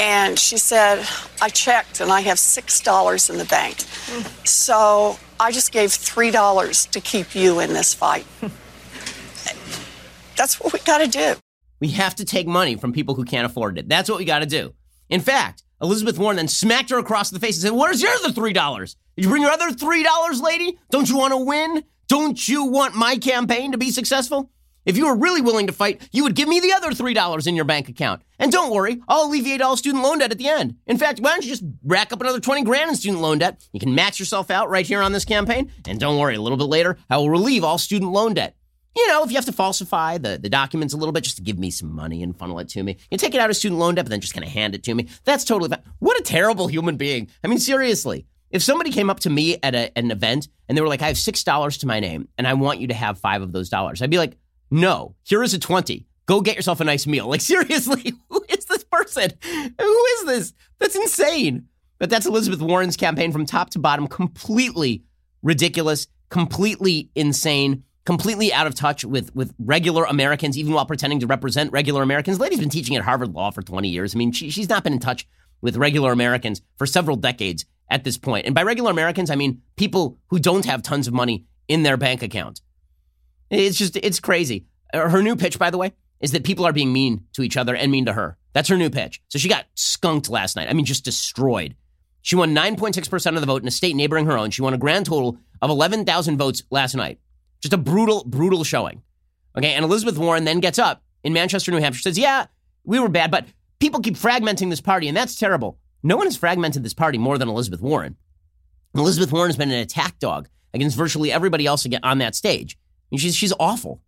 And 0.00 0.38
she 0.38 0.56
said, 0.56 1.06
I 1.42 1.50
checked 1.50 2.00
and 2.00 2.10
I 2.10 2.22
have 2.22 2.38
$6 2.38 3.30
in 3.30 3.36
the 3.36 3.44
bank. 3.44 3.80
So 4.46 5.18
I 5.38 5.52
just 5.52 5.72
gave 5.72 5.90
$3 5.90 6.90
to 6.90 7.00
keep 7.02 7.34
you 7.34 7.60
in 7.60 7.74
this 7.74 7.92
fight. 7.92 8.26
That's 10.36 10.58
what 10.58 10.72
we 10.72 10.78
got 10.78 10.98
to 10.98 11.06
do. 11.06 11.34
We 11.80 11.88
have 11.88 12.14
to 12.16 12.24
take 12.24 12.46
money 12.46 12.76
from 12.76 12.94
people 12.94 13.14
who 13.14 13.26
can't 13.26 13.44
afford 13.44 13.78
it. 13.78 13.90
That's 13.90 14.08
what 14.08 14.18
we 14.18 14.24
got 14.24 14.38
to 14.38 14.46
do. 14.46 14.72
In 15.10 15.20
fact, 15.20 15.64
Elizabeth 15.82 16.18
Warren 16.18 16.36
then 16.36 16.48
smacked 16.48 16.88
her 16.88 16.98
across 16.98 17.28
the 17.28 17.38
face 17.38 17.56
and 17.56 17.62
said, 17.62 17.72
Where's 17.72 18.00
your 18.00 18.12
other 18.12 18.30
$3? 18.30 18.96
Did 19.16 19.24
you 19.24 19.28
bring 19.30 19.42
your 19.42 19.50
other 19.50 19.68
$3, 19.70 20.42
lady? 20.42 20.78
Don't 20.90 21.10
you 21.10 21.18
want 21.18 21.32
to 21.32 21.38
win? 21.38 21.84
Don't 22.08 22.48
you 22.48 22.64
want 22.64 22.94
my 22.94 23.16
campaign 23.16 23.72
to 23.72 23.78
be 23.78 23.90
successful? 23.90 24.50
If 24.84 24.96
you 24.96 25.06
were 25.06 25.16
really 25.16 25.42
willing 25.42 25.66
to 25.66 25.72
fight, 25.72 26.08
you 26.10 26.22
would 26.22 26.34
give 26.34 26.48
me 26.48 26.60
the 26.60 26.72
other 26.72 26.90
$3 26.90 27.46
in 27.46 27.54
your 27.54 27.64
bank 27.64 27.88
account. 27.88 28.22
And 28.38 28.50
don't 28.50 28.72
worry, 28.72 29.02
I'll 29.08 29.26
alleviate 29.26 29.60
all 29.60 29.76
student 29.76 30.02
loan 30.02 30.18
debt 30.18 30.32
at 30.32 30.38
the 30.38 30.48
end. 30.48 30.76
In 30.86 30.96
fact, 30.96 31.20
why 31.20 31.32
don't 31.32 31.44
you 31.44 31.50
just 31.50 31.64
rack 31.84 32.12
up 32.12 32.20
another 32.20 32.40
20 32.40 32.62
grand 32.62 32.88
in 32.88 32.96
student 32.96 33.20
loan 33.20 33.38
debt? 33.38 33.62
You 33.72 33.80
can 33.80 33.94
max 33.94 34.18
yourself 34.18 34.50
out 34.50 34.70
right 34.70 34.86
here 34.86 35.02
on 35.02 35.12
this 35.12 35.24
campaign. 35.24 35.70
And 35.86 36.00
don't 36.00 36.18
worry, 36.18 36.34
a 36.34 36.40
little 36.40 36.56
bit 36.56 36.64
later, 36.64 36.96
I 37.10 37.18
will 37.18 37.30
relieve 37.30 37.62
all 37.62 37.78
student 37.78 38.12
loan 38.12 38.34
debt. 38.34 38.56
You 38.96 39.06
know, 39.08 39.22
if 39.22 39.30
you 39.30 39.36
have 39.36 39.44
to 39.44 39.52
falsify 39.52 40.18
the, 40.18 40.38
the 40.38 40.48
documents 40.48 40.94
a 40.94 40.96
little 40.96 41.12
bit 41.12 41.24
just 41.24 41.36
to 41.36 41.42
give 41.42 41.58
me 41.58 41.70
some 41.70 41.94
money 41.94 42.22
and 42.22 42.36
funnel 42.36 42.58
it 42.58 42.68
to 42.70 42.82
me, 42.82 42.96
you 43.10 43.18
take 43.18 43.34
it 43.34 43.40
out 43.40 43.50
of 43.50 43.56
student 43.56 43.78
loan 43.78 43.94
debt, 43.94 44.06
but 44.06 44.10
then 44.10 44.20
just 44.20 44.34
kind 44.34 44.44
of 44.44 44.50
hand 44.50 44.74
it 44.74 44.82
to 44.84 44.94
me. 44.94 45.08
That's 45.24 45.44
totally 45.44 45.68
fine. 45.68 45.82
What 46.00 46.18
a 46.18 46.22
terrible 46.22 46.66
human 46.66 46.96
being. 46.96 47.28
I 47.44 47.48
mean, 47.48 47.58
seriously. 47.58 48.26
If 48.50 48.64
somebody 48.64 48.90
came 48.90 49.10
up 49.10 49.20
to 49.20 49.30
me 49.30 49.58
at 49.62 49.76
a, 49.76 49.96
an 49.96 50.10
event 50.10 50.48
and 50.68 50.76
they 50.76 50.82
were 50.82 50.88
like, 50.88 51.02
I 51.02 51.06
have 51.06 51.16
$6 51.16 51.80
to 51.80 51.86
my 51.86 52.00
name 52.00 52.28
and 52.36 52.48
I 52.48 52.54
want 52.54 52.80
you 52.80 52.88
to 52.88 52.94
have 52.94 53.20
five 53.20 53.42
of 53.42 53.52
those 53.52 53.68
dollars, 53.68 54.02
I'd 54.02 54.10
be 54.10 54.18
like, 54.18 54.36
no, 54.70 55.14
here 55.24 55.42
is 55.42 55.54
a 55.54 55.58
20. 55.58 56.06
Go 56.26 56.40
get 56.40 56.56
yourself 56.56 56.80
a 56.80 56.84
nice 56.84 57.06
meal. 57.06 57.28
Like, 57.28 57.40
seriously, 57.40 58.14
who 58.28 58.44
is 58.48 58.64
this 58.66 58.84
person? 58.84 59.30
Who 59.42 60.04
is 60.18 60.24
this? 60.26 60.52
That's 60.78 60.96
insane. 60.96 61.66
But 61.98 62.08
that's 62.08 62.26
Elizabeth 62.26 62.62
Warren's 62.62 62.96
campaign 62.96 63.30
from 63.30 63.44
top 63.44 63.70
to 63.70 63.78
bottom, 63.78 64.06
completely 64.06 65.04
ridiculous, 65.42 66.06
completely 66.30 67.10
insane, 67.14 67.84
completely 68.06 68.52
out 68.52 68.66
of 68.66 68.74
touch 68.74 69.04
with, 69.04 69.34
with 69.34 69.54
regular 69.58 70.04
Americans, 70.04 70.56
even 70.56 70.72
while 70.72 70.86
pretending 70.86 71.20
to 71.20 71.26
represent 71.26 71.72
regular 71.72 72.02
Americans. 72.02 72.40
Lady's 72.40 72.60
been 72.60 72.70
teaching 72.70 72.96
at 72.96 73.02
Harvard 73.02 73.34
Law 73.34 73.50
for 73.50 73.60
20 73.60 73.88
years. 73.88 74.14
I 74.14 74.18
mean, 74.18 74.32
she, 74.32 74.50
she's 74.50 74.68
not 74.68 74.82
been 74.82 74.94
in 74.94 74.98
touch 74.98 75.28
with 75.60 75.76
regular 75.76 76.10
Americans 76.10 76.62
for 76.76 76.86
several 76.86 77.16
decades 77.16 77.66
at 77.90 78.04
this 78.04 78.16
point. 78.16 78.46
And 78.46 78.54
by 78.54 78.62
regular 78.62 78.90
Americans, 78.90 79.30
I 79.30 79.34
mean 79.34 79.60
people 79.76 80.18
who 80.28 80.38
don't 80.38 80.64
have 80.64 80.82
tons 80.82 81.06
of 81.06 81.12
money 81.12 81.44
in 81.68 81.82
their 81.82 81.96
bank 81.96 82.22
account. 82.22 82.60
It's 83.50 83.76
just, 83.76 83.96
it's 83.96 84.20
crazy. 84.20 84.66
Uh, 84.92 85.08
her 85.08 85.22
new 85.22 85.36
pitch, 85.36 85.58
by 85.58 85.70
the 85.70 85.78
way, 85.78 85.92
is 86.20 86.32
that 86.32 86.44
people 86.44 86.66
are 86.66 86.72
being 86.72 86.92
mean 86.92 87.24
to 87.32 87.42
each 87.42 87.56
other 87.56 87.74
and 87.74 87.90
mean 87.90 88.06
to 88.06 88.12
her. 88.12 88.36
That's 88.52 88.68
her 88.68 88.76
new 88.76 88.90
pitch. 88.90 89.20
So 89.28 89.38
she 89.38 89.48
got 89.48 89.66
skunked 89.74 90.28
last 90.28 90.56
night. 90.56 90.68
I 90.68 90.72
mean, 90.72 90.84
just 90.84 91.04
destroyed. 91.04 91.76
She 92.22 92.36
won 92.36 92.54
9.6% 92.54 93.34
of 93.34 93.40
the 93.40 93.46
vote 93.46 93.62
in 93.62 93.68
a 93.68 93.72
state 93.72 93.96
neighboring 93.96 94.26
her 94.26 94.36
own. 94.36 94.50
She 94.50 94.62
won 94.62 94.74
a 94.74 94.78
grand 94.78 95.06
total 95.06 95.38
of 95.62 95.70
11,000 95.70 96.36
votes 96.36 96.62
last 96.70 96.94
night. 96.94 97.18
Just 97.60 97.72
a 97.72 97.78
brutal, 97.78 98.24
brutal 98.24 98.64
showing. 98.64 99.02
Okay. 99.56 99.72
And 99.72 99.84
Elizabeth 99.84 100.18
Warren 100.18 100.44
then 100.44 100.60
gets 100.60 100.78
up 100.78 101.02
in 101.24 101.32
Manchester, 101.32 101.70
New 101.70 101.78
Hampshire, 101.78 102.02
says, 102.02 102.18
Yeah, 102.18 102.46
we 102.84 102.98
were 102.98 103.08
bad, 103.08 103.30
but 103.30 103.46
people 103.78 104.00
keep 104.00 104.14
fragmenting 104.14 104.70
this 104.70 104.80
party, 104.80 105.08
and 105.08 105.16
that's 105.16 105.36
terrible. 105.36 105.78
No 106.02 106.16
one 106.16 106.26
has 106.26 106.36
fragmented 106.36 106.82
this 106.82 106.94
party 106.94 107.18
more 107.18 107.36
than 107.36 107.48
Elizabeth 107.48 107.80
Warren. 107.80 108.16
Elizabeth 108.94 109.32
Warren 109.32 109.50
has 109.50 109.56
been 109.56 109.70
an 109.70 109.80
attack 109.80 110.18
dog 110.18 110.48
against 110.72 110.96
virtually 110.96 111.30
everybody 111.30 111.66
else 111.66 111.86
on 112.02 112.18
that 112.18 112.34
stage 112.34 112.78
she's 113.18 113.34
she's 113.34 113.52
awful. 113.58 114.00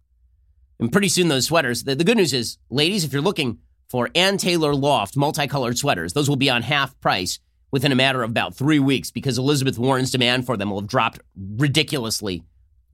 And 0.79 0.91
pretty 0.91 1.09
soon 1.09 1.29
those 1.29 1.47
sweaters. 1.47 1.85
The, 1.85 1.95
the 1.95 2.05
good 2.05 2.17
news 2.17 2.33
is, 2.33 2.59
ladies, 2.69 3.05
if 3.05 3.13
you're 3.13 3.23
looking 3.23 3.59
for 3.89 4.11
Ann 4.15 4.37
Taylor 4.37 4.75
Loft 4.75 5.17
multicolored 5.17 5.79
sweaters, 5.79 6.13
those 6.13 6.29
will 6.29 6.37
be 6.37 6.51
on 6.51 6.63
half 6.63 6.99
price 7.01 7.39
within 7.71 7.93
a 7.93 7.97
matter 7.97 8.23
of 8.23 8.31
about 8.31 8.55
three 8.55 8.79
weeks 8.79 9.11
because 9.11 9.39
Elizabeth 9.39 9.79
Warren's 9.79 10.11
demand 10.11 10.47
for 10.47 10.57
them 10.57 10.71
will 10.71 10.81
have 10.81 10.89
dropped 10.89 11.21
ridiculously, 11.37 12.43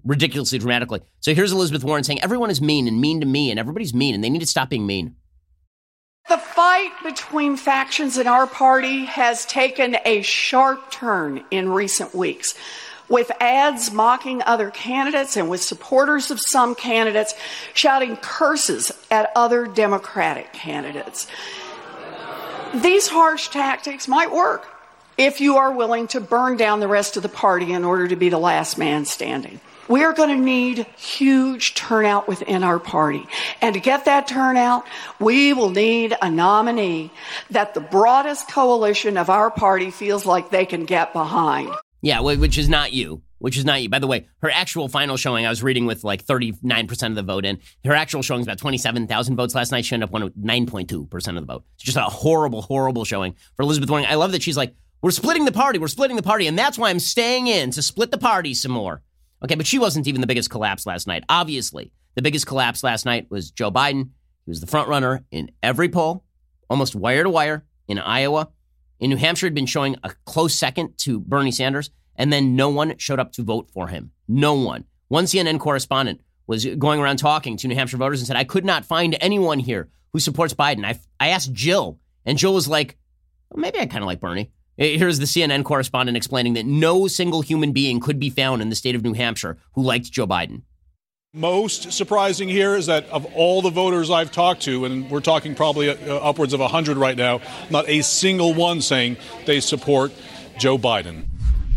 ridiculously 0.04 0.58
dramatically. 0.58 1.00
So 1.20 1.34
here's 1.34 1.52
Elizabeth 1.52 1.84
Warren 1.84 2.04
saying 2.04 2.22
everyone 2.22 2.50
is 2.50 2.60
mean 2.60 2.88
and 2.88 3.00
mean 3.00 3.20
to 3.20 3.26
me, 3.26 3.50
and 3.50 3.58
everybody's 3.58 3.94
mean, 3.94 4.14
and 4.14 4.22
they 4.22 4.30
need 4.30 4.40
to 4.40 4.46
stop 4.46 4.70
being 4.70 4.86
mean. 4.86 5.16
The 6.28 6.36
fight 6.36 6.92
between 7.02 7.56
factions 7.56 8.18
in 8.18 8.26
our 8.26 8.46
party 8.46 9.06
has 9.06 9.46
taken 9.46 9.96
a 10.04 10.20
sharp 10.20 10.90
turn 10.90 11.42
in 11.50 11.70
recent 11.70 12.14
weeks 12.14 12.54
with 13.08 13.30
ads 13.40 13.92
mocking 13.92 14.42
other 14.42 14.70
candidates 14.70 15.36
and 15.36 15.48
with 15.48 15.62
supporters 15.62 16.30
of 16.30 16.38
some 16.40 16.74
candidates 16.74 17.34
shouting 17.74 18.16
curses 18.16 18.92
at 19.10 19.30
other 19.34 19.66
Democratic 19.66 20.52
candidates. 20.52 21.26
These 22.74 23.08
harsh 23.08 23.48
tactics 23.48 24.08
might 24.08 24.30
work 24.30 24.66
if 25.16 25.40
you 25.40 25.56
are 25.56 25.72
willing 25.72 26.06
to 26.08 26.20
burn 26.20 26.56
down 26.56 26.80
the 26.80 26.88
rest 26.88 27.16
of 27.16 27.22
the 27.22 27.28
party 27.28 27.72
in 27.72 27.84
order 27.84 28.06
to 28.08 28.16
be 28.16 28.28
the 28.28 28.38
last 28.38 28.78
man 28.78 29.04
standing. 29.04 29.60
We 29.88 30.04
are 30.04 30.12
going 30.12 30.36
to 30.36 30.44
need 30.44 30.86
huge 30.98 31.74
turnout 31.74 32.28
within 32.28 32.62
our 32.62 32.78
party. 32.78 33.26
And 33.62 33.72
to 33.72 33.80
get 33.80 34.04
that 34.04 34.28
turnout, 34.28 34.84
we 35.18 35.54
will 35.54 35.70
need 35.70 36.14
a 36.20 36.30
nominee 36.30 37.10
that 37.50 37.72
the 37.72 37.80
broadest 37.80 38.50
coalition 38.50 39.16
of 39.16 39.30
our 39.30 39.50
party 39.50 39.90
feels 39.90 40.26
like 40.26 40.50
they 40.50 40.66
can 40.66 40.84
get 40.84 41.14
behind. 41.14 41.70
Yeah, 42.00 42.20
which 42.20 42.58
is 42.58 42.68
not 42.68 42.92
you. 42.92 43.22
Which 43.38 43.56
is 43.56 43.64
not 43.64 43.82
you. 43.82 43.88
By 43.88 44.00
the 44.00 44.06
way, 44.06 44.26
her 44.42 44.50
actual 44.50 44.88
final 44.88 45.16
showing, 45.16 45.46
I 45.46 45.48
was 45.48 45.62
reading 45.62 45.86
with 45.86 46.02
like 46.02 46.24
39% 46.24 47.06
of 47.06 47.14
the 47.14 47.22
vote 47.22 47.44
in. 47.44 47.58
Her 47.84 47.94
actual 47.94 48.22
showing 48.22 48.40
is 48.40 48.46
about 48.46 48.58
27,000 48.58 49.36
votes 49.36 49.54
last 49.54 49.70
night. 49.70 49.84
She 49.84 49.94
ended 49.94 50.08
up 50.08 50.12
winning 50.12 50.30
9.2% 50.30 51.28
of 51.28 51.34
the 51.34 51.52
vote. 51.52 51.64
It's 51.74 51.84
just 51.84 51.96
a 51.96 52.02
horrible, 52.02 52.62
horrible 52.62 53.04
showing 53.04 53.36
for 53.54 53.62
Elizabeth 53.62 53.90
Warren. 53.90 54.06
I 54.08 54.16
love 54.16 54.32
that 54.32 54.42
she's 54.42 54.56
like, 54.56 54.74
we're 55.02 55.12
splitting 55.12 55.44
the 55.44 55.52
party. 55.52 55.78
We're 55.78 55.86
splitting 55.86 56.16
the 56.16 56.22
party. 56.22 56.48
And 56.48 56.58
that's 56.58 56.78
why 56.78 56.90
I'm 56.90 56.98
staying 56.98 57.46
in 57.46 57.70
to 57.72 57.82
split 57.82 58.10
the 58.10 58.18
party 58.18 58.54
some 58.54 58.72
more. 58.72 59.02
Okay, 59.44 59.54
but 59.54 59.66
she 59.66 59.78
wasn't 59.78 60.08
even 60.08 60.20
the 60.20 60.26
biggest 60.26 60.50
collapse 60.50 60.84
last 60.84 61.06
night. 61.06 61.22
Obviously, 61.28 61.92
the 62.16 62.22
biggest 62.22 62.46
collapse 62.46 62.82
last 62.82 63.06
night 63.06 63.30
was 63.30 63.52
Joe 63.52 63.70
Biden. 63.70 64.10
He 64.44 64.50
was 64.50 64.60
the 64.60 64.66
front 64.66 64.88
runner 64.88 65.24
in 65.30 65.52
every 65.62 65.88
poll, 65.88 66.24
almost 66.68 66.96
wire 66.96 67.22
to 67.22 67.30
wire 67.30 67.64
in 67.86 68.00
Iowa. 68.00 68.48
In 69.00 69.10
New 69.10 69.16
Hampshire, 69.16 69.46
had 69.46 69.54
been 69.54 69.66
showing 69.66 69.96
a 70.02 70.10
close 70.24 70.54
second 70.54 70.98
to 70.98 71.20
Bernie 71.20 71.52
Sanders, 71.52 71.90
and 72.16 72.32
then 72.32 72.56
no 72.56 72.68
one 72.68 72.96
showed 72.98 73.20
up 73.20 73.32
to 73.32 73.42
vote 73.42 73.70
for 73.70 73.88
him. 73.88 74.10
No 74.26 74.54
one. 74.54 74.84
One 75.08 75.24
CNN 75.24 75.60
correspondent 75.60 76.20
was 76.46 76.66
going 76.66 77.00
around 77.00 77.18
talking 77.18 77.56
to 77.56 77.68
New 77.68 77.74
Hampshire 77.74 77.96
voters 77.96 78.20
and 78.20 78.26
said, 78.26 78.36
I 78.36 78.44
could 78.44 78.64
not 78.64 78.84
find 78.84 79.16
anyone 79.20 79.58
here 79.58 79.88
who 80.12 80.18
supports 80.18 80.54
Biden. 80.54 80.84
I, 80.84 80.98
I 81.20 81.28
asked 81.28 81.52
Jill, 81.52 81.98
and 82.24 82.38
Jill 82.38 82.54
was 82.54 82.66
like, 82.66 82.96
well, 83.50 83.60
maybe 83.60 83.78
I 83.78 83.86
kind 83.86 84.02
of 84.02 84.06
like 84.06 84.20
Bernie. 84.20 84.50
Here's 84.76 85.18
the 85.18 85.24
CNN 85.24 85.64
correspondent 85.64 86.16
explaining 86.16 86.54
that 86.54 86.66
no 86.66 87.08
single 87.08 87.42
human 87.42 87.72
being 87.72 87.98
could 87.98 88.20
be 88.20 88.30
found 88.30 88.62
in 88.62 88.68
the 88.68 88.76
state 88.76 88.94
of 88.94 89.02
New 89.02 89.12
Hampshire 89.12 89.58
who 89.72 89.82
liked 89.82 90.12
Joe 90.12 90.26
Biden. 90.26 90.62
Most 91.34 91.92
surprising 91.92 92.48
here 92.48 92.74
is 92.74 92.86
that 92.86 93.04
of 93.10 93.26
all 93.34 93.60
the 93.60 93.68
voters 93.68 94.10
I've 94.10 94.32
talked 94.32 94.62
to, 94.62 94.86
and 94.86 95.10
we're 95.10 95.20
talking 95.20 95.54
probably 95.54 95.90
uh, 95.90 96.14
upwards 96.16 96.54
of 96.54 96.60
100 96.60 96.96
right 96.96 97.18
now, 97.18 97.42
not 97.68 97.86
a 97.86 98.00
single 98.00 98.54
one 98.54 98.80
saying 98.80 99.18
they 99.44 99.60
support 99.60 100.10
Joe 100.56 100.78
Biden. 100.78 101.26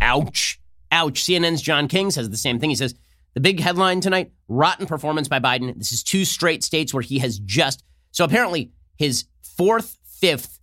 Ouch. 0.00 0.58
Ouch. 0.90 1.22
CNN's 1.22 1.60
John 1.60 1.86
King 1.86 2.10
says 2.10 2.30
the 2.30 2.38
same 2.38 2.58
thing. 2.60 2.70
He 2.70 2.76
says, 2.76 2.94
the 3.34 3.40
big 3.40 3.60
headline 3.60 4.00
tonight 4.00 4.32
rotten 4.48 4.86
performance 4.86 5.28
by 5.28 5.38
Biden. 5.38 5.76
This 5.76 5.92
is 5.92 6.02
two 6.02 6.24
straight 6.24 6.64
states 6.64 6.94
where 6.94 7.02
he 7.02 7.18
has 7.18 7.38
just. 7.38 7.84
So 8.10 8.24
apparently, 8.24 8.72
his 8.96 9.26
fourth, 9.42 9.98
fifth, 10.18 10.60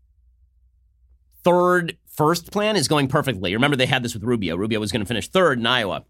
third, 1.43 1.95
first 2.07 2.51
plan 2.51 2.75
is 2.75 2.87
going 2.87 3.07
perfectly. 3.07 3.53
Remember, 3.53 3.77
they 3.77 3.85
had 3.85 4.01
this 4.01 4.15
with 4.15 4.23
Rubio. 4.23 4.55
Rubio 4.55 4.79
was 4.79 4.91
going 4.91 5.01
to 5.01 5.07
finish 5.07 5.27
third 5.27 5.59
in 5.59 5.67
Iowa. 5.67 6.05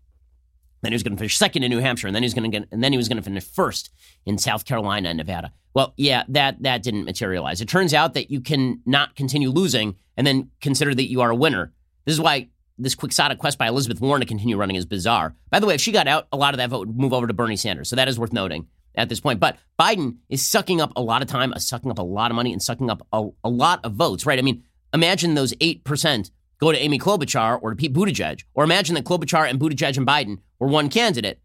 Then 0.82 0.92
he 0.92 0.96
was 0.96 1.04
going 1.04 1.15
to 1.15 1.18
finish 1.18 1.38
second 1.38 1.63
in 1.63 1.70
New 1.70 1.80
Hampshire, 1.80 2.08
and 2.08 2.15
then 2.15 2.24
he 2.24 2.28
was 2.28 2.34
going 2.34 2.50
to 2.50 2.60
get, 2.60 2.70
and 2.72 2.84
then 2.84 2.94
he 2.94 2.98
was 2.98 3.08
going 3.08 3.18
to 3.18 3.24
finish 3.24 3.44
first 3.44 3.89
in 4.26 4.38
South 4.38 4.65
Carolina 4.65 5.10
and 5.10 5.18
Nevada. 5.18 5.52
Well, 5.74 5.94
yeah, 5.98 6.24
that 6.30 6.62
that 6.63 6.84
didn't 6.84 7.06
materialize. 7.06 7.62
It 7.62 7.68
turns 7.68 7.94
out 7.94 8.13
that 8.13 8.32
you 8.32 8.42
can 8.42 8.82
not 8.86 9.15
continue 9.15 9.50
losing 9.50 9.96
and 10.18 10.26
then 10.26 10.52
consider 10.62 10.96
that 10.96 11.10
you 11.10 11.22
are 11.22 11.30
a 11.30 11.36
winner. 11.36 11.74
This 12.06 12.13
is 12.13 12.22
why 12.22 12.50
this 12.78 12.96
quixotic 12.96 13.39
quest 13.39 13.58
by 13.58 13.68
Elizabeth 13.68 14.02
Warren 14.02 14.22
to 14.22 14.26
continue 14.26 14.58
running 14.58 14.78
is 14.78 14.86
bizarre. 14.86 15.36
By 15.50 15.60
the 15.60 15.68
way, 15.68 15.76
if 15.76 15.82
she 15.82 15.92
got 15.92 16.08
out, 16.08 16.28
a 16.32 16.38
lot 16.38 16.54
of 16.54 16.60
that 16.60 16.70
vote 16.70 16.88
would 16.88 16.98
move 16.98 17.13
over 17.13 17.28
to 17.28 17.34
Bernie 17.34 17.58
Sanders. 17.58 17.89
So 17.89 17.96
that 17.98 18.08
is 18.08 18.18
worth 18.18 18.34
noting 18.34 18.68
at 18.96 19.10
this 19.10 19.20
point. 19.20 19.39
But 19.39 19.58
Biden 19.80 20.18
is 20.30 20.48
sucking 20.48 20.82
up 20.82 20.94
a 20.96 21.02
lot 21.02 21.22
of 21.22 21.28
time, 21.28 21.54
uh, 21.54 21.60
sucking 21.60 21.92
up 21.92 22.00
a 22.00 22.04
lot 22.04 22.32
of 22.32 22.36
money, 22.36 22.54
and 22.54 22.62
sucking 22.62 22.89
up 22.89 23.06
a, 23.12 23.28
a 23.44 23.50
lot 23.50 23.84
of 23.84 23.94
votes, 23.94 24.26
right? 24.26 24.39
I 24.39 24.42
mean, 24.42 24.63
imagine 24.94 25.36
those 25.36 25.54
8% 25.56 26.32
go 26.60 26.72
to 26.72 26.78
Amy 26.78 27.00
Klobuchar 27.00 27.60
or 27.62 27.72
to 27.72 27.76
Pete 27.76 27.94
Buttigieg. 27.94 28.44
Or 28.54 28.63
imagine 28.63 28.96
that 28.96 29.06
Klobuchar 29.06 29.50
and 29.50 29.60
Buttigieg 29.60 29.98
and 29.98 30.08
Biden 30.08 30.39
were 30.60 30.67
one 30.67 30.89
candidate, 30.89 31.39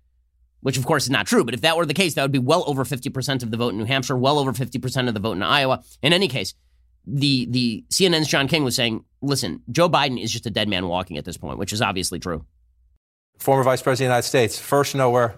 which 0.61 0.77
of 0.77 0.85
course 0.85 1.05
is 1.05 1.11
not 1.11 1.27
true. 1.27 1.45
But 1.45 1.55
if 1.55 1.61
that 1.63 1.77
were 1.77 1.87
the 1.87 1.95
case, 1.95 2.15
that 2.15 2.23
would 2.23 2.33
be 2.33 2.39
well 2.39 2.65
over 2.67 2.85
50% 2.85 3.43
of 3.43 3.51
the 3.51 3.57
vote 3.57 3.71
in 3.71 3.79
New 3.79 3.85
Hampshire, 3.85 4.17
well 4.17 4.39
over 4.39 4.53
50% 4.53 5.09
of 5.09 5.15
the 5.15 5.21
vote 5.21 5.33
in 5.33 5.43
Iowa. 5.43 5.83
In 6.03 6.13
any 6.13 6.29
case, 6.29 6.55
the 7.07 7.47
the 7.51 7.85
CNN's 7.91 8.29
John 8.29 8.49
King 8.49 8.65
was 8.65 8.75
saying, 8.75 9.05
listen, 9.21 9.63
Joe 9.71 9.89
Biden 9.89 10.23
is 10.23 10.33
just 10.33 10.47
a 10.47 10.51
dead 10.51 10.69
man 10.69 10.87
walking 10.89 11.19
at 11.19 11.25
this 11.25 11.37
point, 11.37 11.59
which 11.59 11.73
is 11.73 11.83
obviously 11.83 12.19
true. 12.19 12.45
Former 13.39 13.63
Vice 13.63 13.83
President 13.83 14.07
of 14.07 14.09
the 14.09 14.15
United 14.15 14.29
States, 14.29 14.59
first 14.59 14.95
nowhere, 14.95 15.37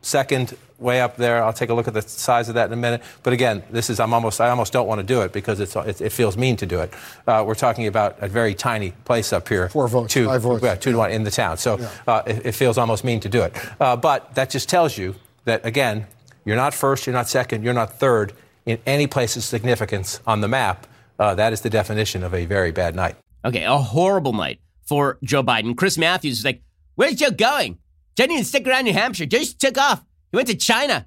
second 0.00 0.56
way 0.78 1.00
up 1.00 1.16
there. 1.16 1.42
I'll 1.42 1.52
take 1.52 1.70
a 1.70 1.74
look 1.74 1.88
at 1.88 1.94
the 1.94 2.02
size 2.02 2.48
of 2.48 2.54
that 2.54 2.66
in 2.66 2.72
a 2.72 2.76
minute. 2.76 3.02
But 3.22 3.32
again, 3.32 3.62
this 3.70 3.90
is 3.90 4.00
I'm 4.00 4.14
almost 4.14 4.40
I 4.40 4.50
almost 4.50 4.72
don't 4.72 4.86
want 4.86 5.00
to 5.00 5.06
do 5.06 5.22
it 5.22 5.32
because 5.32 5.60
it's, 5.60 5.74
it, 5.76 6.00
it 6.00 6.12
feels 6.12 6.36
mean 6.36 6.56
to 6.56 6.66
do 6.66 6.80
it. 6.80 6.92
Uh, 7.26 7.44
we're 7.46 7.54
talking 7.54 7.86
about 7.86 8.16
a 8.20 8.28
very 8.28 8.54
tiny 8.54 8.92
place 9.04 9.32
up 9.32 9.48
here. 9.48 9.68
Four 9.68 9.88
votes, 9.88 10.12
two, 10.12 10.26
five 10.26 10.42
votes. 10.42 10.62
Yeah, 10.62 10.76
two 10.76 10.92
to 10.92 10.98
one 10.98 11.10
in 11.10 11.24
the 11.24 11.30
town. 11.30 11.58
So 11.58 11.78
yeah. 11.78 11.90
uh, 12.06 12.22
it, 12.26 12.46
it, 12.46 12.52
feels 12.52 12.78
almost 12.78 13.04
mean 13.04 13.20
to 13.20 13.28
do 13.28 13.42
it. 13.42 13.56
Uh, 13.80 13.96
but 13.96 14.34
that 14.34 14.50
just 14.50 14.68
tells 14.68 14.96
you 14.96 15.16
that 15.44 15.64
again, 15.66 16.06
you're 16.44 16.56
not 16.56 16.74
first, 16.74 17.06
you're 17.06 17.14
not 17.14 17.28
second, 17.28 17.64
you're 17.64 17.74
not 17.74 17.98
third 17.98 18.32
in 18.64 18.78
any 18.86 19.06
place 19.06 19.36
of 19.36 19.42
significance 19.42 20.20
on 20.26 20.40
the 20.40 20.48
map. 20.48 20.86
Uh, 21.18 21.34
that 21.34 21.52
is 21.52 21.62
the 21.62 21.70
definition 21.70 22.22
of 22.22 22.34
a 22.34 22.44
very 22.44 22.70
bad 22.70 22.94
night. 22.94 23.16
Okay, 23.44 23.64
a 23.64 23.76
horrible 23.76 24.32
night 24.32 24.60
for 24.86 25.18
Joe 25.24 25.42
Biden. 25.42 25.76
Chris 25.76 25.98
Matthews 25.98 26.38
is 26.38 26.44
like, 26.44 26.62
"Where's 26.94 27.16
Joe 27.16 27.30
going? 27.30 27.78
Didn't 28.18 28.32
even 28.32 28.44
stick 28.44 28.66
around 28.66 28.84
New 28.84 28.92
Hampshire. 28.92 29.26
Just 29.26 29.60
took 29.60 29.78
off. 29.78 30.04
He 30.32 30.36
went 30.36 30.48
to 30.48 30.56
China. 30.56 31.06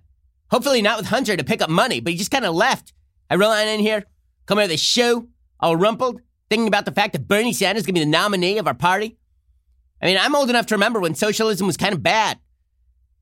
Hopefully 0.49 0.81
not 0.81 0.97
with 0.97 1.07
Hunter 1.07 1.35
to 1.35 1.43
pick 1.43 1.61
up 1.61 1.69
money, 1.69 1.99
but 1.99 2.13
he 2.13 2.17
just 2.17 2.31
kind 2.31 2.45
of 2.45 2.55
left. 2.55 2.93
I 3.29 3.35
roll 3.35 3.51
on 3.51 3.67
in 3.67 3.81
here, 3.81 4.05
come 4.45 4.59
out 4.59 4.63
of 4.63 4.69
the 4.69 4.77
show, 4.77 5.27
all 5.59 5.75
rumpled, 5.75 6.21
thinking 6.49 6.69
about 6.69 6.85
the 6.85 6.93
fact 6.93 7.11
that 7.11 7.27
Bernie 7.27 7.51
Sanders 7.51 7.81
is 7.81 7.85
going 7.85 7.95
to 7.95 7.99
be 7.99 8.05
the 8.05 8.11
nominee 8.11 8.59
of 8.59 8.67
our 8.67 8.73
party. 8.73 9.17
I 10.01 10.05
mean, 10.05 10.17
I'm 10.21 10.33
old 10.35 10.49
enough 10.49 10.67
to 10.67 10.75
remember 10.75 11.01
when 11.01 11.13
socialism 11.13 11.67
was 11.67 11.75
kind 11.75 11.93
of 11.93 12.01
bad. 12.01 12.39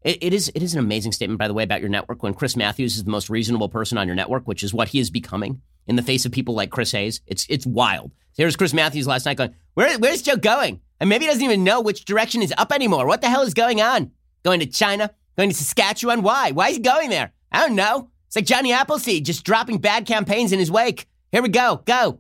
It, 0.04 0.20
it 0.22 0.34
is 0.36 0.52
it 0.54 0.62
is 0.62 0.76
an 0.76 0.80
amazing 0.80 1.12
statement, 1.12 1.40
by 1.40 1.48
the 1.48 1.56
way, 1.56 1.64
about 1.64 1.82
your 1.82 1.90
network 1.90 2.22
when 2.22 2.36
Chris 2.36 2.56
Matthews 2.56 2.96
is 2.96 3.06
the 3.06 3.12
most 3.12 3.28
reasonable 3.28 3.70
person 3.70 3.98
on 3.98 4.06
your 4.06 4.16
network, 4.16 4.48
which 4.48 4.62
is 4.62 4.72
what 4.72 4.90
he 4.90 5.00
is 5.00 5.10
becoming 5.10 5.64
in 5.88 5.96
the 5.96 6.04
face 6.04 6.28
of 6.28 6.32
people 6.32 6.54
like 6.54 6.70
Chris 6.70 6.92
Hayes. 6.92 7.22
It's 7.26 7.48
it's 7.50 7.66
wild. 7.66 8.12
Here's 8.38 8.56
Chris 8.56 8.74
Matthews 8.74 9.08
last 9.08 9.26
night 9.26 9.38
going, 9.38 9.56
Where, 9.74 9.98
where's 9.98 10.22
Joe 10.22 10.38
going? 10.38 10.80
And 11.00 11.10
maybe 11.10 11.26
he 11.26 11.32
doesn't 11.32 11.44
even 11.44 11.64
know 11.64 11.82
which 11.82 12.06
direction 12.06 12.42
is 12.42 12.54
up 12.58 12.72
anymore. 12.72 13.08
What 13.08 13.22
the 13.22 13.30
hell 13.30 13.42
is 13.42 13.54
going 13.54 13.82
on? 13.82 14.12
Going 14.44 14.60
to 14.60 14.66
China? 14.66 15.12
Going 15.38 15.50
to 15.50 15.56
Saskatchewan? 15.56 16.22
Why? 16.22 16.52
Why 16.52 16.70
is 16.70 16.76
he 16.78 16.82
going 16.82 17.10
there? 17.10 17.32
I 17.52 17.66
don't 17.66 17.76
know. 17.76 18.10
It's 18.28 18.36
like 18.36 18.46
Johnny 18.46 18.74
Appleseed 18.74 19.26
just 19.26 19.44
dropping 19.44 19.80
bad 19.80 20.06
campaigns 20.06 20.52
in 20.52 20.60
his 20.60 20.70
wake. 20.70 21.08
Here 21.32 21.42
we 21.42 21.50
go. 21.50 21.82
Go. 21.86 22.20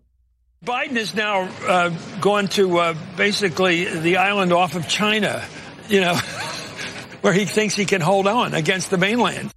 Biden 0.63 0.97
is 0.97 1.13
now 1.13 1.49
uh, 1.67 1.89
going 2.19 2.47
to 2.49 2.79
uh, 2.79 2.95
basically 3.15 3.85
the 3.85 4.17
island 4.17 4.51
off 4.51 4.75
of 4.75 4.87
China, 4.87 5.43
you 5.87 6.01
know, 6.01 6.15
where 7.21 7.33
he 7.33 7.45
thinks 7.45 7.75
he 7.75 7.85
can 7.85 8.01
hold 8.01 8.27
on 8.27 8.53
against 8.53 8.89
the 8.89 8.97
mainland. 8.97 9.53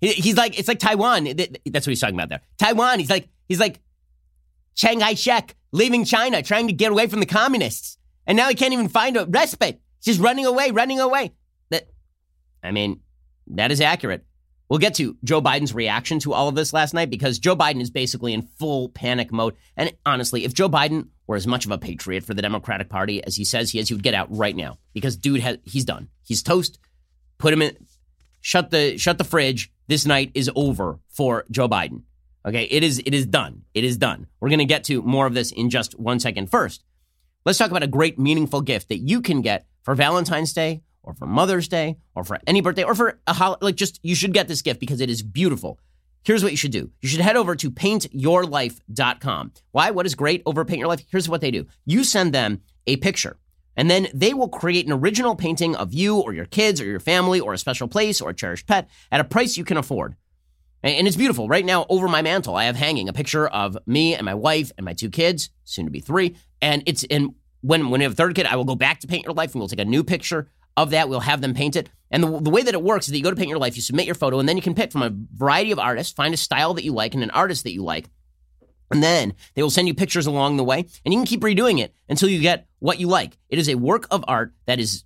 He's 0.00 0.36
like, 0.36 0.58
it's 0.58 0.68
like 0.68 0.78
Taiwan. 0.78 1.24
That's 1.24 1.86
what 1.86 1.86
he's 1.86 2.00
talking 2.00 2.16
about 2.16 2.28
there. 2.28 2.40
Taiwan. 2.58 2.98
He's 2.98 3.10
like, 3.10 3.28
he's 3.48 3.60
like 3.60 3.80
Chiang 4.74 5.00
Kai 5.00 5.14
shek 5.14 5.54
leaving 5.70 6.04
China, 6.04 6.42
trying 6.42 6.66
to 6.66 6.72
get 6.72 6.90
away 6.90 7.06
from 7.06 7.20
the 7.20 7.26
communists. 7.26 7.98
And 8.26 8.36
now 8.36 8.48
he 8.48 8.54
can't 8.54 8.72
even 8.72 8.88
find 8.88 9.16
a 9.16 9.26
respite. 9.26 9.80
He's 9.98 10.16
just 10.16 10.24
running 10.24 10.46
away, 10.46 10.70
running 10.70 11.00
away. 11.00 11.32
That, 11.70 11.88
I 12.62 12.70
mean, 12.70 13.00
that 13.48 13.70
is 13.70 13.80
accurate. 13.80 14.24
We'll 14.68 14.78
get 14.78 14.94
to 14.94 15.16
Joe 15.22 15.42
Biden's 15.42 15.74
reaction 15.74 16.18
to 16.20 16.32
all 16.32 16.48
of 16.48 16.54
this 16.54 16.72
last 16.72 16.94
night 16.94 17.10
because 17.10 17.38
Joe 17.38 17.54
Biden 17.54 17.82
is 17.82 17.90
basically 17.90 18.32
in 18.32 18.42
full 18.58 18.88
panic 18.88 19.30
mode. 19.30 19.54
And 19.76 19.92
honestly, 20.06 20.44
if 20.44 20.54
Joe 20.54 20.68
Biden 20.68 21.08
were 21.26 21.36
as 21.36 21.46
much 21.46 21.66
of 21.66 21.72
a 21.72 21.78
patriot 21.78 22.24
for 22.24 22.32
the 22.32 22.40
Democratic 22.40 22.88
Party 22.88 23.22
as 23.22 23.36
he 23.36 23.44
says 23.44 23.70
he 23.70 23.78
is, 23.78 23.88
he 23.88 23.94
would 23.94 24.02
get 24.02 24.14
out 24.14 24.34
right 24.34 24.56
now 24.56 24.78
because 24.94 25.16
dude 25.16 25.40
has 25.40 25.58
he's 25.64 25.84
done. 25.84 26.08
He's 26.24 26.42
toast. 26.42 26.78
Put 27.36 27.52
him 27.52 27.60
in 27.60 27.76
shut 28.42 28.70
the 28.70 28.98
shut 28.98 29.18
the 29.18 29.24
fridge. 29.24 29.72
This 29.88 30.04
night 30.04 30.30
is 30.34 30.50
over 30.54 30.98
for 31.08 31.44
Joe 31.50 31.68
Biden. 31.68 32.02
Okay, 32.46 32.64
it 32.64 32.82
is 32.82 33.00
it 33.04 33.14
is 33.14 33.24
done. 33.26 33.62
It 33.72 33.84
is 33.84 33.96
done. 33.96 34.26
We're 34.40 34.48
going 34.48 34.58
to 34.58 34.64
get 34.64 34.84
to 34.84 35.00
more 35.02 35.26
of 35.26 35.34
this 35.34 35.52
in 35.52 35.70
just 35.70 35.98
one 35.98 36.18
second. 36.20 36.50
First, 36.50 36.84
let's 37.44 37.58
talk 37.58 37.70
about 37.70 37.82
a 37.82 37.88
great 37.88 38.18
meaningful 38.18 38.60
gift 38.60 38.88
that 38.88 38.98
you 38.98 39.20
can 39.20 39.40
get 39.40 39.66
for 39.82 39.94
Valentine's 39.94 40.52
Day 40.52 40.82
or 41.02 41.14
for 41.14 41.26
Mother's 41.26 41.68
Day 41.68 41.96
or 42.14 42.24
for 42.24 42.38
any 42.46 42.60
birthday 42.60 42.84
or 42.84 42.94
for 42.94 43.20
a 43.26 43.32
holiday. 43.32 43.64
Like, 43.64 43.76
just 43.76 44.00
you 44.02 44.14
should 44.14 44.32
get 44.32 44.48
this 44.48 44.62
gift 44.62 44.80
because 44.80 45.00
it 45.00 45.10
is 45.10 45.22
beautiful. 45.22 45.78
Here's 46.24 46.42
what 46.42 46.52
you 46.52 46.56
should 46.56 46.70
do. 46.70 46.90
You 47.00 47.08
should 47.08 47.20
head 47.20 47.36
over 47.36 47.56
to 47.56 47.70
paintyourlife.com. 47.70 49.52
Why? 49.72 49.90
What 49.90 50.06
is 50.06 50.14
great 50.14 50.42
over 50.46 50.64
Paint 50.64 50.78
Your 50.78 50.88
Life? 50.88 51.04
Here's 51.10 51.28
what 51.28 51.40
they 51.40 51.50
do 51.50 51.66
you 51.84 52.04
send 52.04 52.32
them 52.32 52.62
a 52.86 52.96
picture, 52.96 53.38
and 53.76 53.90
then 53.90 54.06
they 54.14 54.32
will 54.32 54.48
create 54.48 54.86
an 54.86 54.92
original 54.92 55.34
painting 55.34 55.74
of 55.74 55.92
you 55.92 56.18
or 56.18 56.32
your 56.32 56.46
kids 56.46 56.80
or 56.80 56.84
your 56.84 57.00
family 57.00 57.40
or 57.40 57.52
a 57.52 57.58
special 57.58 57.88
place 57.88 58.20
or 58.20 58.30
a 58.30 58.34
cherished 58.34 58.68
pet 58.68 58.88
at 59.10 59.20
a 59.20 59.24
price 59.24 59.56
you 59.56 59.64
can 59.64 59.76
afford. 59.76 60.14
And 60.84 61.06
it's 61.06 61.16
beautiful. 61.16 61.46
Right 61.46 61.64
now, 61.64 61.86
over 61.88 62.08
my 62.08 62.22
mantle, 62.22 62.56
I 62.56 62.64
have 62.64 62.74
hanging 62.74 63.08
a 63.08 63.12
picture 63.12 63.46
of 63.46 63.78
me 63.86 64.16
and 64.16 64.24
my 64.24 64.34
wife 64.34 64.72
and 64.76 64.84
my 64.84 64.94
two 64.94 65.10
kids, 65.10 65.50
soon 65.62 65.84
to 65.84 65.92
be 65.92 66.00
three. 66.00 66.36
And 66.62 66.82
it's 66.86 67.02
in 67.02 67.34
when 67.60 67.90
when 67.90 67.98
we 68.00 68.04
have 68.04 68.12
a 68.12 68.16
third 68.16 68.34
kid, 68.34 68.46
I 68.46 68.56
will 68.56 68.64
go 68.64 68.76
back 68.76 69.00
to 69.00 69.06
Paint 69.06 69.24
Your 69.24 69.34
Life 69.34 69.52
and 69.52 69.60
we'll 69.60 69.68
take 69.68 69.80
a 69.80 69.84
new 69.84 70.02
picture 70.02 70.48
of 70.76 70.90
that. 70.90 71.08
We'll 71.08 71.20
have 71.20 71.42
them 71.42 71.52
paint 71.52 71.76
it. 71.76 71.90
And 72.10 72.22
the, 72.22 72.40
the 72.40 72.50
way 72.50 72.62
that 72.62 72.74
it 72.74 72.82
works 72.82 73.06
is 73.06 73.12
that 73.12 73.18
you 73.18 73.24
go 73.24 73.30
to 73.30 73.36
Paint 73.36 73.48
Your 73.48 73.58
Life, 73.58 73.76
you 73.76 73.82
submit 73.82 74.06
your 74.06 74.14
photo, 74.14 74.38
and 74.38 74.48
then 74.48 74.56
you 74.56 74.62
can 74.62 74.74
pick 74.74 74.92
from 74.92 75.02
a 75.02 75.10
variety 75.34 75.72
of 75.72 75.78
artists, 75.78 76.12
find 76.12 76.32
a 76.32 76.38
style 76.38 76.74
that 76.74 76.84
you 76.84 76.92
like 76.92 77.14
and 77.14 77.22
an 77.22 77.30
artist 77.30 77.64
that 77.64 77.72
you 77.72 77.82
like. 77.82 78.08
And 78.90 79.02
then 79.02 79.34
they 79.54 79.62
will 79.62 79.70
send 79.70 79.88
you 79.88 79.94
pictures 79.94 80.26
along 80.26 80.58
the 80.58 80.64
way, 80.64 80.86
and 81.04 81.14
you 81.14 81.18
can 81.18 81.26
keep 81.26 81.40
redoing 81.40 81.80
it 81.80 81.94
until 82.08 82.28
you 82.28 82.40
get 82.40 82.66
what 82.78 83.00
you 83.00 83.08
like. 83.08 83.38
It 83.48 83.58
is 83.58 83.68
a 83.68 83.74
work 83.74 84.06
of 84.10 84.22
art 84.28 84.52
that 84.66 84.78
is 84.78 85.04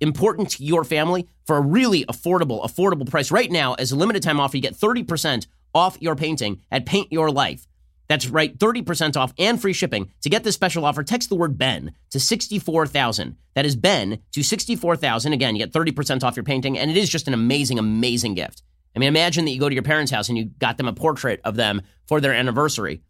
important 0.00 0.50
to 0.52 0.64
your 0.64 0.84
family 0.84 1.28
for 1.46 1.58
a 1.58 1.60
really 1.60 2.04
affordable, 2.06 2.64
affordable 2.64 3.08
price. 3.08 3.30
Right 3.30 3.50
now, 3.50 3.74
as 3.74 3.92
a 3.92 3.96
limited 3.96 4.22
time 4.22 4.40
offer, 4.40 4.56
you 4.56 4.62
get 4.62 4.74
30% 4.74 5.46
off 5.74 5.98
your 6.00 6.16
painting 6.16 6.62
at 6.70 6.86
Paint 6.86 7.12
Your 7.12 7.30
Life. 7.30 7.66
That's 8.08 8.26
right, 8.28 8.56
30% 8.58 9.16
off 9.16 9.34
and 9.38 9.60
free 9.60 9.74
shipping. 9.74 10.10
To 10.22 10.30
get 10.30 10.42
this 10.42 10.54
special 10.54 10.84
offer, 10.86 11.02
text 11.02 11.28
the 11.28 11.34
word 11.34 11.58
Ben 11.58 11.92
to 12.10 12.18
64,000. 12.18 13.36
That 13.54 13.66
is 13.66 13.76
Ben 13.76 14.20
to 14.32 14.42
64,000. 14.42 15.32
Again, 15.32 15.54
you 15.54 15.64
get 15.64 15.74
30% 15.74 16.22
off 16.22 16.36
your 16.36 16.44
painting, 16.44 16.78
and 16.78 16.90
it 16.90 16.96
is 16.96 17.10
just 17.10 17.28
an 17.28 17.34
amazing, 17.34 17.78
amazing 17.78 18.34
gift. 18.34 18.62
I 18.96 18.98
mean, 18.98 19.08
imagine 19.08 19.44
that 19.44 19.50
you 19.50 19.60
go 19.60 19.68
to 19.68 19.74
your 19.74 19.82
parents' 19.82 20.10
house 20.10 20.28
and 20.28 20.38
you 20.38 20.46
got 20.58 20.78
them 20.78 20.88
a 20.88 20.92
portrait 20.94 21.40
of 21.44 21.56
them 21.56 21.82
for 22.06 22.20
their 22.20 22.32
anniversary, 22.32 23.02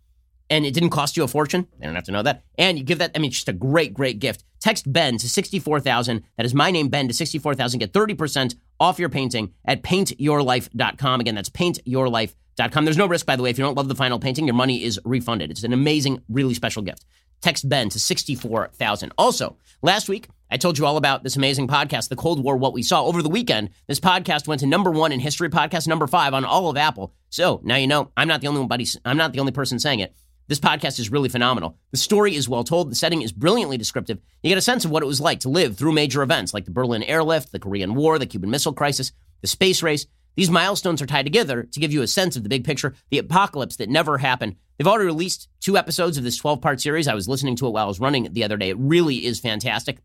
and 0.51 0.67
it 0.67 0.75
didn't 0.75 0.91
cost 0.91 1.17
you 1.17 1.23
a 1.23 1.29
fortune. 1.29 1.69
They 1.79 1.87
don't 1.87 1.95
have 1.95 2.05
to 2.05 2.13
know 2.13 2.23
that. 2.23 2.43
And 2.59 2.77
you 2.77 2.85
give 2.85 2.99
that, 2.99 3.13
I 3.15 3.21
mean, 3.21 3.31
just 3.31 3.49
a 3.49 3.53
great, 3.53 3.95
great 3.95 4.19
gift. 4.19 4.43
Text 4.61 4.93
Ben 4.93 5.17
to 5.19 5.29
64,000. 5.29 6.25
That 6.37 6.45
is 6.45 6.55
my 6.55 6.73
name, 6.73 6.89
Ben, 6.89 7.07
to 7.07 7.15
64,000. 7.15 7.79
Get 7.79 7.93
30% 7.93 8.57
off 8.81 8.99
your 8.99 9.09
painting 9.09 9.55
at 9.65 9.83
paintyourlife.com. 9.83 11.21
Again, 11.21 11.37
that's 11.37 11.51
paintyourlife.com 11.51 12.35
there's 12.59 12.97
no 12.97 13.07
risk, 13.07 13.27
by 13.27 13.37
the 13.37 13.43
way. 13.43 13.51
If 13.51 13.59
you 13.59 13.65
don't 13.65 13.77
love 13.77 13.89
the 13.89 13.95
final 13.95 14.19
painting, 14.19 14.47
your 14.47 14.55
money 14.55 14.83
is 14.83 15.01
refunded. 15.05 15.51
It's 15.51 15.63
an 15.63 15.73
amazing, 15.73 16.23
really 16.29 16.55
special 16.55 16.83
gift. 16.83 17.05
Text 17.41 17.69
Ben 17.69 17.89
to 17.91 18.01
64,000. 18.01 19.13
Also, 19.17 19.57
last 19.81 20.09
week, 20.09 20.29
I 20.51 20.57
told 20.57 20.79
you 20.79 20.87
all 20.87 20.97
about 20.97 21.23
this 21.23 21.37
amazing 21.37 21.69
podcast, 21.69 22.09
The 22.09 22.17
Cold 22.17 22.43
War 22.43 22.57
What 22.57 22.73
We 22.73 22.83
Saw. 22.83 23.05
Over 23.05 23.23
the 23.23 23.29
weekend, 23.29 23.71
this 23.87 24.01
podcast 24.01 24.49
went 24.49 24.61
to 24.61 24.67
number 24.67 24.91
one 24.91 25.13
in 25.13 25.21
history 25.21 25.51
podcast, 25.51 25.87
number 25.87 26.07
five 26.07 26.35
on 26.35 26.45
all 26.45 26.69
of 26.69 26.77
Apple. 26.77 27.13
So 27.31 27.61
now 27.63 27.77
you 27.77 27.87
know 27.87 28.11
I'm 28.17 28.29
not 28.29 28.41
the 28.41 28.49
only 28.49 28.63
one, 28.63 28.85
I'm 29.05 29.17
not 29.17 29.33
the 29.33 29.41
only 29.41 29.53
person 29.53 29.79
saying 29.79 30.01
it. 30.01 30.15
This 30.49 30.59
podcast 30.59 30.99
is 30.99 31.13
really 31.13 31.29
phenomenal. 31.29 31.77
The 31.91 31.99
story 31.99 32.35
is 32.35 32.49
well 32.49 32.65
told. 32.65 32.91
The 32.91 32.97
setting 32.97 33.21
is 33.21 33.33
brilliantly 33.33 33.77
descriptive. 33.77 34.19
You 34.43 34.49
get 34.49 34.57
a 34.57 34.63
sense 34.63 34.87
of 34.87 34.91
what 34.91 35.03
it 35.03 35.07
was 35.07 35.21
like 35.21 35.41
to 35.41 35.51
live 35.51 35.77
through 35.77 35.93
major 35.93 36.23
events 36.23 36.55
like 36.55 36.65
the 36.65 36.71
Berlin 36.71 37.03
airlift, 37.03 37.53
the 37.53 37.59
Korean 37.59 37.95
War, 37.95 38.19
the 38.19 38.25
Cuban 38.25 38.51
Missile 38.51 38.73
Crisis, 38.73 39.13
the 39.43 39.47
space 39.47 39.83
race, 39.83 40.07
these 40.39 40.51
milestones 40.51 41.03
are 41.03 41.07
tied 41.07 41.27
together 41.27 41.65
to 41.65 41.81
give 41.81 41.93
you 41.93 42.01
a 42.03 42.07
sense 42.07 42.37
of 42.37 42.45
the 42.45 42.49
big 42.49 42.63
picture, 42.63 42.95
the 43.11 43.19
apocalypse 43.19 43.75
that 43.75 43.89
never 43.89 44.19
happened. 44.19 44.55
They've 44.77 44.87
already 44.87 45.07
released 45.07 45.49
two 45.59 45.77
episodes 45.77 46.17
of 46.17 46.23
this 46.23 46.37
12 46.37 46.61
part 46.61 46.81
series. 46.81 47.09
I 47.09 47.15
was 47.15 47.27
listening 47.27 47.57
to 47.57 47.67
it 47.67 47.71
while 47.71 47.87
I 47.87 47.89
was 47.89 47.99
running 47.99 48.33
the 48.33 48.45
other 48.45 48.57
day. 48.57 48.69
It 48.69 48.77
really 48.79 49.27
is 49.27 49.41
fantastic. 49.41 49.99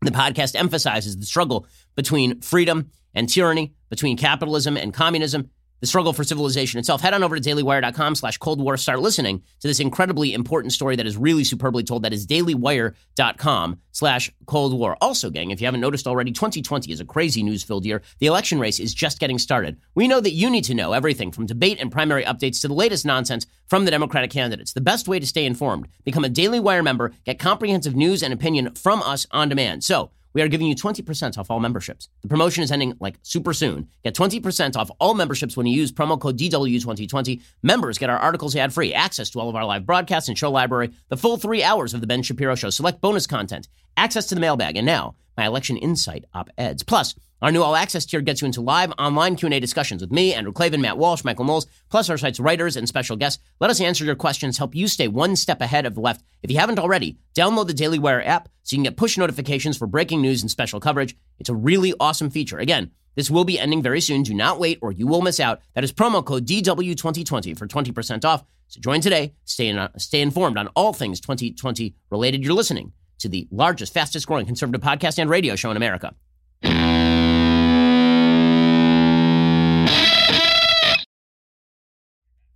The 0.00 0.12
podcast 0.12 0.56
emphasizes 0.56 1.18
the 1.18 1.26
struggle 1.26 1.66
between 1.94 2.40
freedom 2.40 2.90
and 3.14 3.28
tyranny, 3.28 3.74
between 3.90 4.16
capitalism 4.16 4.78
and 4.78 4.94
communism, 4.94 5.50
the 5.80 5.86
struggle 5.86 6.12
for 6.12 6.24
civilization 6.24 6.78
itself. 6.78 7.00
Head 7.00 7.14
on 7.14 7.22
over 7.22 7.38
to 7.38 7.42
dailywire.com 7.42 8.14
slash 8.14 8.38
Cold 8.38 8.60
War. 8.60 8.76
Start 8.76 9.00
listening 9.00 9.42
to 9.60 9.68
this 9.68 9.80
incredibly 9.80 10.34
important 10.34 10.72
story 10.72 10.96
that 10.96 11.06
is 11.06 11.16
really 11.16 11.44
superbly 11.44 11.82
told. 11.82 12.02
That 12.02 12.12
is 12.12 12.26
dailywire.com 12.26 13.78
slash 13.92 14.30
Cold 14.46 14.78
War. 14.78 14.96
Also, 15.00 15.30
gang, 15.30 15.50
if 15.50 15.60
you 15.60 15.66
haven't 15.66 15.80
noticed 15.80 16.06
already, 16.06 16.32
2020 16.32 16.92
is 16.92 17.00
a 17.00 17.04
crazy 17.04 17.42
news 17.42 17.62
filled 17.62 17.84
year. 17.84 18.02
The 18.18 18.26
election 18.26 18.60
race 18.60 18.78
is 18.78 18.94
just 18.94 19.18
getting 19.18 19.38
started. 19.38 19.78
We 19.94 20.08
know 20.08 20.20
that 20.20 20.32
you 20.32 20.50
need 20.50 20.64
to 20.64 20.74
know 20.74 20.92
everything 20.92 21.32
from 21.32 21.46
debate 21.46 21.78
and 21.80 21.90
primary 21.90 22.24
updates 22.24 22.60
to 22.60 22.68
the 22.68 22.74
latest 22.74 23.04
nonsense 23.04 23.46
from 23.66 23.84
the 23.84 23.90
Democratic 23.90 24.30
candidates. 24.30 24.72
The 24.72 24.80
best 24.80 25.08
way 25.08 25.18
to 25.18 25.26
stay 25.26 25.44
informed, 25.44 25.88
become 26.04 26.24
a 26.24 26.28
Daily 26.28 26.60
Wire 26.60 26.82
member, 26.82 27.12
get 27.24 27.38
comprehensive 27.38 27.96
news 27.96 28.22
and 28.22 28.32
opinion 28.32 28.74
from 28.74 29.02
us 29.02 29.26
on 29.30 29.48
demand. 29.48 29.84
So, 29.84 30.10
we 30.32 30.42
are 30.42 30.48
giving 30.48 30.66
you 30.66 30.74
20% 30.74 31.38
off 31.38 31.50
all 31.50 31.60
memberships. 31.60 32.08
The 32.22 32.28
promotion 32.28 32.62
is 32.62 32.70
ending 32.70 32.94
like 33.00 33.18
super 33.22 33.52
soon. 33.52 33.88
Get 34.04 34.14
20% 34.14 34.76
off 34.76 34.90
all 34.98 35.14
memberships 35.14 35.56
when 35.56 35.66
you 35.66 35.76
use 35.76 35.92
promo 35.92 36.20
code 36.20 36.38
DW2020. 36.38 37.42
Members 37.62 37.98
get 37.98 38.10
our 38.10 38.18
articles 38.18 38.54
ad 38.56 38.72
free, 38.72 38.94
access 38.94 39.30
to 39.30 39.40
all 39.40 39.48
of 39.48 39.56
our 39.56 39.64
live 39.64 39.86
broadcasts 39.86 40.28
and 40.28 40.38
show 40.38 40.50
library, 40.50 40.90
the 41.08 41.16
full 41.16 41.36
three 41.36 41.62
hours 41.62 41.94
of 41.94 42.00
The 42.00 42.06
Ben 42.06 42.22
Shapiro 42.22 42.54
Show, 42.54 42.70
select 42.70 43.00
bonus 43.00 43.26
content, 43.26 43.68
access 44.00 44.26
to 44.26 44.34
the 44.34 44.40
mailbag, 44.40 44.76
and 44.76 44.86
now 44.86 45.14
my 45.36 45.46
election 45.46 45.76
insight 45.76 46.24
op 46.34 46.48
eds. 46.56 46.82
Plus, 46.82 47.14
our 47.42 47.52
new 47.52 47.62
All 47.62 47.76
Access 47.76 48.04
tier 48.04 48.20
gets 48.20 48.40
you 48.42 48.46
into 48.46 48.60
live 48.60 48.92
online 48.98 49.36
Q&A 49.36 49.60
discussions 49.60 50.02
with 50.02 50.10
me, 50.10 50.34
Andrew 50.34 50.52
Klavan, 50.52 50.80
Matt 50.80 50.98
Walsh, 50.98 51.24
Michael 51.24 51.44
Knowles, 51.44 51.66
plus 51.90 52.10
our 52.10 52.18
site's 52.18 52.40
writers 52.40 52.76
and 52.76 52.88
special 52.88 53.16
guests. 53.16 53.42
Let 53.60 53.70
us 53.70 53.80
answer 53.80 54.04
your 54.04 54.14
questions, 54.14 54.58
help 54.58 54.74
you 54.74 54.88
stay 54.88 55.08
one 55.08 55.36
step 55.36 55.60
ahead 55.60 55.86
of 55.86 55.94
the 55.94 56.00
left. 56.00 56.22
If 56.42 56.50
you 56.50 56.58
haven't 56.58 56.78
already, 56.78 57.18
download 57.34 57.66
the 57.66 57.74
Daily 57.74 57.98
Wire 57.98 58.22
app 58.22 58.48
so 58.62 58.74
you 58.74 58.78
can 58.78 58.84
get 58.84 58.96
push 58.96 59.16
notifications 59.16 59.76
for 59.76 59.86
breaking 59.86 60.20
news 60.22 60.42
and 60.42 60.50
special 60.50 60.80
coverage. 60.80 61.16
It's 61.38 61.50
a 61.50 61.54
really 61.54 61.94
awesome 62.00 62.30
feature. 62.30 62.58
Again, 62.58 62.90
this 63.16 63.30
will 63.30 63.44
be 63.44 63.58
ending 63.58 63.82
very 63.82 64.00
soon. 64.00 64.22
Do 64.22 64.34
not 64.34 64.58
wait 64.58 64.78
or 64.82 64.92
you 64.92 65.06
will 65.06 65.22
miss 65.22 65.40
out. 65.40 65.60
That 65.74 65.84
is 65.84 65.92
promo 65.92 66.24
code 66.24 66.46
DW2020 66.46 67.56
for 67.56 67.66
20% 67.66 68.24
off. 68.24 68.44
So 68.68 68.80
join 68.80 69.00
today. 69.00 69.34
Stay, 69.44 69.68
in, 69.68 69.78
uh, 69.78 69.88
stay 69.96 70.20
informed 70.20 70.56
on 70.56 70.68
all 70.68 70.92
things 70.92 71.20
2020 71.20 71.94
related. 72.10 72.44
You're 72.44 72.54
listening 72.54 72.92
to 73.20 73.28
the 73.28 73.48
largest, 73.50 73.94
fastest 73.94 74.26
growing 74.26 74.46
conservative 74.46 74.80
podcast 74.80 75.18
and 75.18 75.30
radio 75.30 75.56
show 75.56 75.70
in 75.70 75.76
America. 75.76 76.14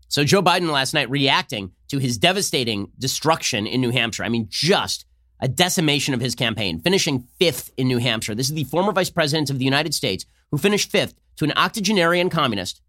So 0.08 0.22
Joe 0.22 0.42
Biden 0.42 0.70
last 0.70 0.94
night 0.94 1.10
reacting 1.10 1.72
to 1.88 1.98
his 1.98 2.18
devastating 2.18 2.92
destruction 2.98 3.66
in 3.66 3.80
New 3.80 3.90
Hampshire. 3.90 4.22
I 4.22 4.28
mean, 4.28 4.46
just 4.48 5.06
a 5.40 5.48
decimation 5.48 6.14
of 6.14 6.20
his 6.20 6.36
campaign, 6.36 6.78
finishing 6.78 7.26
fifth 7.40 7.72
in 7.76 7.88
New 7.88 7.98
Hampshire. 7.98 8.34
This 8.34 8.48
is 8.48 8.54
the 8.54 8.62
former 8.62 8.92
vice 8.92 9.10
president 9.10 9.50
of 9.50 9.58
the 9.58 9.64
United 9.64 9.92
States 9.92 10.24
who 10.52 10.58
finished 10.58 10.92
fifth 10.92 11.14
to 11.36 11.44
an 11.44 11.52
octogenarian 11.56 12.30
communist, 12.30 12.80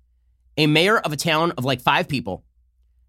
a 0.55 0.67
mayor 0.67 0.99
of 0.99 1.11
a 1.11 1.17
town 1.17 1.51
of 1.57 1.65
like 1.65 1.81
five 1.81 2.07
people, 2.07 2.45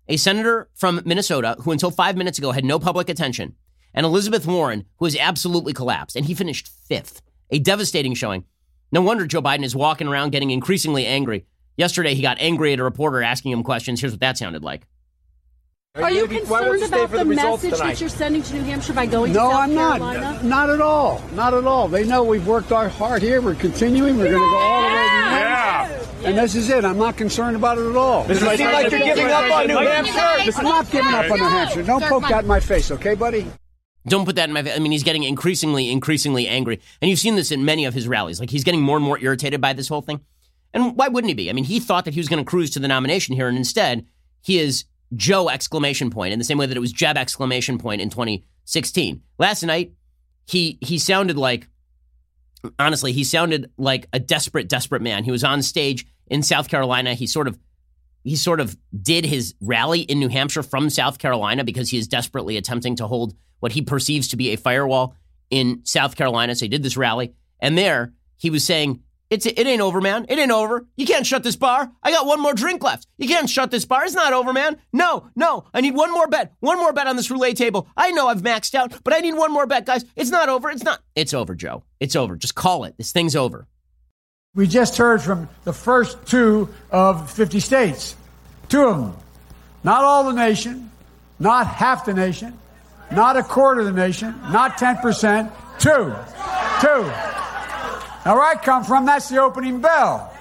a 0.08 0.16
senator 0.16 0.70
from 0.74 1.02
Minnesota 1.04 1.56
who 1.60 1.72
until 1.72 1.90
five 1.90 2.16
minutes 2.16 2.38
ago 2.38 2.52
had 2.52 2.64
no 2.64 2.78
public 2.78 3.10
attention, 3.10 3.54
and 3.96 4.06
Elizabeth 4.06 4.46
Warren 4.46 4.84
who 4.98 5.06
has 5.06 5.16
absolutely 5.16 5.72
collapsed. 5.72 6.14
And 6.14 6.26
he 6.26 6.34
finished 6.34 6.68
fifth. 6.68 7.22
A 7.50 7.58
devastating 7.58 8.14
showing. 8.14 8.44
No 8.92 9.02
wonder 9.02 9.26
Joe 9.26 9.42
Biden 9.42 9.64
is 9.64 9.74
walking 9.74 10.06
around 10.06 10.30
getting 10.30 10.50
increasingly 10.50 11.06
angry 11.06 11.46
Yesterday, 11.76 12.14
he 12.14 12.22
got 12.22 12.38
angry 12.40 12.72
at 12.72 12.80
a 12.80 12.84
reporter 12.84 13.22
asking 13.22 13.52
him 13.52 13.62
questions. 13.62 14.00
Here's 14.00 14.12
what 14.12 14.20
that 14.20 14.38
sounded 14.38 14.62
like. 14.62 14.86
Are 15.96 16.10
you 16.10 16.26
concerned 16.26 16.82
about 16.82 17.10
the 17.10 17.24
message 17.24 17.72
tonight? 17.72 17.86
that 17.86 18.00
you're 18.00 18.10
sending 18.10 18.42
to 18.42 18.54
New 18.54 18.62
Hampshire 18.64 18.92
by 18.92 19.06
going 19.06 19.32
no, 19.32 19.48
to 19.48 19.54
South 19.54 19.62
I'm 19.62 19.74
not. 19.74 19.98
Carolina? 19.98 20.42
Not 20.42 20.70
at 20.70 20.80
all. 20.80 21.22
Not 21.32 21.54
at 21.54 21.64
all. 21.64 21.88
They 21.88 22.04
know 22.06 22.22
we've 22.22 22.46
worked 22.46 22.70
our 22.70 22.88
hard 22.88 23.22
here. 23.22 23.40
We're 23.40 23.54
continuing. 23.54 24.18
We're 24.18 24.30
going 24.30 24.42
to 24.42 24.50
go 24.50 24.56
all 24.56 24.82
the 24.82 24.88
way 24.88 24.92
to 24.92 24.98
New 24.98 25.30
Hampshire. 25.30 26.22
Yeah. 26.22 26.28
And 26.28 26.38
this 26.38 26.54
is 26.54 26.68
it. 26.68 26.84
I'm 26.84 26.98
not 26.98 27.16
concerned 27.16 27.56
about 27.56 27.78
it 27.78 27.88
at 27.88 27.96
all. 27.96 28.26
Does 28.26 28.42
it 28.42 28.58
seem 28.58 28.72
like 28.72 28.90
you're 28.90 29.00
giving 29.00 29.26
up 29.26 29.50
on 29.50 29.66
New 29.68 29.76
Hampshire? 29.76 30.58
I'm 30.58 30.64
not 30.64 30.90
giving 30.90 31.14
up 31.14 31.30
on 31.30 31.38
New 31.38 31.48
Hampshire. 31.48 31.82
Don't 31.82 32.02
poke 32.02 32.28
that 32.28 32.42
in 32.42 32.48
my 32.48 32.60
face, 32.60 32.90
okay, 32.90 33.14
buddy? 33.14 33.46
Don't 34.08 34.24
put 34.24 34.36
that 34.36 34.48
in 34.48 34.54
my 34.54 34.62
face. 34.62 34.76
I 34.76 34.78
mean, 34.78 34.92
he's 34.92 35.02
getting 35.02 35.24
increasingly, 35.24 35.90
increasingly 35.90 36.46
angry. 36.46 36.80
And 37.00 37.10
you've 37.10 37.18
seen 37.18 37.36
this 37.36 37.50
in 37.50 37.64
many 37.64 37.84
of 37.84 37.94
his 37.94 38.06
rallies. 38.06 38.38
Like, 38.38 38.50
he's 38.50 38.64
getting 38.64 38.80
more 38.80 38.96
and 38.96 39.04
more 39.04 39.18
irritated 39.18 39.60
by 39.60 39.72
this 39.72 39.88
whole 39.88 40.02
thing. 40.02 40.20
And 40.72 40.96
why 40.96 41.08
wouldn't 41.08 41.28
he 41.28 41.34
be? 41.34 41.50
I 41.50 41.52
mean, 41.52 41.64
he 41.64 41.80
thought 41.80 42.04
that 42.04 42.14
he 42.14 42.20
was 42.20 42.28
going 42.28 42.44
to 42.44 42.48
cruise 42.48 42.70
to 42.70 42.78
the 42.78 42.88
nomination 42.88 43.34
here, 43.34 43.48
and 43.48 43.56
instead, 43.56 44.06
he 44.42 44.58
is 44.58 44.84
Joe 45.14 45.48
exclamation 45.48 46.10
point 46.10 46.32
in 46.32 46.38
the 46.38 46.44
same 46.44 46.58
way 46.58 46.66
that 46.66 46.76
it 46.76 46.80
was 46.80 46.92
Jeb 46.92 47.16
exclamation 47.16 47.78
point 47.78 48.00
in 48.00 48.10
2016. 48.10 49.22
Last 49.38 49.62
night, 49.62 49.92
he 50.46 50.78
he 50.80 50.98
sounded 50.98 51.36
like 51.36 51.68
honestly, 52.78 53.12
he 53.12 53.24
sounded 53.24 53.70
like 53.76 54.08
a 54.12 54.18
desperate, 54.18 54.68
desperate 54.68 55.02
man. 55.02 55.24
He 55.24 55.30
was 55.30 55.44
on 55.44 55.62
stage 55.62 56.06
in 56.26 56.42
South 56.42 56.68
Carolina. 56.68 57.14
He 57.14 57.26
sort 57.26 57.48
of 57.48 57.58
he 58.24 58.36
sort 58.36 58.60
of 58.60 58.76
did 59.00 59.24
his 59.24 59.54
rally 59.60 60.00
in 60.00 60.18
New 60.18 60.28
Hampshire 60.28 60.64
from 60.64 60.90
South 60.90 61.18
Carolina 61.18 61.62
because 61.62 61.90
he 61.90 61.98
is 61.98 62.08
desperately 62.08 62.56
attempting 62.56 62.96
to 62.96 63.06
hold 63.06 63.34
what 63.60 63.72
he 63.72 63.82
perceives 63.82 64.28
to 64.28 64.36
be 64.36 64.52
a 64.52 64.56
firewall 64.56 65.14
in 65.50 65.80
South 65.84 66.16
Carolina. 66.16 66.54
So 66.54 66.64
he 66.64 66.68
did 66.68 66.82
this 66.82 66.96
rally, 66.96 67.34
and 67.60 67.76
there 67.76 68.12
he 68.36 68.50
was 68.50 68.64
saying 68.64 69.02
it's 69.28 69.44
it 69.44 69.58
ain't 69.58 69.80
over, 69.80 70.00
man. 70.00 70.26
It 70.28 70.38
ain't 70.38 70.52
over. 70.52 70.86
You 70.96 71.04
can't 71.04 71.26
shut 71.26 71.42
this 71.42 71.56
bar. 71.56 71.90
I 72.02 72.12
got 72.12 72.26
one 72.26 72.40
more 72.40 72.54
drink 72.54 72.82
left. 72.84 73.08
You 73.18 73.26
can't 73.26 73.50
shut 73.50 73.70
this 73.72 73.84
bar. 73.84 74.04
It's 74.04 74.14
not 74.14 74.32
over, 74.32 74.52
man. 74.52 74.76
No, 74.92 75.28
no. 75.34 75.64
I 75.74 75.80
need 75.80 75.94
one 75.94 76.12
more 76.12 76.28
bet. 76.28 76.52
One 76.60 76.78
more 76.78 76.92
bet 76.92 77.08
on 77.08 77.16
this 77.16 77.30
roulette 77.30 77.56
table. 77.56 77.88
I 77.96 78.12
know 78.12 78.28
I've 78.28 78.42
maxed 78.42 78.74
out, 78.74 79.02
but 79.02 79.12
I 79.12 79.20
need 79.20 79.34
one 79.34 79.52
more 79.52 79.66
bet, 79.66 79.84
guys. 79.84 80.04
It's 80.14 80.30
not 80.30 80.48
over. 80.48 80.70
It's 80.70 80.84
not. 80.84 81.00
It's 81.16 81.34
over, 81.34 81.56
Joe. 81.56 81.82
It's 81.98 82.14
over. 82.14 82.36
Just 82.36 82.54
call 82.54 82.84
it. 82.84 82.94
This 82.98 83.10
thing's 83.10 83.34
over. 83.34 83.66
We 84.54 84.66
just 84.66 84.96
heard 84.96 85.20
from 85.20 85.48
the 85.64 85.72
first 85.72 86.24
two 86.26 86.68
of 86.90 87.30
50 87.30 87.60
states. 87.60 88.16
Two 88.68 88.84
of 88.86 88.96
them. 88.98 89.16
Not 89.82 90.02
all 90.02 90.24
the 90.24 90.32
nation, 90.32 90.90
not 91.38 91.66
half 91.66 92.06
the 92.06 92.14
nation, 92.14 92.58
not 93.12 93.36
a 93.36 93.42
quarter 93.42 93.80
of 93.80 93.86
the 93.86 93.92
nation, 93.92 94.34
not 94.50 94.78
10%. 94.78 95.50
Two. 95.78 96.14
Two. 96.80 97.02
Now, 98.26 98.34
where 98.34 98.42
I 98.42 98.54
come 98.60 98.82
from, 98.82 99.06
that's 99.06 99.28
the 99.28 99.40
opening 99.40 99.80
bell, 99.80 100.34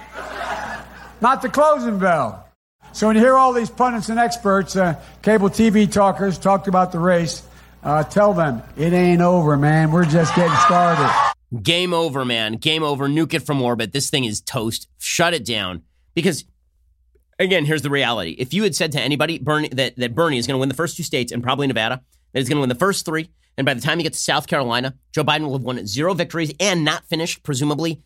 not 1.20 1.40
the 1.42 1.48
closing 1.48 1.98
bell. 1.98 2.48
So 2.92 3.06
when 3.06 3.16
you 3.16 3.22
hear 3.22 3.34
all 3.34 3.52
these 3.52 3.70
pundits 3.70 4.08
and 4.08 4.18
experts, 4.18 4.74
uh, 4.74 5.00
cable 5.22 5.50
TV 5.50 5.90
talkers 5.90 6.38
talked 6.38 6.66
about 6.66 6.92
the 6.92 6.98
race, 6.98 7.42
uh, 7.82 8.02
tell 8.02 8.32
them 8.32 8.62
it 8.76 8.92
ain't 8.92 9.20
over, 9.20 9.56
man. 9.56 9.92
We're 9.92 10.04
just 10.04 10.34
getting 10.34 10.56
started. 10.64 11.12
Game 11.62 11.94
over, 11.94 12.24
man. 12.24 12.54
Game 12.54 12.82
over. 12.82 13.06
Nuke 13.06 13.34
it 13.34 13.40
from 13.40 13.62
orbit. 13.62 13.92
This 13.92 14.10
thing 14.10 14.24
is 14.24 14.40
toast. 14.40 14.88
Shut 14.98 15.34
it 15.34 15.44
down. 15.44 15.82
Because, 16.14 16.44
again, 17.38 17.64
here's 17.64 17.82
the 17.82 17.90
reality. 17.90 18.34
If 18.36 18.52
you 18.52 18.64
had 18.64 18.74
said 18.74 18.92
to 18.92 19.00
anybody 19.00 19.38
Bernie, 19.38 19.68
that, 19.68 19.94
that 19.96 20.14
Bernie 20.14 20.38
is 20.38 20.46
going 20.46 20.56
to 20.56 20.58
win 20.58 20.68
the 20.68 20.74
first 20.74 20.96
two 20.96 21.04
states 21.04 21.30
and 21.30 21.42
probably 21.42 21.68
Nevada, 21.68 22.02
that 22.36 22.40
he's 22.40 22.50
going 22.50 22.58
to 22.58 22.60
win 22.60 22.68
the 22.68 22.74
first 22.74 23.06
three, 23.06 23.30
and 23.56 23.64
by 23.64 23.72
the 23.72 23.80
time 23.80 23.98
you 23.98 24.02
get 24.02 24.12
to 24.12 24.18
South 24.18 24.46
Carolina, 24.46 24.94
Joe 25.10 25.24
Biden 25.24 25.46
will 25.46 25.54
have 25.54 25.62
won 25.62 25.86
zero 25.86 26.12
victories 26.12 26.52
and 26.60 26.84
not 26.84 27.06
finished, 27.06 27.42
presumably. 27.42 28.02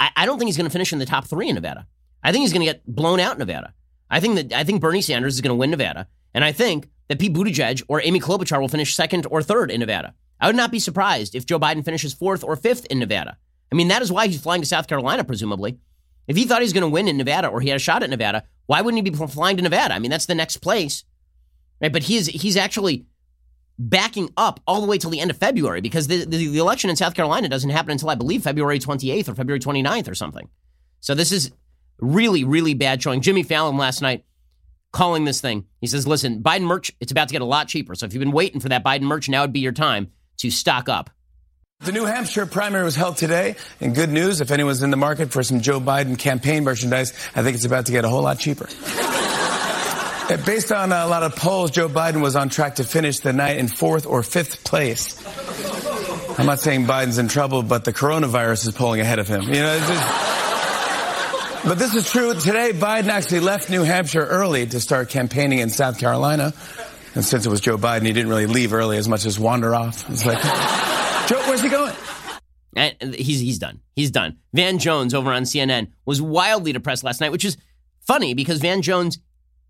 I, 0.00 0.08
I 0.16 0.24
don't 0.24 0.38
think 0.38 0.48
he's 0.48 0.56
going 0.56 0.64
to 0.66 0.72
finish 0.72 0.90
in 0.90 0.98
the 0.98 1.04
top 1.04 1.26
three 1.26 1.50
in 1.50 1.54
Nevada. 1.54 1.86
I 2.24 2.32
think 2.32 2.44
he's 2.44 2.52
going 2.54 2.66
to 2.66 2.72
get 2.72 2.86
blown 2.86 3.20
out 3.20 3.34
in 3.34 3.40
Nevada. 3.40 3.74
I 4.10 4.20
think 4.20 4.36
that 4.36 4.58
I 4.58 4.64
think 4.64 4.80
Bernie 4.80 5.02
Sanders 5.02 5.34
is 5.34 5.42
going 5.42 5.50
to 5.50 5.54
win 5.54 5.70
Nevada, 5.70 6.08
And 6.32 6.44
I 6.44 6.52
think 6.52 6.88
that 7.08 7.18
Pete 7.18 7.34
Buttigieg 7.34 7.82
or 7.88 8.00
Amy 8.02 8.20
Klobuchar 8.20 8.58
will 8.58 8.68
finish 8.68 8.94
second 8.94 9.26
or 9.30 9.42
third 9.42 9.70
in 9.70 9.80
Nevada. 9.80 10.14
I 10.40 10.46
would 10.46 10.56
not 10.56 10.70
be 10.70 10.78
surprised 10.78 11.34
if 11.34 11.44
Joe 11.44 11.58
Biden 11.58 11.84
finishes 11.84 12.14
fourth 12.14 12.42
or 12.42 12.56
fifth 12.56 12.86
in 12.86 12.98
Nevada. 12.98 13.36
I 13.70 13.74
mean, 13.74 13.88
that 13.88 14.00
is 14.00 14.10
why 14.10 14.28
he's 14.28 14.40
flying 14.40 14.62
to 14.62 14.66
South 14.66 14.88
Carolina, 14.88 15.24
presumably. 15.24 15.78
If 16.26 16.36
he 16.36 16.46
thought 16.46 16.62
he 16.62 16.64
was 16.64 16.72
going 16.72 16.82
to 16.82 16.88
win 16.88 17.06
in 17.06 17.18
Nevada 17.18 17.48
or 17.48 17.60
he 17.60 17.68
had 17.68 17.76
a 17.76 17.80
shot 17.80 18.02
at 18.02 18.08
Nevada, 18.08 18.44
why 18.64 18.80
wouldn't 18.80 19.04
he 19.04 19.10
be 19.10 19.16
flying 19.26 19.58
to 19.58 19.62
Nevada? 19.62 19.92
I 19.92 19.98
mean, 19.98 20.10
that's 20.10 20.26
the 20.26 20.34
next 20.34 20.58
place, 20.58 21.04
right? 21.82 21.92
But 21.92 22.04
he's 22.04 22.28
he's 22.28 22.56
actually 22.56 23.04
backing 23.78 24.30
up 24.36 24.60
all 24.66 24.80
the 24.80 24.86
way 24.86 24.98
till 24.98 25.10
the 25.10 25.20
end 25.20 25.30
of 25.30 25.36
February 25.36 25.80
because 25.80 26.08
the, 26.08 26.24
the, 26.24 26.48
the 26.48 26.58
election 26.58 26.90
in 26.90 26.96
South 26.96 27.14
Carolina 27.14 27.48
doesn't 27.48 27.70
happen 27.70 27.92
until 27.92 28.10
I 28.10 28.14
believe 28.16 28.42
February 28.42 28.78
28th 28.80 29.28
or 29.28 29.34
February 29.34 29.60
29th 29.60 30.10
or 30.10 30.14
something. 30.14 30.48
So 31.00 31.14
this 31.14 31.30
is 31.30 31.52
really, 32.00 32.44
really 32.44 32.74
bad 32.74 33.02
showing. 33.02 33.20
Jimmy 33.20 33.42
Fallon 33.42 33.76
last 33.76 34.02
night 34.02 34.24
calling 34.92 35.24
this 35.24 35.40
thing. 35.40 35.66
He 35.80 35.86
says, 35.86 36.06
listen, 36.06 36.42
Biden 36.42 36.62
merch, 36.62 36.90
it's 37.00 37.12
about 37.12 37.28
to 37.28 37.32
get 37.32 37.42
a 37.42 37.46
lot 37.46 37.68
cheaper. 37.68 37.94
So 37.94 38.06
if 38.06 38.14
you've 38.14 38.20
been 38.20 38.32
waiting 38.32 38.60
for 38.60 38.70
that 38.70 38.84
Biden 38.84 39.02
merch, 39.02 39.28
now 39.28 39.42
would 39.42 39.52
be 39.52 39.60
your 39.60 39.72
time 39.72 40.08
to 40.38 40.50
stock 40.50 40.88
up. 40.88 41.10
The 41.80 41.92
New 41.92 42.06
Hampshire 42.06 42.46
primary 42.46 42.82
was 42.82 42.96
held 42.96 43.18
today, 43.18 43.54
and 43.80 43.94
good 43.94 44.10
news 44.10 44.40
if 44.40 44.50
anyone's 44.50 44.82
in 44.82 44.90
the 44.90 44.96
market 44.96 45.30
for 45.30 45.44
some 45.44 45.60
Joe 45.60 45.78
Biden 45.78 46.18
campaign 46.18 46.64
merchandise, 46.64 47.12
I 47.36 47.44
think 47.44 47.54
it's 47.54 47.64
about 47.64 47.86
to 47.86 47.92
get 47.92 48.04
a 48.04 48.08
whole 48.08 48.22
lot 48.22 48.40
cheaper. 48.40 48.68
Based 50.28 50.70
on 50.72 50.92
a 50.92 51.06
lot 51.06 51.22
of 51.22 51.36
polls, 51.36 51.70
Joe 51.70 51.88
Biden 51.88 52.20
was 52.20 52.36
on 52.36 52.50
track 52.50 52.76
to 52.76 52.84
finish 52.84 53.20
the 53.20 53.32
night 53.32 53.56
in 53.56 53.66
fourth 53.66 54.04
or 54.04 54.22
fifth 54.22 54.62
place. 54.62 55.16
I'm 56.38 56.44
not 56.44 56.60
saying 56.60 56.84
Biden's 56.84 57.16
in 57.16 57.28
trouble, 57.28 57.62
but 57.62 57.84
the 57.86 57.94
coronavirus 57.94 58.68
is 58.68 58.74
pulling 58.74 59.00
ahead 59.00 59.18
of 59.18 59.26
him. 59.26 59.42
You 59.42 59.54
know, 59.54 59.78
just, 59.78 61.64
but 61.64 61.78
this 61.78 61.94
is 61.94 62.10
true. 62.10 62.34
Today, 62.34 62.72
Biden 62.74 63.08
actually 63.08 63.40
left 63.40 63.70
New 63.70 63.82
Hampshire 63.84 64.24
early 64.24 64.66
to 64.66 64.80
start 64.80 65.08
campaigning 65.08 65.60
in 65.60 65.70
South 65.70 65.98
Carolina. 65.98 66.52
And 67.14 67.24
since 67.24 67.46
it 67.46 67.48
was 67.48 67.62
Joe 67.62 67.78
Biden, 67.78 68.04
he 68.04 68.12
didn't 68.12 68.28
really 68.28 68.46
leave 68.46 68.74
early 68.74 68.98
as 68.98 69.08
much 69.08 69.24
as 69.24 69.38
wander 69.38 69.74
off. 69.74 70.08
It's 70.10 70.26
like, 70.26 70.42
Joe, 71.28 71.40
where's 71.48 71.62
he 71.62 71.70
going? 71.70 71.94
And 72.76 73.14
he's 73.14 73.40
he's 73.40 73.58
done. 73.58 73.80
He's 73.96 74.10
done. 74.10 74.36
Van 74.52 74.78
Jones 74.78 75.14
over 75.14 75.32
on 75.32 75.44
CNN 75.44 75.88
was 76.04 76.20
wildly 76.20 76.72
depressed 76.72 77.02
last 77.02 77.20
night, 77.20 77.32
which 77.32 77.46
is 77.46 77.56
funny 78.06 78.34
because 78.34 78.60
Van 78.60 78.82
Jones 78.82 79.18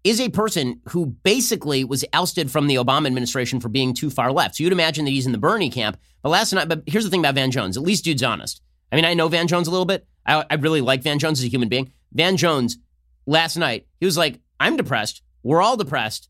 is 0.05 0.21
a 0.21 0.29
person 0.29 0.81
who 0.89 1.07
basically 1.07 1.85
was 1.85 2.05
ousted 2.13 2.51
from 2.51 2.67
the 2.67 2.77
Obama 2.77 3.07
administration 3.07 3.61
for 3.61 3.69
being 3.69 3.95
too 3.95 4.11
far 4.11 4.33
left. 4.33 4.57
So 4.57 4.65
you'd 4.65 4.73
imagine 4.73 5.05
that 5.05 5.11
he's 5.11 5.27
in 5.27 5.33
the 5.33 5.39
Bernie 5.39 5.71
camp. 5.71 5.99
But 6.23 6.31
last 6.31 6.53
night, 6.53 6.69
but 6.69 6.83
here's 6.87 7.05
the 7.05 7.11
thing 7.11 7.21
about 7.21 7.35
Van 7.35 7.51
Jones. 7.51 7.77
At 7.77 7.83
least 7.83 8.05
dude's 8.05 8.23
honest. 8.23 8.63
I 8.91 8.97
mean, 8.97 9.05
I 9.05 9.15
know 9.15 9.29
Van 9.29 9.49
Jones 9.49 9.69
a 9.69 9.71
little 9.71 9.87
bit. 9.87 10.07
I, 10.25 10.45
I 10.49 10.55
really 10.55 10.81
like 10.81 11.03
Van 11.03 11.19
Jones 11.19 11.41
as 11.41 11.45
a 11.45 11.49
human 11.49 11.69
being. 11.69 11.93
Van 12.13 12.37
Jones 12.37 12.79
last 13.27 13.57
night, 13.57 13.87
he 14.01 14.07
was 14.07 14.17
like, 14.17 14.41
I'm 14.61 14.77
depressed. 14.77 15.23
We're 15.43 15.63
all 15.63 15.77
depressed. 15.77 16.29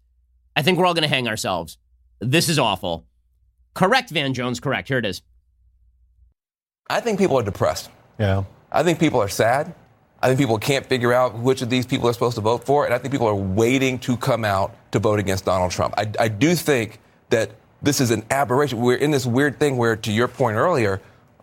I 0.57 0.63
think 0.63 0.79
we're 0.79 0.87
all 0.87 0.95
going 0.95 1.03
to 1.03 1.09
hang 1.09 1.29
ourselves. 1.29 1.79
This 2.21 2.49
is 2.49 2.59
awful. 2.59 3.07
Correct, 3.75 4.11
Van 4.11 4.35
Jones. 4.35 4.61
Correct. 4.61 4.89
Here 4.89 4.99
it 4.99 5.07
is. 5.07 5.23
I 6.91 7.01
think 7.01 7.19
people 7.19 7.39
are 7.39 7.43
depressed. 7.43 7.91
Yeah. 8.19 8.45
I 8.73 8.83
think 8.83 8.99
people 8.99 9.21
are 9.21 9.29
sad. 9.29 9.75
I 10.21 10.27
think 10.27 10.41
people 10.41 10.59
can't 10.59 10.85
figure 10.85 11.13
out 11.13 11.39
which 11.39 11.63
of 11.63 11.71
these 11.71 11.87
people 11.87 12.09
are 12.09 12.13
supposed 12.13 12.35
to 12.35 12.41
vote 12.41 12.65
for, 12.65 12.85
and 12.85 12.93
I 12.93 12.99
think 12.99 13.13
people 13.13 13.29
are 13.29 13.35
waiting 13.35 13.99
to 14.01 14.17
come 14.17 14.45
out 14.45 14.75
to 14.93 14.99
vote 14.99 15.21
against 15.21 15.45
Donald 15.45 15.71
Trump. 15.71 15.95
I, 15.97 16.11
I 16.19 16.29
do 16.29 16.57
think 16.57 16.99
that 17.31 17.53
this 17.83 18.01
is 18.01 18.11
an 18.11 18.25
aberration. 18.31 18.81
We're 18.81 18.97
in 18.97 19.13
this 19.13 19.27
weird 19.27 19.61
thing 19.61 19.77
where, 19.77 19.95
to 19.95 20.11
your 20.11 20.27
point 20.27 20.57
earlier, 20.57 21.01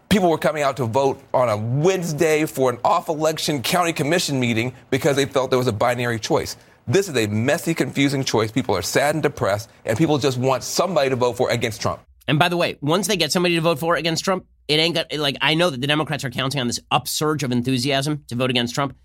people 0.10 0.30
were 0.30 0.38
coming 0.38 0.62
out 0.62 0.76
to 0.78 0.86
vote 0.86 1.24
on 1.34 1.48
a 1.48 1.56
Wednesday 1.56 2.46
for 2.46 2.70
an 2.70 2.78
off 2.84 3.08
election 3.08 3.62
county 3.62 3.94
commission 3.94 4.42
meeting 4.42 4.74
because 4.90 5.16
they 5.16 5.26
felt 5.26 5.52
there 5.52 5.60
was 5.60 5.68
a 5.68 5.74
binary 5.74 6.20
choice. 6.20 6.58
This 6.86 7.08
is 7.08 7.16
a 7.16 7.28
messy, 7.28 7.74
confusing 7.74 8.26
choice. 8.26 8.52
People 8.52 8.76
are 8.76 8.82
sad 8.82 9.16
and 9.16 9.24
depressed, 9.24 9.70
and 9.86 9.98
people 9.98 10.18
just 10.18 10.38
want 10.38 10.64
somebody 10.64 11.10
to 11.10 11.16
vote 11.16 11.38
for 11.38 11.50
against 11.50 11.82
Trump. 11.82 12.02
And 12.28 12.40
by 12.40 12.50
the 12.50 12.58
way, 12.58 12.78
once 12.82 13.08
they 13.08 13.18
get 13.18 13.32
somebody 13.32 13.56
to 13.56 13.62
vote 13.62 13.80
for 13.80 13.96
against 13.96 14.26
Trump, 14.26 14.46
it 14.68 14.80
ain't 14.80 14.96
got 14.96 15.14
like 15.14 15.38
I 15.42 15.54
know 15.54 15.70
that 15.70 15.82
the 15.82 15.88
Democrats 15.88 16.24
are 16.24 16.30
counting 16.30 16.60
on 16.60 16.68
this 16.68 16.80
upsurge 16.92 17.44
of 17.44 17.52
enthusiasm 17.52 18.24
to 18.28 18.36
vote 18.36 18.50
against 18.50 18.74
Trump. 18.74 18.96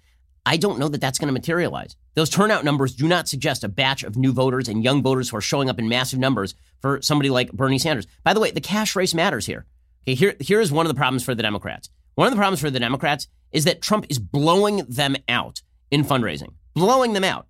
I 0.47 0.57
don't 0.57 0.79
know 0.79 0.89
that 0.89 1.03
that's 1.03 1.19
going 1.19 1.29
to 1.29 1.35
materialize. 1.35 1.97
Those 2.15 2.31
turnout 2.31 2.65
numbers 2.65 2.95
do 2.95 3.07
not 3.07 3.29
suggest 3.29 3.63
a 3.63 3.69
batch 3.69 4.03
of 4.03 4.17
new 4.17 4.33
voters 4.33 4.69
and 4.69 4.83
young 4.83 5.03
voters 5.03 5.29
who 5.29 5.37
are 5.37 5.43
showing 5.43 5.69
up 5.69 5.79
in 5.79 5.89
massive 5.89 6.19
numbers 6.19 6.55
for 6.81 7.03
somebody 7.03 7.29
like 7.29 7.53
Bernie 7.53 7.79
Sanders. 7.79 8.07
By 8.25 8.33
the 8.33 8.41
way, 8.41 8.51
the 8.51 8.61
cash 8.61 8.97
race 8.97 9.13
matters 9.13 9.45
here. 9.45 9.67
Okay, 10.05 10.15
here 10.15 10.35
here 10.41 10.61
is 10.61 10.73
one 10.73 10.87
of 10.87 10.91
the 10.91 10.99
problems 10.99 11.25
for 11.25 11.35
the 11.35 11.43
Democrats. 11.43 11.91
One 12.15 12.27
of 12.27 12.33
the 12.33 12.39
problems 12.39 12.61
for 12.61 12.71
the 12.71 12.81
Democrats 12.81 13.29
is 13.53 13.65
that 13.65 13.83
Trump 13.83 14.07
is 14.09 14.19
blowing 14.19 14.79
them 14.89 15.17
out 15.29 15.61
in 15.91 16.05
fundraising, 16.05 16.55
blowing 16.75 17.13
them 17.13 17.25
out. 17.25 17.47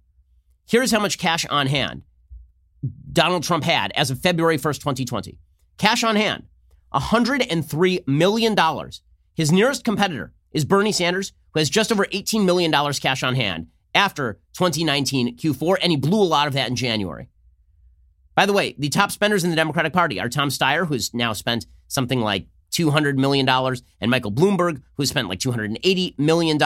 Here's 0.68 0.90
how 0.90 1.00
much 1.00 1.18
cash 1.18 1.46
on 1.46 1.68
hand 1.68 2.02
Donald 3.12 3.44
Trump 3.44 3.64
had 3.64 3.92
as 3.94 4.10
of 4.10 4.20
February 4.20 4.58
1st, 4.58 4.78
2020. 4.78 5.38
Cash 5.80 6.04
on 6.04 6.14
hand, 6.14 6.42
$103 6.92 8.06
million. 8.06 8.54
His 9.32 9.50
nearest 9.50 9.82
competitor 9.82 10.34
is 10.52 10.66
Bernie 10.66 10.92
Sanders, 10.92 11.32
who 11.54 11.58
has 11.58 11.70
just 11.70 11.90
over 11.90 12.04
$18 12.04 12.44
million 12.44 12.70
cash 12.92 13.22
on 13.22 13.34
hand 13.34 13.68
after 13.94 14.34
2019 14.52 15.38
Q4, 15.38 15.78
and 15.80 15.90
he 15.90 15.96
blew 15.96 16.20
a 16.20 16.22
lot 16.22 16.46
of 16.46 16.52
that 16.52 16.68
in 16.68 16.76
January. 16.76 17.30
By 18.34 18.44
the 18.44 18.52
way, 18.52 18.74
the 18.76 18.90
top 18.90 19.10
spenders 19.10 19.42
in 19.42 19.48
the 19.48 19.56
Democratic 19.56 19.94
Party 19.94 20.20
are 20.20 20.28
Tom 20.28 20.50
Steyer, 20.50 20.86
who's 20.86 21.14
now 21.14 21.32
spent 21.32 21.64
something 21.88 22.20
like 22.20 22.48
$200 22.72 23.16
million, 23.16 23.48
and 23.48 24.10
Michael 24.10 24.32
Bloomberg, 24.32 24.82
who 24.98 25.06
spent 25.06 25.30
like 25.30 25.38
$280 25.38 26.18
million. 26.18 26.58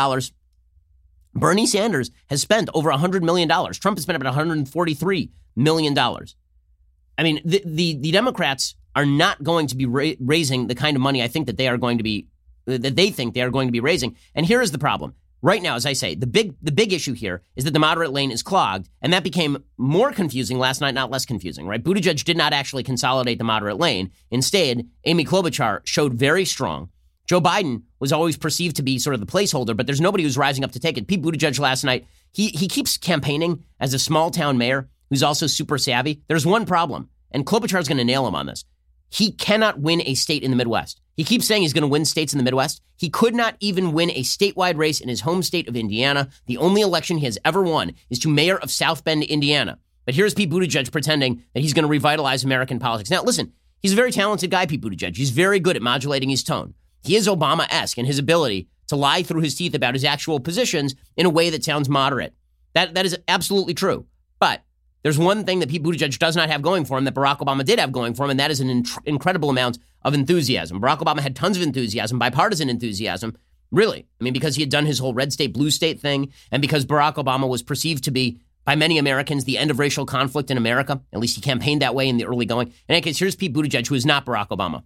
Bernie 1.34 1.68
Sanders 1.68 2.10
has 2.30 2.42
spent 2.42 2.68
over 2.74 2.90
$100 2.90 3.22
million. 3.22 3.48
Trump 3.48 3.96
has 3.96 4.02
spent 4.02 4.20
about 4.20 4.34
$143 4.34 5.30
million. 5.54 5.96
I 5.96 7.22
mean, 7.22 7.40
the, 7.44 7.62
the, 7.64 7.94
the 8.00 8.10
Democrats 8.10 8.74
are 8.94 9.06
not 9.06 9.42
going 9.42 9.66
to 9.68 9.76
be 9.76 9.86
ra- 9.86 10.12
raising 10.20 10.66
the 10.66 10.74
kind 10.74 10.96
of 10.96 11.02
money 11.02 11.22
I 11.22 11.28
think 11.28 11.46
that 11.46 11.56
they 11.56 11.68
are 11.68 11.78
going 11.78 11.98
to 11.98 12.04
be 12.04 12.28
uh, 12.66 12.78
that 12.78 12.96
they 12.96 13.10
think 13.10 13.34
they 13.34 13.42
are 13.42 13.50
going 13.50 13.68
to 13.68 13.72
be 13.72 13.80
raising. 13.80 14.16
And 14.34 14.46
here 14.46 14.62
is 14.62 14.72
the 14.72 14.78
problem. 14.78 15.14
Right 15.42 15.60
now, 15.60 15.74
as 15.74 15.84
I 15.84 15.92
say, 15.92 16.14
the 16.14 16.26
big 16.26 16.54
the 16.62 16.72
big 16.72 16.92
issue 16.94 17.12
here 17.12 17.42
is 17.54 17.64
that 17.64 17.72
the 17.72 17.78
moderate 17.78 18.12
lane 18.12 18.30
is 18.30 18.42
clogged, 18.42 18.88
and 19.02 19.12
that 19.12 19.22
became 19.22 19.62
more 19.76 20.10
confusing 20.10 20.58
last 20.58 20.80
night, 20.80 20.94
not 20.94 21.10
less 21.10 21.26
confusing, 21.26 21.66
right? 21.66 21.84
Buttigieg 21.84 22.24
did 22.24 22.38
not 22.38 22.54
actually 22.54 22.82
consolidate 22.82 23.36
the 23.36 23.44
moderate 23.44 23.78
lane. 23.78 24.10
Instead, 24.30 24.88
Amy 25.04 25.24
Klobuchar 25.26 25.80
showed 25.84 26.14
very 26.14 26.46
strong. 26.46 26.88
Joe 27.26 27.40
Biden 27.42 27.82
was 28.00 28.12
always 28.12 28.38
perceived 28.38 28.76
to 28.76 28.82
be 28.82 28.98
sort 28.98 29.14
of 29.14 29.20
the 29.20 29.26
placeholder, 29.26 29.76
but 29.76 29.86
there's 29.86 30.00
nobody 30.00 30.24
who's 30.24 30.38
rising 30.38 30.64
up 30.64 30.72
to 30.72 30.80
take 30.80 30.96
it. 30.96 31.06
Pete 31.06 31.22
Buttigieg 31.22 31.58
last 31.58 31.84
night, 31.84 32.06
he 32.32 32.48
he 32.48 32.66
keeps 32.66 32.96
campaigning 32.96 33.64
as 33.78 33.92
a 33.92 33.98
small 33.98 34.30
town 34.30 34.56
mayor 34.56 34.88
who's 35.10 35.22
also 35.22 35.46
super 35.46 35.76
savvy. 35.76 36.22
There's 36.26 36.46
one 36.46 36.64
problem, 36.64 37.10
and 37.30 37.44
Klobuchar 37.44 37.80
is 37.80 37.88
going 37.88 37.98
to 37.98 38.04
nail 38.04 38.26
him 38.26 38.34
on 38.34 38.46
this. 38.46 38.64
He 39.10 39.32
cannot 39.32 39.80
win 39.80 40.02
a 40.04 40.14
state 40.14 40.42
in 40.42 40.50
the 40.50 40.56
Midwest. 40.56 41.00
He 41.16 41.24
keeps 41.24 41.46
saying 41.46 41.62
he's 41.62 41.72
going 41.72 41.82
to 41.82 41.88
win 41.88 42.04
states 42.04 42.32
in 42.32 42.38
the 42.38 42.44
Midwest. 42.44 42.82
He 42.96 43.08
could 43.08 43.34
not 43.34 43.56
even 43.60 43.92
win 43.92 44.10
a 44.10 44.22
statewide 44.22 44.76
race 44.76 45.00
in 45.00 45.08
his 45.08 45.20
home 45.20 45.42
state 45.42 45.68
of 45.68 45.76
Indiana. 45.76 46.28
The 46.46 46.56
only 46.56 46.80
election 46.80 47.18
he 47.18 47.24
has 47.26 47.38
ever 47.44 47.62
won 47.62 47.92
is 48.10 48.18
to 48.20 48.28
mayor 48.28 48.58
of 48.58 48.70
South 48.70 49.04
Bend, 49.04 49.22
Indiana. 49.24 49.78
But 50.04 50.14
here's 50.14 50.34
Pete 50.34 50.50
Buttigieg 50.50 50.90
pretending 50.90 51.42
that 51.54 51.60
he's 51.60 51.72
going 51.72 51.84
to 51.84 51.88
revitalize 51.88 52.44
American 52.44 52.78
politics. 52.78 53.10
Now, 53.10 53.22
listen, 53.22 53.52
he's 53.80 53.92
a 53.92 53.96
very 53.96 54.12
talented 54.12 54.50
guy, 54.50 54.66
Pete 54.66 54.82
Buttigieg. 54.82 55.16
He's 55.16 55.30
very 55.30 55.60
good 55.60 55.76
at 55.76 55.82
modulating 55.82 56.30
his 56.30 56.42
tone. 56.42 56.74
He 57.02 57.16
is 57.16 57.28
Obama 57.28 57.66
esque 57.70 57.98
in 57.98 58.06
his 58.06 58.18
ability 58.18 58.68
to 58.88 58.96
lie 58.96 59.22
through 59.22 59.42
his 59.42 59.54
teeth 59.54 59.74
about 59.74 59.94
his 59.94 60.04
actual 60.04 60.40
positions 60.40 60.94
in 61.16 61.26
a 61.26 61.30
way 61.30 61.50
that 61.50 61.64
sounds 61.64 61.88
moderate. 61.88 62.34
That, 62.74 62.94
that 62.94 63.06
is 63.06 63.16
absolutely 63.28 63.74
true. 63.74 64.06
But 64.38 64.62
there's 65.04 65.18
one 65.18 65.44
thing 65.44 65.60
that 65.60 65.68
Pete 65.68 65.82
Buttigieg 65.82 66.18
does 66.18 66.34
not 66.34 66.50
have 66.50 66.62
going 66.62 66.84
for 66.84 66.98
him 66.98 67.04
that 67.04 67.14
Barack 67.14 67.38
Obama 67.38 67.64
did 67.64 67.78
have 67.78 67.92
going 67.92 68.14
for 68.14 68.24
him, 68.24 68.30
and 68.30 68.40
that 68.40 68.50
is 68.50 68.58
an 68.60 68.70
in- 68.70 68.84
incredible 69.04 69.50
amount 69.50 69.78
of 70.02 70.14
enthusiasm. 70.14 70.80
Barack 70.80 70.98
Obama 70.98 71.20
had 71.20 71.36
tons 71.36 71.56
of 71.56 71.62
enthusiasm, 71.62 72.18
bipartisan 72.18 72.68
enthusiasm, 72.68 73.36
really. 73.70 74.06
I 74.20 74.24
mean, 74.24 74.32
because 74.32 74.56
he 74.56 74.62
had 74.62 74.70
done 74.70 74.86
his 74.86 74.98
whole 74.98 75.14
red 75.14 75.32
state, 75.32 75.52
blue 75.52 75.70
state 75.70 76.00
thing, 76.00 76.32
and 76.50 76.60
because 76.62 76.86
Barack 76.86 77.14
Obama 77.14 77.46
was 77.48 77.62
perceived 77.62 78.04
to 78.04 78.10
be, 78.10 78.40
by 78.64 78.76
many 78.76 78.96
Americans, 78.96 79.44
the 79.44 79.58
end 79.58 79.70
of 79.70 79.78
racial 79.78 80.06
conflict 80.06 80.50
in 80.50 80.56
America. 80.56 81.02
At 81.12 81.20
least 81.20 81.36
he 81.36 81.42
campaigned 81.42 81.82
that 81.82 81.94
way 81.94 82.08
in 82.08 82.16
the 82.16 82.24
early 82.24 82.46
going. 82.46 82.68
In 82.68 82.74
any 82.94 83.02
case, 83.02 83.18
here's 83.18 83.36
Pete 83.36 83.52
Buttigieg, 83.52 83.86
who 83.86 83.94
is 83.94 84.06
not 84.06 84.24
Barack 84.24 84.48
Obama. 84.48 84.84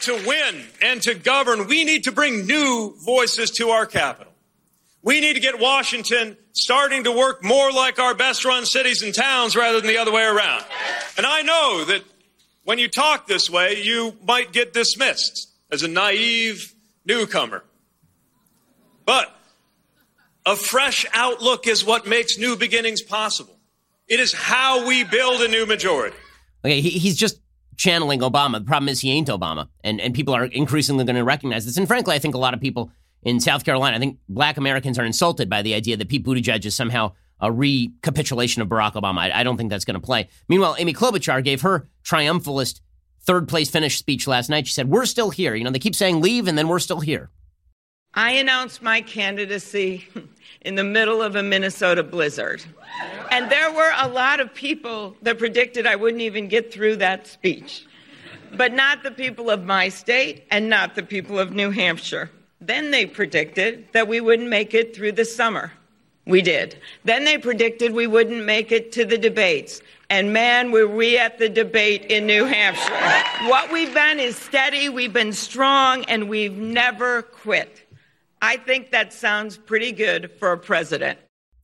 To 0.00 0.14
win 0.26 0.64
and 0.82 1.02
to 1.02 1.14
govern, 1.14 1.68
we 1.68 1.84
need 1.84 2.04
to 2.04 2.12
bring 2.12 2.46
new 2.46 2.96
voices 3.04 3.50
to 3.52 3.68
our 3.68 3.84
capital. 3.84 4.31
We 5.02 5.20
need 5.20 5.34
to 5.34 5.40
get 5.40 5.58
Washington 5.58 6.36
starting 6.52 7.04
to 7.04 7.12
work 7.12 7.42
more 7.42 7.72
like 7.72 7.98
our 7.98 8.14
best 8.14 8.44
run 8.44 8.64
cities 8.64 9.02
and 9.02 9.14
towns 9.14 9.56
rather 9.56 9.80
than 9.80 9.88
the 9.88 9.98
other 9.98 10.12
way 10.12 10.22
around. 10.22 10.64
And 11.16 11.26
I 11.26 11.42
know 11.42 11.84
that 11.86 12.04
when 12.64 12.78
you 12.78 12.88
talk 12.88 13.26
this 13.26 13.50
way, 13.50 13.82
you 13.82 14.16
might 14.24 14.52
get 14.52 14.72
dismissed 14.72 15.48
as 15.70 15.82
a 15.82 15.88
naive 15.88 16.72
newcomer. 17.04 17.64
But 19.04 19.36
a 20.46 20.54
fresh 20.54 21.04
outlook 21.12 21.66
is 21.66 21.84
what 21.84 22.06
makes 22.06 22.38
new 22.38 22.56
beginnings 22.56 23.02
possible. 23.02 23.58
It 24.08 24.20
is 24.20 24.32
how 24.32 24.86
we 24.86 25.04
build 25.04 25.40
a 25.40 25.48
new 25.48 25.66
majority. 25.66 26.16
Okay, 26.64 26.80
he, 26.80 26.90
he's 26.90 27.16
just 27.16 27.40
channeling 27.76 28.20
Obama. 28.20 28.58
The 28.60 28.64
problem 28.64 28.88
is 28.88 29.00
he 29.00 29.10
ain't 29.10 29.28
Obama. 29.28 29.68
And, 29.82 30.00
and 30.00 30.14
people 30.14 30.34
are 30.34 30.44
increasingly 30.44 31.04
going 31.04 31.16
to 31.16 31.24
recognize 31.24 31.64
this. 31.64 31.76
And 31.76 31.88
frankly, 31.88 32.14
I 32.14 32.18
think 32.20 32.34
a 32.34 32.38
lot 32.38 32.54
of 32.54 32.60
people 32.60 32.92
in 33.22 33.40
South 33.40 33.64
Carolina, 33.64 33.96
I 33.96 34.00
think 34.00 34.18
black 34.28 34.56
Americans 34.56 34.98
are 34.98 35.04
insulted 35.04 35.48
by 35.48 35.62
the 35.62 35.74
idea 35.74 35.96
that 35.96 36.08
Pete 36.08 36.24
Buttigieg 36.24 36.64
is 36.64 36.74
somehow 36.74 37.12
a 37.40 37.50
recapitulation 37.50 38.62
of 38.62 38.68
Barack 38.68 38.94
Obama. 38.94 39.18
I, 39.18 39.40
I 39.40 39.42
don't 39.42 39.56
think 39.56 39.70
that's 39.70 39.84
going 39.84 40.00
to 40.00 40.04
play. 40.04 40.28
Meanwhile, 40.48 40.76
Amy 40.78 40.92
Klobuchar 40.92 41.42
gave 41.42 41.62
her 41.62 41.88
triumphalist 42.04 42.80
third 43.20 43.48
place 43.48 43.70
finish 43.70 43.98
speech 43.98 44.26
last 44.26 44.48
night. 44.48 44.66
She 44.66 44.72
said, 44.72 44.88
We're 44.88 45.06
still 45.06 45.30
here. 45.30 45.54
You 45.54 45.64
know, 45.64 45.70
they 45.70 45.78
keep 45.78 45.94
saying 45.94 46.20
leave, 46.20 46.48
and 46.48 46.56
then 46.56 46.68
we're 46.68 46.78
still 46.78 47.00
here. 47.00 47.30
I 48.14 48.32
announced 48.32 48.82
my 48.82 49.00
candidacy 49.00 50.06
in 50.62 50.74
the 50.74 50.84
middle 50.84 51.22
of 51.22 51.34
a 51.34 51.42
Minnesota 51.42 52.02
blizzard. 52.02 52.62
And 53.30 53.50
there 53.50 53.72
were 53.72 53.92
a 53.96 54.08
lot 54.08 54.40
of 54.40 54.52
people 54.54 55.16
that 55.22 55.38
predicted 55.38 55.86
I 55.86 55.96
wouldn't 55.96 56.22
even 56.22 56.48
get 56.48 56.72
through 56.72 56.96
that 56.96 57.26
speech. 57.26 57.86
But 58.54 58.74
not 58.74 59.02
the 59.02 59.10
people 59.10 59.48
of 59.48 59.64
my 59.64 59.88
state 59.88 60.44
and 60.50 60.68
not 60.68 60.94
the 60.94 61.02
people 61.02 61.38
of 61.38 61.52
New 61.52 61.70
Hampshire. 61.70 62.30
Then 62.64 62.92
they 62.92 63.06
predicted 63.06 63.88
that 63.90 64.06
we 64.06 64.20
wouldn't 64.20 64.48
make 64.48 64.72
it 64.72 64.94
through 64.94 65.12
the 65.12 65.24
summer. 65.24 65.72
We 66.26 66.42
did. 66.42 66.78
Then 67.04 67.24
they 67.24 67.36
predicted 67.36 67.92
we 67.92 68.06
wouldn't 68.06 68.44
make 68.44 68.70
it 68.70 68.92
to 68.92 69.04
the 69.04 69.18
debates. 69.18 69.82
And 70.08 70.32
man, 70.32 70.70
were 70.70 70.86
we 70.86 71.18
at 71.18 71.38
the 71.38 71.48
debate 71.48 72.04
in 72.04 72.24
New 72.24 72.44
Hampshire. 72.44 73.48
What 73.48 73.72
we've 73.72 73.92
been 73.92 74.20
is 74.20 74.36
steady, 74.36 74.88
we've 74.88 75.12
been 75.12 75.32
strong, 75.32 76.04
and 76.04 76.28
we've 76.28 76.56
never 76.56 77.22
quit. 77.22 77.84
I 78.40 78.58
think 78.58 78.92
that 78.92 79.12
sounds 79.12 79.56
pretty 79.56 79.90
good 79.90 80.30
for 80.30 80.52
a 80.52 80.58
president. 80.58 81.18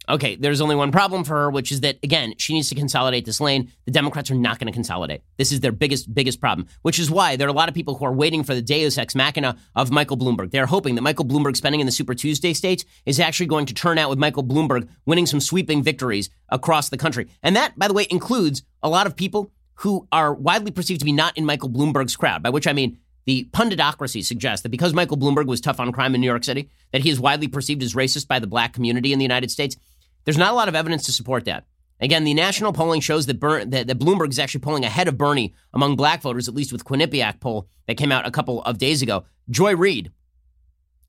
Okay, 0.08 0.36
there's 0.36 0.62
only 0.62 0.74
one 0.74 0.90
problem 0.90 1.22
for 1.22 1.34
her, 1.34 1.50
which 1.50 1.70
is 1.70 1.82
that, 1.82 1.98
again, 2.02 2.32
she 2.38 2.54
needs 2.54 2.70
to 2.70 2.74
consolidate 2.74 3.26
this 3.26 3.42
lane. 3.42 3.70
The 3.84 3.90
Democrats 3.90 4.30
are 4.30 4.34
not 4.34 4.58
going 4.58 4.66
to 4.66 4.72
consolidate. 4.72 5.22
This 5.36 5.52
is 5.52 5.60
their 5.60 5.72
biggest, 5.72 6.14
biggest 6.14 6.40
problem, 6.40 6.66
which 6.80 6.98
is 6.98 7.10
why 7.10 7.36
there 7.36 7.46
are 7.46 7.50
a 7.50 7.54
lot 7.54 7.68
of 7.68 7.74
people 7.74 7.94
who 7.94 8.06
are 8.06 8.12
waiting 8.12 8.42
for 8.42 8.54
the 8.54 8.62
deus 8.62 8.96
ex 8.96 9.14
machina 9.14 9.58
of 9.76 9.90
Michael 9.90 10.16
Bloomberg. 10.16 10.50
They're 10.50 10.66
hoping 10.66 10.94
that 10.94 11.02
Michael 11.02 11.26
Bloomberg 11.26 11.56
spending 11.56 11.80
in 11.80 11.86
the 11.86 11.92
Super 11.92 12.14
Tuesday 12.14 12.54
states 12.54 12.86
is 13.04 13.20
actually 13.20 13.46
going 13.46 13.66
to 13.66 13.74
turn 13.74 13.98
out 13.98 14.08
with 14.08 14.18
Michael 14.18 14.44
Bloomberg 14.44 14.88
winning 15.04 15.26
some 15.26 15.40
sweeping 15.40 15.82
victories 15.82 16.30
across 16.48 16.88
the 16.88 16.96
country. 16.96 17.28
And 17.42 17.54
that, 17.56 17.78
by 17.78 17.86
the 17.86 17.94
way, 17.94 18.06
includes 18.08 18.62
a 18.82 18.88
lot 18.88 19.06
of 19.06 19.14
people 19.14 19.52
who 19.74 20.08
are 20.10 20.32
widely 20.32 20.70
perceived 20.70 21.00
to 21.00 21.06
be 21.06 21.12
not 21.12 21.36
in 21.36 21.44
Michael 21.44 21.68
Bloomberg's 21.68 22.16
crowd, 22.16 22.42
by 22.42 22.50
which 22.50 22.66
I 22.66 22.72
mean 22.72 22.98
the 23.26 23.46
punditocracy 23.52 24.24
suggests 24.24 24.62
that 24.62 24.70
because 24.70 24.94
Michael 24.94 25.18
Bloomberg 25.18 25.46
was 25.46 25.60
tough 25.60 25.80
on 25.80 25.92
crime 25.92 26.14
in 26.14 26.20
New 26.22 26.26
York 26.26 26.44
City, 26.44 26.70
that 26.92 27.02
he 27.02 27.10
is 27.10 27.20
widely 27.20 27.46
perceived 27.46 27.82
as 27.82 27.92
racist 27.92 28.26
by 28.26 28.38
the 28.38 28.46
black 28.46 28.72
community 28.72 29.12
in 29.12 29.18
the 29.18 29.24
United 29.24 29.50
States. 29.50 29.76
There's 30.24 30.38
not 30.38 30.52
a 30.52 30.56
lot 30.56 30.68
of 30.68 30.74
evidence 30.74 31.04
to 31.06 31.12
support 31.12 31.44
that. 31.46 31.66
Again, 32.00 32.24
the 32.24 32.34
national 32.34 32.72
polling 32.72 33.00
shows 33.00 33.26
that, 33.26 33.40
that, 33.40 33.86
that, 33.88 33.98
Bloomberg 33.98 34.30
is 34.30 34.38
actually 34.38 34.60
polling 34.60 34.84
ahead 34.84 35.08
of 35.08 35.18
Bernie 35.18 35.54
among 35.74 35.96
black 35.96 36.22
voters, 36.22 36.48
at 36.48 36.54
least 36.54 36.72
with 36.72 36.84
Quinnipiac 36.84 37.40
poll 37.40 37.68
that 37.86 37.96
came 37.96 38.12
out 38.12 38.26
a 38.26 38.30
couple 38.30 38.62
of 38.62 38.78
days 38.78 39.02
ago. 39.02 39.24
Joy 39.50 39.74
Reid 39.74 40.12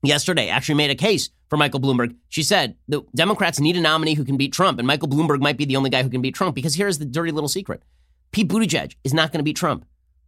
yesterday 0.02 0.48
actually 0.48 0.74
made 0.74 0.90
a 0.90 0.96
case 0.96 1.30
for 1.48 1.56
Michael 1.56 1.80
Bloomberg. 1.80 2.16
She 2.28 2.42
said 2.42 2.76
the 2.88 3.02
Democrats 3.14 3.60
need 3.60 3.76
a 3.76 3.80
nominee 3.80 4.14
who 4.14 4.24
can 4.24 4.36
beat 4.36 4.52
Trump, 4.52 4.78
and 4.78 4.86
Michael 4.86 5.08
Bloomberg 5.08 5.40
might 5.40 5.56
be 5.56 5.64
the 5.64 5.76
only 5.76 5.90
guy 5.90 6.02
who 6.02 6.10
can 6.10 6.22
beat 6.22 6.34
Trump 6.34 6.54
because 6.54 6.74
here's 6.74 6.98
the 6.98 7.04
dirty 7.04 7.30
little 7.30 7.48
secret. 7.48 7.82
Pete 8.32 8.48
Buttigieg 8.48 8.94
is 9.04 9.14
not 9.14 9.32
going 9.32 9.40
to 9.40 9.44
beat 9.44 9.56
Trump. 9.56 9.84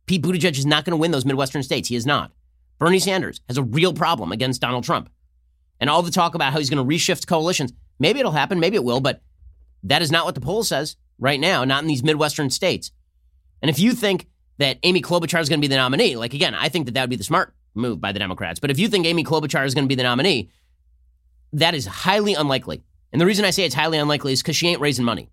Pete 0.07 0.23
Buttigieg 0.23 0.59
is 0.59 0.67
not 0.67 0.85
going 0.85 0.93
to 0.93 0.97
win 0.97 1.11
those 1.11 1.25
Midwestern 1.25 1.63
states. 1.63 1.89
He 1.89 1.97
is 1.97 2.07
not. 2.07 2.33
Bernie 2.79 2.99
Sanders 2.99 3.41
has 3.49 3.57
a 3.57 3.63
real 3.63 3.93
problem 3.93 4.33
against 4.33 4.61
Donald 4.61 4.85
Trump. 4.85 5.09
And 5.79 5.89
all 5.89 6.03
the 6.03 6.11
talk 6.11 6.35
about 6.35 6.53
how 6.53 6.59
he's 6.59 6.71
going 6.71 6.87
to 6.87 6.95
reshift 6.95 7.27
coalitions, 7.27 7.73
maybe 8.03 8.21
it'll 8.21 8.33
happen, 8.33 8.61
maybe 8.61 8.77
it 8.77 8.85
will, 8.85 9.01
but 9.01 9.23
that 9.85 10.03
is 10.03 10.11
not 10.11 10.27
what 10.27 10.35
the 10.35 10.41
poll 10.41 10.63
says 10.63 10.97
right 11.19 11.41
now, 11.41 11.65
not 11.65 11.83
in 11.83 11.89
these 11.89 12.03
Midwestern 12.03 12.51
states. 12.51 12.91
And 13.63 13.71
if 13.71 13.79
you 13.79 13.93
think 13.93 14.27
that 14.59 14.79
Amy 14.83 15.01
Klobuchar 15.01 15.41
is 15.41 15.49
going 15.49 15.61
to 15.61 15.67
be 15.67 15.69
the 15.69 15.77
nominee, 15.77 16.17
like 16.17 16.35
again, 16.35 16.55
I 16.55 16.69
think 16.69 16.87
that 16.87 16.93
that 16.93 17.03
would 17.03 17.11
be 17.11 17.17
the 17.17 17.25
smart 17.25 17.55
move 17.75 18.01
by 18.01 18.13
the 18.13 18.19
Democrats. 18.19 18.61
But 18.61 18.71
if 18.71 18.79
you 18.79 18.89
think 18.89 19.07
Amy 19.07 19.25
Klobuchar 19.25 19.65
is 19.65 19.75
going 19.75 19.85
to 19.85 19.89
be 19.89 19.95
the 19.95 20.03
nominee, 20.03 20.51
that 21.55 21.75
is 21.75 21.87
highly 21.87 22.35
unlikely. 22.35 22.83
And 23.13 23.21
the 23.21 23.27
reason 23.27 23.45
I 23.45 23.51
say 23.51 23.65
it's 23.65 23.75
highly 23.75 23.99
unlikely 23.99 24.33
is 24.33 24.43
because 24.43 24.57
she 24.57 24.69
ain't 24.69 24.81
raising 24.81 25.05
money. 25.05 25.31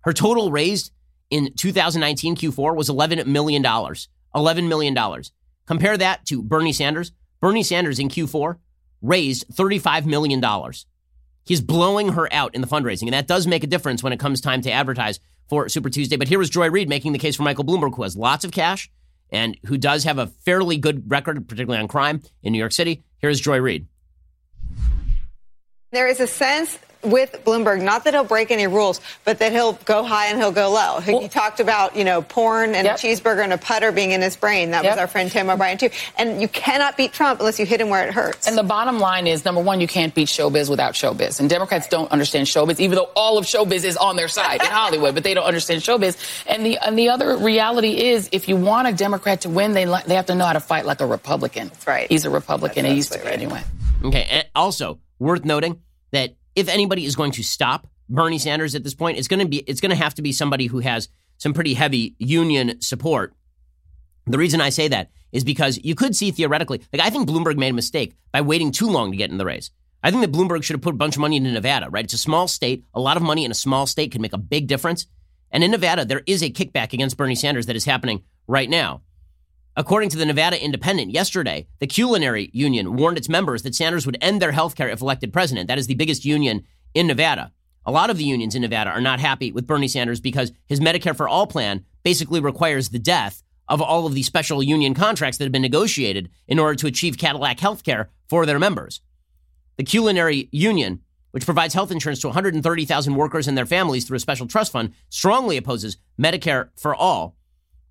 Her 0.00 0.12
total 0.12 0.50
raised 0.50 0.92
in 1.30 1.52
2019 1.54 2.36
Q4 2.36 2.74
was 2.76 2.88
$11 2.88 3.26
million. 3.26 3.62
$11 3.62 4.68
million. 4.68 5.22
Compare 5.66 5.96
that 5.98 6.24
to 6.26 6.42
Bernie 6.42 6.72
Sanders. 6.72 7.12
Bernie 7.40 7.62
Sanders 7.62 7.98
in 7.98 8.08
Q4 8.08 8.56
raised 9.02 9.48
$35 9.48 10.06
million. 10.06 10.40
He's 11.46 11.60
blowing 11.60 12.10
her 12.10 12.28
out 12.32 12.54
in 12.54 12.60
the 12.60 12.66
fundraising, 12.66 13.04
and 13.04 13.14
that 13.14 13.28
does 13.28 13.46
make 13.46 13.62
a 13.62 13.68
difference 13.68 14.02
when 14.02 14.12
it 14.12 14.18
comes 14.18 14.40
time 14.40 14.62
to 14.62 14.70
advertise 14.70 15.20
for 15.48 15.68
Super 15.68 15.88
Tuesday. 15.88 16.16
But 16.16 16.28
here 16.28 16.40
was 16.40 16.50
Joy 16.50 16.70
Reid 16.70 16.88
making 16.88 17.12
the 17.12 17.18
case 17.18 17.36
for 17.36 17.44
Michael 17.44 17.64
Bloomberg, 17.64 17.94
who 17.94 18.02
has 18.02 18.16
lots 18.16 18.44
of 18.44 18.50
cash 18.50 18.90
and 19.30 19.56
who 19.66 19.78
does 19.78 20.04
have 20.04 20.18
a 20.18 20.26
fairly 20.26 20.76
good 20.76 21.08
record, 21.08 21.48
particularly 21.48 21.80
on 21.80 21.88
crime 21.88 22.20
in 22.42 22.52
New 22.52 22.58
York 22.58 22.72
City. 22.72 23.04
Here's 23.18 23.40
Joy 23.40 23.58
Reid. 23.58 23.86
There 25.92 26.08
is 26.08 26.18
a 26.18 26.26
sense 26.26 26.78
with 27.06 27.44
Bloomberg, 27.44 27.82
not 27.82 28.04
that 28.04 28.14
he'll 28.14 28.24
break 28.24 28.50
any 28.50 28.66
rules, 28.66 29.00
but 29.24 29.38
that 29.38 29.52
he'll 29.52 29.74
go 29.84 30.02
high 30.02 30.26
and 30.26 30.38
he'll 30.38 30.52
go 30.52 30.70
low. 30.70 31.00
He, 31.00 31.12
well, 31.12 31.28
talked 31.28 31.60
about, 31.60 31.96
you 31.96 32.04
know, 32.04 32.22
porn 32.22 32.74
and 32.74 32.84
yep. 32.84 32.96
a 32.96 32.98
cheeseburger 32.98 33.42
and 33.42 33.52
a 33.52 33.58
putter 33.58 33.92
being 33.92 34.12
in 34.12 34.22
his 34.22 34.36
brain. 34.36 34.72
That 34.72 34.84
yep. 34.84 34.92
was 34.92 34.98
our 34.98 35.06
friend 35.06 35.30
Tim 35.30 35.48
O'Brien, 35.48 35.78
too. 35.78 35.90
And 36.16 36.40
you 36.40 36.48
cannot 36.48 36.96
beat 36.96 37.12
Trump 37.12 37.40
unless 37.40 37.58
you 37.58 37.66
hit 37.66 37.80
him 37.80 37.88
where 37.88 38.06
it 38.06 38.12
hurts. 38.12 38.46
And 38.46 38.58
the 38.58 38.62
bottom 38.62 38.98
line 38.98 39.26
is, 39.26 39.44
number 39.44 39.60
one, 39.60 39.80
you 39.80 39.86
can't 39.86 40.14
beat 40.14 40.28
showbiz 40.28 40.68
without 40.68 40.94
showbiz. 40.94 41.40
And 41.40 41.48
Democrats 41.48 41.88
don't 41.88 42.10
understand 42.10 42.46
showbiz, 42.46 42.80
even 42.80 42.96
though 42.96 43.10
all 43.14 43.38
of 43.38 43.46
showbiz 43.46 43.84
is 43.84 43.96
on 43.96 44.16
their 44.16 44.28
side 44.28 44.60
in 44.60 44.66
Hollywood, 44.70 45.14
but 45.14 45.24
they 45.24 45.34
don't 45.34 45.44
understand 45.44 45.82
showbiz. 45.82 46.16
And 46.46 46.64
the, 46.64 46.78
and 46.78 46.98
the 46.98 47.10
other 47.10 47.36
reality 47.36 48.02
is, 48.08 48.28
if 48.32 48.48
you 48.48 48.56
want 48.56 48.88
a 48.88 48.92
Democrat 48.92 49.42
to 49.42 49.48
win, 49.48 49.72
they, 49.72 49.84
they 49.84 50.14
have 50.14 50.26
to 50.26 50.34
know 50.34 50.46
how 50.46 50.52
to 50.52 50.60
fight 50.60 50.86
like 50.86 51.00
a 51.00 51.06
Republican. 51.06 51.68
That's 51.68 51.86
right. 51.86 52.08
He's 52.08 52.24
a 52.24 52.30
Republican. 52.30 52.82
That's 52.82 52.92
he 52.92 52.96
used 52.96 53.12
to 53.12 53.18
be 53.18 53.24
right. 53.24 53.34
anyway. 53.34 53.62
Okay. 54.04 54.26
And 54.30 54.46
also, 54.54 54.98
worth 55.18 55.44
noting 55.44 55.80
that 56.12 56.34
if 56.56 56.68
anybody 56.68 57.04
is 57.04 57.14
going 57.14 57.32
to 57.32 57.44
stop 57.44 57.86
Bernie 58.08 58.38
Sanders 58.38 58.74
at 58.74 58.82
this 58.82 58.94
point, 58.94 59.18
it's 59.18 59.28
going 59.28 59.40
to 59.40 59.46
be 59.46 59.58
it's 59.58 59.80
going 59.80 59.90
to 59.90 59.96
have 59.96 60.14
to 60.14 60.22
be 60.22 60.32
somebody 60.32 60.66
who 60.66 60.80
has 60.80 61.08
some 61.38 61.52
pretty 61.52 61.74
heavy 61.74 62.16
union 62.18 62.80
support. 62.80 63.34
The 64.26 64.38
reason 64.38 64.60
I 64.60 64.70
say 64.70 64.88
that 64.88 65.10
is 65.30 65.44
because 65.44 65.78
you 65.84 65.94
could 65.94 66.16
see 66.16 66.30
theoretically, 66.30 66.82
like 66.92 67.02
I 67.02 67.10
think 67.10 67.28
Bloomberg 67.28 67.56
made 67.56 67.70
a 67.70 67.74
mistake 67.74 68.16
by 68.32 68.40
waiting 68.40 68.72
too 68.72 68.88
long 68.88 69.10
to 69.10 69.16
get 69.16 69.30
in 69.30 69.38
the 69.38 69.44
race. 69.44 69.70
I 70.02 70.10
think 70.10 70.22
that 70.22 70.32
Bloomberg 70.32 70.62
should 70.62 70.74
have 70.74 70.82
put 70.82 70.94
a 70.94 70.98
bunch 70.98 71.16
of 71.16 71.20
money 71.20 71.36
into 71.36 71.50
Nevada, 71.50 71.90
right? 71.90 72.04
It's 72.04 72.14
a 72.14 72.18
small 72.18 72.48
state. 72.48 72.84
A 72.94 73.00
lot 73.00 73.16
of 73.16 73.22
money 73.22 73.44
in 73.44 73.50
a 73.50 73.54
small 73.54 73.86
state 73.86 74.12
can 74.12 74.22
make 74.22 74.32
a 74.32 74.38
big 74.38 74.66
difference. 74.66 75.06
And 75.50 75.64
in 75.64 75.70
Nevada, 75.70 76.04
there 76.04 76.22
is 76.26 76.42
a 76.42 76.50
kickback 76.50 76.92
against 76.92 77.16
Bernie 77.16 77.34
Sanders 77.34 77.66
that 77.66 77.76
is 77.76 77.84
happening 77.84 78.22
right 78.46 78.70
now. 78.70 79.02
According 79.78 80.08
to 80.10 80.16
the 80.16 80.24
Nevada 80.24 80.62
Independent, 80.62 81.10
yesterday, 81.10 81.66
the 81.80 81.86
culinary 81.86 82.48
union 82.54 82.96
warned 82.96 83.18
its 83.18 83.28
members 83.28 83.62
that 83.62 83.74
Sanders 83.74 84.06
would 84.06 84.16
end 84.22 84.40
their 84.40 84.52
health 84.52 84.74
care 84.74 84.88
if 84.88 85.02
elected 85.02 85.34
president. 85.34 85.68
That 85.68 85.76
is 85.78 85.86
the 85.86 85.94
biggest 85.94 86.24
union 86.24 86.64
in 86.94 87.06
Nevada. 87.06 87.52
A 87.84 87.92
lot 87.92 88.08
of 88.08 88.16
the 88.16 88.24
unions 88.24 88.54
in 88.54 88.62
Nevada 88.62 88.88
are 88.90 89.02
not 89.02 89.20
happy 89.20 89.52
with 89.52 89.66
Bernie 89.66 89.86
Sanders 89.86 90.18
because 90.18 90.50
his 90.66 90.80
Medicare 90.80 91.14
for 91.14 91.28
All 91.28 91.46
plan 91.46 91.84
basically 92.04 92.40
requires 92.40 92.88
the 92.88 92.98
death 92.98 93.42
of 93.68 93.82
all 93.82 94.06
of 94.06 94.14
the 94.14 94.22
special 94.22 94.62
union 94.62 94.94
contracts 94.94 95.36
that 95.36 95.44
have 95.44 95.52
been 95.52 95.60
negotiated 95.60 96.30
in 96.48 96.58
order 96.58 96.74
to 96.76 96.86
achieve 96.86 97.18
Cadillac 97.18 97.60
health 97.60 97.84
care 97.84 98.08
for 98.30 98.46
their 98.46 98.58
members. 98.58 99.02
The 99.76 99.84
culinary 99.84 100.48
union, 100.52 101.02
which 101.32 101.44
provides 101.44 101.74
health 101.74 101.90
insurance 101.90 102.20
to 102.20 102.28
130,000 102.28 103.14
workers 103.14 103.46
and 103.46 103.58
their 103.58 103.66
families 103.66 104.06
through 104.06 104.16
a 104.16 104.20
special 104.20 104.46
trust 104.46 104.72
fund, 104.72 104.94
strongly 105.10 105.58
opposes 105.58 105.98
Medicare 106.18 106.70
for 106.76 106.94
All 106.94 107.35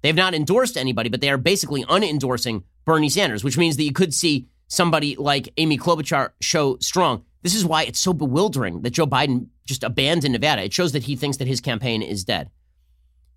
they 0.05 0.09
have 0.09 0.15
not 0.15 0.35
endorsed 0.35 0.77
anybody, 0.77 1.09
but 1.09 1.19
they 1.19 1.31
are 1.31 1.37
basically 1.37 1.83
unendorsing 1.85 2.61
Bernie 2.85 3.09
Sanders, 3.09 3.43
which 3.43 3.57
means 3.57 3.75
that 3.77 3.85
you 3.85 3.91
could 3.91 4.13
see 4.13 4.47
somebody 4.67 5.15
like 5.15 5.51
Amy 5.57 5.79
Klobuchar 5.79 6.29
show 6.41 6.77
strong. 6.79 7.25
This 7.41 7.55
is 7.55 7.65
why 7.65 7.85
it's 7.85 7.97
so 7.97 8.13
bewildering 8.13 8.83
that 8.83 8.91
Joe 8.91 9.07
Biden 9.07 9.47
just 9.65 9.83
abandoned 9.83 10.33
Nevada. 10.33 10.63
It 10.63 10.73
shows 10.73 10.91
that 10.91 11.05
he 11.05 11.15
thinks 11.15 11.37
that 11.37 11.47
his 11.47 11.59
campaign 11.59 12.03
is 12.03 12.23
dead. 12.23 12.51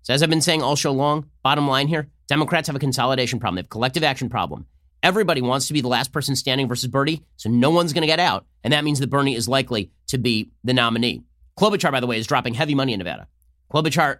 So, 0.03 0.13
as 0.13 0.21
I've 0.21 0.29
been 0.29 0.41
saying 0.41 0.61
all 0.61 0.75
show 0.75 0.91
long, 0.91 1.31
bottom 1.41 1.67
line 1.67 1.87
here 1.87 2.11
Democrats 2.27 2.67
have 2.67 2.75
a 2.75 2.79
consolidation 2.79 3.39
problem. 3.39 3.55
They 3.55 3.61
have 3.61 3.65
a 3.65 3.69
collective 3.69 4.03
action 4.03 4.29
problem. 4.29 4.67
Everybody 5.01 5.41
wants 5.41 5.65
to 5.69 5.73
be 5.73 5.81
the 5.81 5.87
last 5.87 6.13
person 6.13 6.35
standing 6.35 6.67
versus 6.67 6.87
Bernie, 6.87 7.25
so 7.35 7.49
no 7.49 7.71
one's 7.71 7.93
going 7.93 8.03
to 8.03 8.07
get 8.07 8.19
out. 8.19 8.45
And 8.63 8.73
that 8.73 8.83
means 8.83 8.99
that 8.99 9.09
Bernie 9.09 9.33
is 9.33 9.47
likely 9.47 9.89
to 10.09 10.19
be 10.19 10.51
the 10.63 10.75
nominee. 10.75 11.23
Klobuchar, 11.59 11.91
by 11.91 11.99
the 11.99 12.05
way, 12.05 12.19
is 12.19 12.27
dropping 12.27 12.53
heavy 12.53 12.75
money 12.75 12.93
in 12.93 12.99
Nevada. 12.99 13.27
Klobuchar 13.73 14.19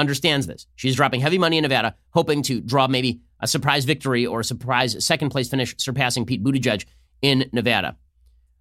understands 0.00 0.46
this. 0.46 0.66
She's 0.76 0.96
dropping 0.96 1.20
heavy 1.20 1.38
money 1.38 1.58
in 1.58 1.62
Nevada, 1.62 1.94
hoping 2.10 2.42
to 2.44 2.60
draw 2.60 2.88
maybe 2.88 3.20
a 3.38 3.46
surprise 3.46 3.84
victory 3.84 4.26
or 4.26 4.40
a 4.40 4.44
surprise 4.44 5.04
second 5.04 5.30
place 5.30 5.48
finish, 5.48 5.74
surpassing 5.78 6.26
Pete 6.26 6.42
Buttigieg 6.42 6.84
in 7.22 7.48
Nevada. 7.52 7.96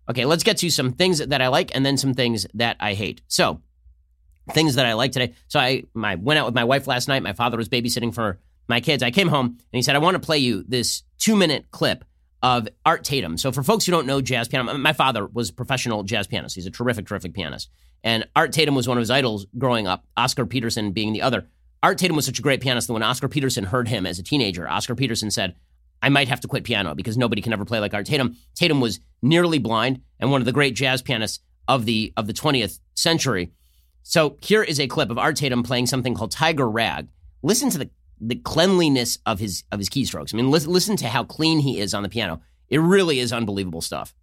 Okay, 0.09 0.25
let's 0.25 0.43
get 0.43 0.57
to 0.57 0.69
some 0.69 0.93
things 0.93 1.19
that 1.19 1.41
I 1.41 1.47
like 1.47 1.75
and 1.75 1.85
then 1.85 1.97
some 1.97 2.13
things 2.13 2.47
that 2.55 2.77
I 2.79 2.93
hate. 2.93 3.21
So, 3.27 3.61
things 4.51 4.75
that 4.75 4.85
I 4.85 4.93
like 4.93 5.11
today. 5.11 5.33
So 5.47 5.59
I, 5.59 5.83
I 6.01 6.15
went 6.15 6.39
out 6.39 6.45
with 6.45 6.55
my 6.55 6.63
wife 6.63 6.87
last 6.87 7.07
night. 7.07 7.23
My 7.23 7.33
father 7.33 7.57
was 7.57 7.69
babysitting 7.69 8.13
for 8.13 8.39
my 8.67 8.81
kids. 8.81 9.03
I 9.03 9.11
came 9.11 9.27
home 9.27 9.45
and 9.45 9.57
he 9.71 9.81
said, 9.81 9.95
I 9.95 9.99
want 9.99 10.15
to 10.15 10.19
play 10.19 10.39
you 10.39 10.63
this 10.67 11.03
two 11.19 11.35
minute 11.35 11.65
clip 11.71 12.03
of 12.41 12.67
Art 12.85 13.03
Tatum. 13.03 13.37
So 13.37 13.51
for 13.51 13.63
folks 13.63 13.85
who 13.85 13.91
don't 13.91 14.07
know 14.07 14.21
jazz 14.21 14.47
piano, 14.47 14.77
my 14.77 14.93
father 14.93 15.25
was 15.25 15.49
a 15.49 15.53
professional 15.53 16.03
jazz 16.03 16.27
pianist. 16.27 16.55
He's 16.55 16.65
a 16.65 16.71
terrific, 16.71 17.07
terrific 17.07 17.33
pianist. 17.33 17.69
And 18.03 18.27
Art 18.35 18.53
Tatum 18.53 18.75
was 18.75 18.87
one 18.87 18.97
of 18.97 19.01
his 19.01 19.11
idols 19.11 19.45
growing 19.57 19.87
up, 19.87 20.05
Oscar 20.15 20.45
Peterson 20.45 20.91
being 20.91 21.13
the 21.13 21.21
other. 21.21 21.47
Art 21.83 21.97
Tatum 21.97 22.15
was 22.15 22.25
such 22.25 22.39
a 22.39 22.41
great 22.41 22.61
pianist 22.61 22.87
that 22.87 22.93
when 22.93 23.03
Oscar 23.03 23.27
Peterson 23.27 23.65
heard 23.65 23.87
him 23.87 24.05
as 24.05 24.19
a 24.19 24.23
teenager, 24.23 24.67
Oscar 24.67 24.95
Peterson 24.95 25.31
said, 25.31 25.55
I 26.01 26.09
might 26.09 26.29
have 26.29 26.39
to 26.41 26.47
quit 26.47 26.63
piano 26.63 26.95
because 26.95 27.17
nobody 27.17 27.41
can 27.41 27.53
ever 27.53 27.65
play 27.65 27.79
like 27.79 27.93
Art 27.93 28.05
Tatum. 28.05 28.37
Tatum 28.55 28.79
was 28.79 28.99
nearly 29.21 29.59
blind 29.59 30.01
and 30.19 30.31
one 30.31 30.41
of 30.41 30.45
the 30.45 30.51
great 30.53 30.75
jazz 30.75 31.01
pianists 31.01 31.43
of 31.67 31.85
the 31.85 32.13
of 32.15 32.25
the 32.25 32.33
20th 32.33 32.79
century. 32.95 33.51
So 34.03 34.37
here 34.41 34.63
is 34.63 34.79
a 34.79 34.87
clip 34.87 35.09
of 35.09 35.17
Art 35.17 35.35
Tatum 35.35 35.61
playing 35.61 35.87
something 35.87 36.15
called 36.15 36.31
Tiger 36.31 36.69
Rag. 36.69 37.09
Listen 37.43 37.69
to 37.69 37.77
the 37.77 37.89
the 38.19 38.35
cleanliness 38.35 39.17
of 39.25 39.39
his 39.39 39.63
of 39.71 39.79
his 39.79 39.89
keystrokes. 39.89 40.33
I 40.33 40.37
mean, 40.37 40.51
listen, 40.51 40.71
listen 40.71 40.95
to 40.97 41.07
how 41.07 41.23
clean 41.23 41.59
he 41.59 41.79
is 41.79 41.93
on 41.93 42.03
the 42.03 42.09
piano. 42.09 42.41
It 42.67 42.79
really 42.79 43.19
is 43.19 43.33
unbelievable 43.33 43.81
stuff. 43.81 44.13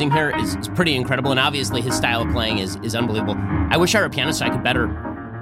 Using 0.00 0.16
here 0.16 0.30
is, 0.38 0.56
is, 0.56 0.68
pretty 0.68 0.94
incredible, 0.94 1.30
and 1.30 1.38
obviously 1.38 1.82
his 1.82 1.94
style 1.94 2.22
of 2.22 2.30
playing 2.30 2.56
is, 2.56 2.76
is 2.76 2.94
unbelievable. 2.94 3.34
I 3.70 3.76
wish 3.76 3.94
I 3.94 4.00
were 4.00 4.06
a 4.06 4.10
pianist 4.10 4.38
so 4.38 4.46
I 4.46 4.48
could 4.48 4.64
better 4.64 4.88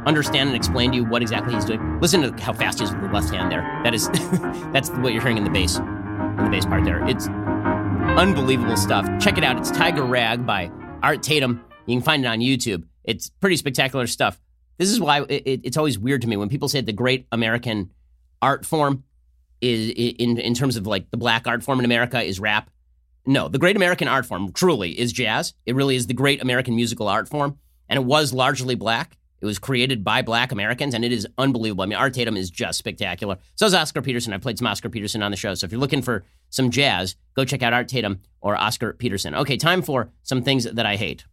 understand 0.04 0.48
and 0.48 0.56
explain 0.56 0.90
to 0.90 0.96
you 0.96 1.04
what 1.04 1.22
exactly 1.22 1.54
he's 1.54 1.64
doing. 1.64 2.00
Listen 2.00 2.22
to 2.22 2.42
how 2.42 2.52
fast 2.52 2.78
he 2.78 2.84
is 2.84 2.90
with 2.90 3.02
the 3.02 3.08
left 3.08 3.30
hand 3.32 3.52
there. 3.52 3.62
That 3.84 3.94
is, 3.94 4.08
that's 4.72 4.90
what 4.90 5.12
you're 5.12 5.22
hearing 5.22 5.36
in 5.36 5.44
the 5.44 5.50
bass, 5.50 5.76
in 5.76 6.44
the 6.44 6.50
bass 6.50 6.66
part 6.66 6.84
there. 6.84 7.06
It's 7.06 7.28
unbelievable 7.28 8.76
stuff. 8.76 9.06
Check 9.20 9.38
it 9.38 9.44
out. 9.44 9.58
It's 9.58 9.70
Tiger 9.70 10.02
Rag 10.02 10.44
by 10.44 10.72
Art 11.04 11.22
Tatum. 11.22 11.64
You 11.86 11.94
can 11.94 12.02
find 12.02 12.24
it 12.24 12.26
on 12.28 12.40
YouTube. 12.40 12.82
It's 13.04 13.30
pretty 13.30 13.56
spectacular 13.56 14.08
stuff. 14.08 14.40
This 14.78 14.90
is 14.90 14.98
why 14.98 15.22
it, 15.22 15.60
it's 15.62 15.76
always 15.76 16.00
weird 16.00 16.22
to 16.22 16.28
me 16.28 16.36
when 16.36 16.48
people 16.48 16.68
say 16.68 16.80
the 16.80 16.92
great 16.92 17.28
American 17.30 17.90
art 18.42 18.66
form 18.66 19.04
is 19.60 19.90
in 19.90 20.38
in 20.38 20.54
terms 20.54 20.76
of 20.76 20.86
like 20.86 21.10
the 21.10 21.16
black 21.16 21.46
art 21.46 21.62
form 21.62 21.78
in 21.78 21.84
America 21.84 22.20
is 22.20 22.40
rap. 22.40 22.70
No, 23.28 23.46
the 23.46 23.58
great 23.58 23.76
American 23.76 24.08
art 24.08 24.24
form 24.24 24.52
truly 24.54 24.98
is 24.98 25.12
jazz. 25.12 25.52
It 25.66 25.74
really 25.74 25.96
is 25.96 26.06
the 26.06 26.14
great 26.14 26.40
American 26.40 26.74
musical 26.74 27.08
art 27.08 27.28
form, 27.28 27.58
and 27.86 27.98
it 27.98 28.06
was 28.06 28.32
largely 28.32 28.74
black. 28.74 29.18
It 29.42 29.44
was 29.44 29.58
created 29.58 30.02
by 30.02 30.22
black 30.22 30.50
Americans, 30.50 30.94
and 30.94 31.04
it 31.04 31.12
is 31.12 31.28
unbelievable. 31.36 31.82
I 31.82 31.88
mean, 31.88 31.98
Art 31.98 32.14
Tatum 32.14 32.38
is 32.38 32.48
just 32.48 32.78
spectacular. 32.78 33.36
So 33.54 33.66
is 33.66 33.74
Oscar 33.74 34.00
Peterson. 34.00 34.32
I 34.32 34.38
played 34.38 34.56
some 34.56 34.66
Oscar 34.66 34.88
Peterson 34.88 35.22
on 35.22 35.30
the 35.30 35.36
show. 35.36 35.52
So 35.52 35.66
if 35.66 35.72
you're 35.72 35.80
looking 35.80 36.00
for 36.00 36.24
some 36.48 36.70
jazz, 36.70 37.16
go 37.36 37.44
check 37.44 37.62
out 37.62 37.74
Art 37.74 37.86
Tatum 37.88 38.20
or 38.40 38.56
Oscar 38.56 38.94
Peterson. 38.94 39.34
Okay, 39.34 39.58
time 39.58 39.82
for 39.82 40.10
some 40.22 40.42
things 40.42 40.64
that 40.64 40.86
I 40.86 40.96
hate. 40.96 41.26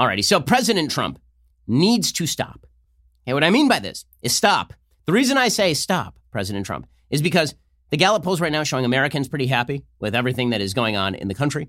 Alrighty, 0.00 0.24
so 0.24 0.40
President 0.40 0.90
Trump 0.90 1.20
needs 1.66 2.10
to 2.12 2.26
stop. 2.26 2.66
And 3.26 3.34
what 3.34 3.44
I 3.44 3.50
mean 3.50 3.68
by 3.68 3.80
this 3.80 4.06
is 4.22 4.34
stop. 4.34 4.72
The 5.04 5.12
reason 5.12 5.36
I 5.36 5.48
say 5.48 5.74
stop, 5.74 6.18
President 6.30 6.64
Trump, 6.64 6.86
is 7.12 7.22
because 7.22 7.54
the 7.90 7.96
Gallup 7.96 8.24
polls 8.24 8.40
right 8.40 8.50
now 8.50 8.64
showing 8.64 8.84
Americans 8.84 9.28
pretty 9.28 9.46
happy 9.46 9.84
with 10.00 10.16
everything 10.16 10.50
that 10.50 10.60
is 10.60 10.74
going 10.74 10.96
on 10.96 11.14
in 11.14 11.28
the 11.28 11.34
country. 11.34 11.68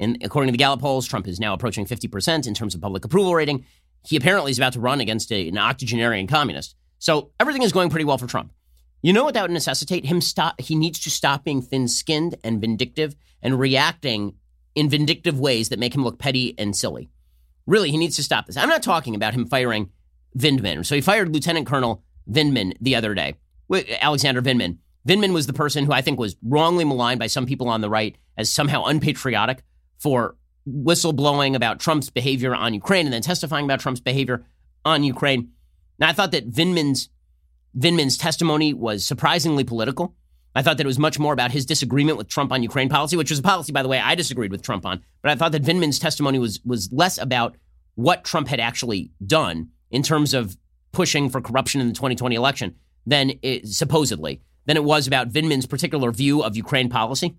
And 0.00 0.18
according 0.24 0.48
to 0.48 0.52
the 0.52 0.58
Gallup 0.58 0.80
polls, 0.80 1.06
Trump 1.06 1.28
is 1.28 1.38
now 1.38 1.54
approaching 1.54 1.86
50% 1.86 2.48
in 2.48 2.54
terms 2.54 2.74
of 2.74 2.80
public 2.80 3.04
approval 3.04 3.34
rating. 3.34 3.64
He 4.04 4.16
apparently 4.16 4.50
is 4.50 4.58
about 4.58 4.72
to 4.72 4.80
run 4.80 5.00
against 5.00 5.30
a, 5.30 5.48
an 5.48 5.58
octogenarian 5.58 6.26
communist. 6.26 6.74
So 6.98 7.30
everything 7.38 7.62
is 7.62 7.72
going 7.72 7.90
pretty 7.90 8.04
well 8.04 8.18
for 8.18 8.26
Trump. 8.26 8.52
You 9.02 9.12
know 9.12 9.24
what 9.24 9.34
that 9.34 9.42
would 9.42 9.50
necessitate? 9.50 10.06
Him 10.06 10.20
stop 10.20 10.60
he 10.60 10.74
needs 10.74 10.98
to 11.00 11.10
stop 11.10 11.44
being 11.44 11.62
thin-skinned 11.62 12.36
and 12.42 12.60
vindictive 12.60 13.14
and 13.42 13.60
reacting 13.60 14.34
in 14.74 14.88
vindictive 14.88 15.38
ways 15.38 15.68
that 15.68 15.78
make 15.78 15.94
him 15.94 16.02
look 16.02 16.18
petty 16.18 16.54
and 16.58 16.74
silly. 16.74 17.10
Really, 17.66 17.90
he 17.90 17.96
needs 17.96 18.16
to 18.16 18.22
stop 18.22 18.46
this. 18.46 18.56
I'm 18.56 18.68
not 18.68 18.82
talking 18.82 19.14
about 19.14 19.34
him 19.34 19.46
firing 19.46 19.90
Vindman. 20.36 20.84
So 20.84 20.94
he 20.94 21.00
fired 21.00 21.32
Lieutenant 21.32 21.66
Colonel 21.66 22.02
Vindman 22.30 22.74
the 22.80 22.96
other 22.96 23.14
day, 23.14 23.34
Alexander 23.70 24.42
Vindman. 24.42 24.78
Vindman 25.06 25.32
was 25.32 25.46
the 25.46 25.52
person 25.52 25.84
who 25.84 25.92
I 25.92 26.02
think 26.02 26.18
was 26.18 26.36
wrongly 26.42 26.84
maligned 26.84 27.20
by 27.20 27.28
some 27.28 27.46
people 27.46 27.68
on 27.68 27.80
the 27.80 27.90
right 27.90 28.16
as 28.36 28.50
somehow 28.52 28.84
unpatriotic 28.84 29.62
for 29.98 30.36
whistleblowing 30.68 31.54
about 31.54 31.80
Trump's 31.80 32.10
behavior 32.10 32.54
on 32.54 32.74
Ukraine 32.74 33.06
and 33.06 33.12
then 33.12 33.22
testifying 33.22 33.64
about 33.64 33.80
Trump's 33.80 34.00
behavior 34.00 34.44
on 34.84 35.02
Ukraine. 35.02 35.50
Now, 35.98 36.08
I 36.08 36.12
thought 36.12 36.32
that 36.32 36.50
Vindman's, 36.50 37.08
Vindman's 37.76 38.16
testimony 38.16 38.74
was 38.74 39.04
surprisingly 39.04 39.64
political. 39.64 40.14
I 40.54 40.62
thought 40.62 40.76
that 40.76 40.84
it 40.84 40.86
was 40.86 40.98
much 40.98 41.18
more 41.18 41.32
about 41.32 41.52
his 41.52 41.66
disagreement 41.66 42.18
with 42.18 42.28
Trump 42.28 42.52
on 42.52 42.62
Ukraine 42.62 42.88
policy, 42.88 43.16
which 43.16 43.30
was 43.30 43.38
a 43.38 43.42
policy, 43.42 43.72
by 43.72 43.82
the 43.82 43.88
way, 43.88 43.98
I 43.98 44.14
disagreed 44.14 44.50
with 44.50 44.62
Trump 44.62 44.84
on. 44.84 45.02
But 45.22 45.30
I 45.30 45.34
thought 45.36 45.52
that 45.52 45.62
Vindman's 45.62 45.98
testimony 45.98 46.38
was 46.38 46.60
was 46.64 46.90
less 46.92 47.18
about 47.18 47.56
what 47.94 48.24
Trump 48.24 48.48
had 48.48 48.60
actually 48.60 49.10
done 49.24 49.70
in 49.90 50.02
terms 50.02 50.34
of 50.34 50.56
pushing 50.92 51.28
for 51.28 51.40
corruption 51.40 51.80
in 51.80 51.88
the 51.88 51.94
2020 51.94 52.34
election 52.34 52.74
than 53.08 53.32
it, 53.42 53.66
supposedly 53.68 54.40
than 54.66 54.76
it 54.76 54.84
was 54.84 55.06
about 55.06 55.30
Vindman's 55.30 55.66
particular 55.66 56.12
view 56.12 56.42
of 56.42 56.56
Ukraine 56.56 56.90
policy. 56.90 57.36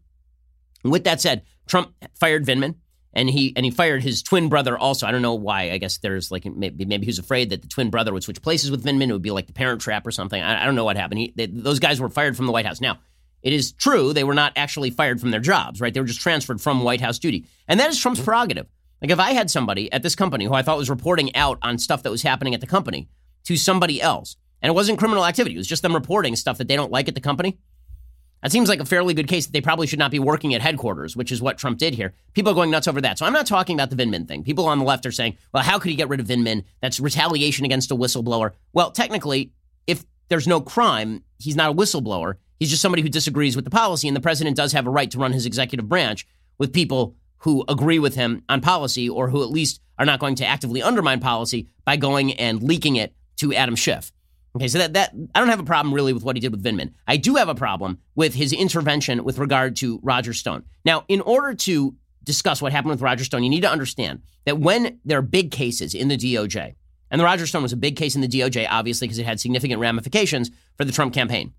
With 0.84 1.04
that 1.04 1.22
said, 1.22 1.44
Trump 1.68 1.94
fired 2.20 2.46
Vindman 2.46 2.76
and 3.14 3.30
he 3.30 3.54
and 3.56 3.66
he 3.66 3.72
fired 3.72 4.02
his 4.02 4.24
twin 4.24 4.50
brother 4.50 4.78
also. 4.78 5.06
I 5.06 5.12
don't 5.12 5.22
know 5.22 5.36
why. 5.36 5.72
I 5.72 5.78
guess 5.78 5.98
there's 5.98 6.32
like 6.32 6.46
maybe 6.46 6.86
maybe 6.86 7.06
he 7.06 7.10
was 7.10 7.20
afraid 7.20 7.52
that 7.52 7.62
the 7.62 7.68
twin 7.68 7.90
brother 7.90 8.14
would 8.14 8.24
switch 8.24 8.42
places 8.42 8.72
with 8.72 8.84
Vindman. 8.84 9.10
It 9.10 9.14
would 9.14 9.22
be 9.22 9.32
like 9.32 9.48
the 9.48 9.54
Parent 9.54 9.82
Trap 9.82 10.08
or 10.08 10.12
something. 10.12 10.42
I, 10.42 10.64
I 10.64 10.66
don't 10.66 10.76
know 10.76 10.86
what 10.86 10.98
happened. 10.98 11.20
He, 11.20 11.34
they, 11.36 11.46
those 11.46 11.80
guys 11.80 12.02
were 12.02 12.10
fired 12.10 12.36
from 12.36 12.46
the 12.48 12.52
White 12.52 12.66
House. 12.66 12.82
Now, 12.82 13.00
it 13.42 13.54
is 13.54 13.72
true 13.72 14.14
they 14.14 14.24
were 14.24 14.34
not 14.34 14.54
actually 14.56 14.90
fired 14.90 15.20
from 15.20 15.32
their 15.32 15.40
jobs, 15.40 15.82
right? 15.82 15.94
They 15.94 16.00
were 16.00 16.08
just 16.08 16.22
transferred 16.22 16.62
from 16.62 16.84
White 16.84 17.02
House 17.02 17.20
duty, 17.20 17.46
and 17.68 17.80
that 17.80 17.90
is 17.90 18.00
Trump's 18.00 18.22
prerogative. 18.22 18.68
Like 19.02 19.12
if 19.12 19.20
I 19.20 19.32
had 19.32 19.50
somebody 19.50 19.92
at 19.92 20.04
this 20.04 20.16
company 20.16 20.46
who 20.46 20.54
I 20.54 20.62
thought 20.62 20.78
was 20.78 20.90
reporting 20.90 21.36
out 21.36 21.58
on 21.62 21.78
stuff 21.78 22.04
that 22.04 22.12
was 22.12 22.22
happening 22.22 22.54
at 22.54 22.62
the 22.62 22.68
company 22.68 23.08
to 23.46 23.56
somebody 23.56 24.02
else, 24.02 24.36
and 24.62 24.70
it 24.70 24.74
wasn't 24.74 25.00
criminal 25.00 25.26
activity, 25.26 25.56
it 25.56 25.60
was 25.60 25.68
just 25.68 25.82
them 25.82 25.94
reporting 25.94 26.36
stuff 26.36 26.58
that 26.58 26.68
they 26.68 26.76
don't 26.76 26.92
like 26.92 27.08
at 27.08 27.16
the 27.16 27.22
company. 27.22 27.58
That 28.42 28.52
seems 28.54 28.70
like 28.70 28.80
a 28.80 28.86
fairly 28.86 29.14
good 29.14 29.28
case 29.28 29.46
that 29.46 29.52
they 29.52 29.60
probably 29.60 29.86
should 29.86 30.00
not 30.00 30.12
be 30.12 30.20
working 30.20 30.54
at 30.54 30.62
headquarters, 30.62 31.16
which 31.16 31.32
is 31.32 31.42
what 31.42 31.58
Trump 31.58 31.78
did 31.78 31.94
here. 31.94 32.14
People 32.34 32.54
are 32.54 32.56
going 32.56 32.72
nuts 32.72 32.88
over 32.88 33.02
that. 33.02 33.18
So 33.18 33.26
I'm 33.26 33.34
not 33.34 33.46
talking 33.46 33.76
about 33.76 33.90
the 33.90 33.98
Vindman 34.02 34.28
thing. 34.28 34.44
People 34.44 34.66
on 34.66 34.80
the 34.80 34.86
left 34.86 35.06
are 35.06 35.12
saying, 35.12 35.38
well, 35.54 35.64
how 35.64 35.78
could 35.78 35.90
he 35.90 35.98
get 35.98 36.08
rid 36.08 36.22
of 36.22 36.28
Vindman? 36.28 36.64
That's 36.82 37.02
retaliation 37.02 37.66
against 37.66 37.92
a 37.92 37.96
whistleblower. 37.96 38.52
Well, 38.72 38.92
technically, 38.92 39.52
if 39.88 40.06
there's 40.30 40.48
no 40.48 40.62
crime, 40.62 41.24
he's 41.38 41.58
not 41.58 41.72
a 41.72 41.74
whistleblower. 41.74 42.36
He's 42.60 42.70
just 42.70 42.82
somebody 42.82 43.02
who 43.02 43.10
disagrees 43.10 43.56
with 43.58 43.66
the 43.66 43.72
policy, 43.72 44.08
and 44.08 44.16
the 44.16 44.22
president 44.22 44.56
does 44.56 44.72
have 44.72 44.88
a 44.88 44.90
right 44.90 45.12
to 45.12 45.18
run 45.18 45.34
his 45.34 45.46
executive 45.46 45.90
branch 45.90 46.26
with 46.58 46.72
people 46.72 47.16
who 47.40 47.66
agree 47.68 48.00
with 48.00 48.16
him 48.16 48.44
on 48.48 48.62
policy 48.62 49.10
or 49.10 49.30
who 49.30 49.44
at 49.44 49.50
least 49.50 49.82
are 49.98 50.06
not 50.06 50.20
going 50.20 50.36
to 50.36 50.46
actively 50.46 50.82
undermine 50.82 51.20
policy 51.20 51.70
by 51.84 51.98
going 51.98 52.34
and 52.34 52.64
leaking 52.64 52.96
it 52.96 53.14
to 53.38 53.54
Adam 53.54 53.76
Schiff. 53.76 54.12
Okay, 54.56 54.68
so 54.68 54.80
that, 54.80 54.94
that 54.94 55.14
I 55.36 55.40
don't 55.40 55.50
have 55.50 55.60
a 55.60 55.64
problem 55.64 55.94
really 55.94 56.12
with 56.12 56.24
what 56.24 56.36
he 56.36 56.40
did 56.40 56.52
with 56.52 56.64
Vindman. 56.64 56.94
I 57.08 57.18
do 57.18 57.36
have 57.36 57.50
a 57.50 57.56
problem 57.56 58.00
with 58.16 58.34
his 58.34 58.52
intervention 58.52 59.24
with 59.24 59.38
regard 59.38 59.76
to 59.78 60.00
Roger 60.02 60.34
Stone. 60.34 60.64
Now, 60.84 61.06
in 61.08 61.22
order 61.22 61.54
to 61.54 61.96
discuss 62.24 62.62
what 62.62 62.72
happened 62.72 62.92
with 62.92 63.02
Roger 63.02 63.24
Stone, 63.24 63.44
you 63.44 63.50
need 63.50 63.62
to 63.62 63.70
understand 63.70 64.22
that 64.46 64.60
when 64.60 65.00
there 65.06 65.20
are 65.20 65.24
big 65.24 65.52
cases 65.52 65.94
in 65.94 66.08
the 66.08 66.18
DOJ, 66.18 66.76
and 67.12 67.20
the 67.20 67.26
Roger 67.26 67.48
Stone 67.48 67.64
was 67.64 67.74
a 67.74 67.78
big 67.78 67.96
case 67.96 68.16
in 68.16 68.22
the 68.22 68.28
DOJ, 68.28 68.68
obviously, 68.70 69.08
because 69.08 69.20
it 69.20 69.26
had 69.26 69.40
significant 69.40 69.80
ramifications 69.80 70.52
for 70.78 70.86
the 70.86 70.92
Trump 70.92 71.14
campaign. 71.14 71.54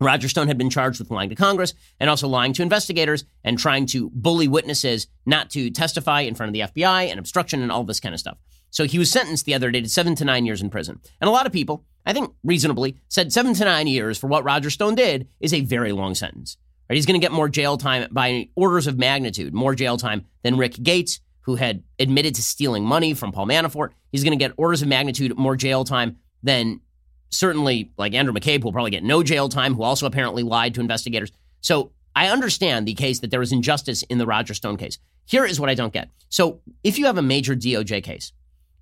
Roger 0.00 0.28
Stone 0.28 0.48
had 0.48 0.58
been 0.58 0.70
charged 0.70 0.98
with 0.98 1.10
lying 1.10 1.28
to 1.28 1.34
Congress 1.34 1.74
and 2.00 2.10
also 2.10 2.26
lying 2.26 2.52
to 2.54 2.62
investigators 2.62 3.24
and 3.44 3.58
trying 3.58 3.86
to 3.86 4.10
bully 4.10 4.48
witnesses 4.48 5.06
not 5.26 5.50
to 5.50 5.70
testify 5.70 6.22
in 6.22 6.34
front 6.34 6.48
of 6.48 6.54
the 6.54 6.82
FBI 6.82 7.08
and 7.08 7.18
obstruction 7.18 7.62
and 7.62 7.70
all 7.70 7.84
this 7.84 8.00
kind 8.00 8.14
of 8.14 8.20
stuff. 8.20 8.38
So 8.72 8.84
he 8.84 8.98
was 8.98 9.10
sentenced 9.10 9.44
the 9.44 9.54
other 9.54 9.70
day 9.70 9.82
to 9.82 9.88
seven 9.88 10.14
to 10.16 10.24
nine 10.24 10.44
years 10.46 10.62
in 10.62 10.70
prison. 10.70 10.98
And 11.20 11.28
a 11.28 11.30
lot 11.30 11.46
of 11.46 11.52
people, 11.52 11.84
I 12.04 12.12
think 12.12 12.34
reasonably, 12.42 12.96
said 13.08 13.32
seven 13.32 13.54
to 13.54 13.64
nine 13.64 13.86
years 13.86 14.18
for 14.18 14.26
what 14.26 14.44
Roger 14.44 14.70
Stone 14.70 14.96
did 14.96 15.28
is 15.40 15.52
a 15.52 15.60
very 15.60 15.92
long 15.92 16.14
sentence. 16.14 16.56
Right? 16.88 16.96
He's 16.96 17.06
going 17.06 17.20
to 17.20 17.24
get 17.24 17.32
more 17.32 17.48
jail 17.48 17.76
time 17.76 18.08
by 18.10 18.48
orders 18.56 18.86
of 18.86 18.98
magnitude, 18.98 19.54
more 19.54 19.74
jail 19.74 19.98
time 19.98 20.24
than 20.42 20.56
Rick 20.56 20.82
Gates, 20.82 21.20
who 21.42 21.56
had 21.56 21.82
admitted 21.98 22.34
to 22.36 22.42
stealing 22.42 22.84
money 22.84 23.14
from 23.14 23.30
Paul 23.30 23.46
Manafort. 23.46 23.90
He's 24.10 24.24
going 24.24 24.36
to 24.36 24.42
get 24.42 24.54
orders 24.56 24.80
of 24.80 24.88
magnitude 24.88 25.36
more 25.36 25.54
jail 25.54 25.84
time 25.84 26.16
than 26.42 26.80
certainly 27.28 27.92
like 27.98 28.14
Andrew 28.14 28.32
McCabe, 28.32 28.64
will 28.64 28.72
probably 28.72 28.90
get 28.90 29.04
no 29.04 29.22
jail 29.22 29.48
time, 29.48 29.74
who 29.74 29.82
also 29.82 30.06
apparently 30.06 30.42
lied 30.42 30.74
to 30.74 30.80
investigators. 30.80 31.30
So 31.60 31.92
I 32.14 32.28
understand 32.28 32.86
the 32.86 32.94
case 32.94 33.20
that 33.20 33.30
there 33.30 33.40
was 33.40 33.52
injustice 33.52 34.02
in 34.04 34.18
the 34.18 34.26
Roger 34.26 34.54
Stone 34.54 34.78
case. 34.78 34.98
Here 35.26 35.44
is 35.44 35.60
what 35.60 35.70
I 35.70 35.74
don't 35.74 35.92
get. 35.92 36.10
So 36.28 36.60
if 36.84 36.98
you 36.98 37.06
have 37.06 37.18
a 37.18 37.22
major 37.22 37.54
DOJ 37.54 38.02
case, 38.02 38.32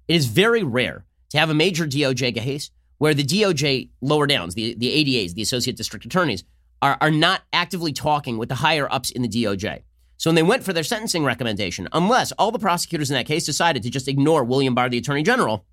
it 0.09 0.17
is 0.17 0.27
very 0.27 0.63
rare 0.63 1.05
to 1.31 1.39
have 1.39 1.51
a 1.51 1.55
major 1.55 1.87
DOJ 1.87 2.35
case 2.35 2.71
where 2.99 3.15
the 3.15 3.25
DOJ 3.25 3.89
lower 4.01 4.27
downs, 4.27 4.55
the, 4.55 4.75
the 4.75 4.89
ADAs, 4.89 5.35
the 5.35 5.43
Associate 5.43 5.77
District 5.77 6.05
Attorneys, 6.05 6.45
are, 6.83 6.99
are 7.01 7.11
not 7.11 7.43
actively 7.53 7.93
talking 7.93 8.39
with 8.39 8.49
the 8.49 8.57
higher 8.57 8.93
ups 8.93 9.11
in 9.11 9.23
the 9.23 9.29
DOJ. 9.29 9.83
So 10.17 10.29
when 10.29 10.35
they 10.35 10.43
went 10.43 10.65
for 10.65 10.75
their 10.75 10.85
sentencing 10.85 11.25
recommendation, 11.25 11.89
unless 11.93 12.33
all 12.33 12.51
the 12.51 12.59
prosecutors 12.59 13.11
in 13.11 13.15
that 13.15 13.27
case 13.27 13.47
decided 13.47 13.83
to 13.83 13.91
just 13.91 14.07
ignore 14.07 14.45
William 14.45 14.75
Barr, 14.75 14.91
the 14.91 14.99
attorney 14.99 15.23
general, 15.23 15.65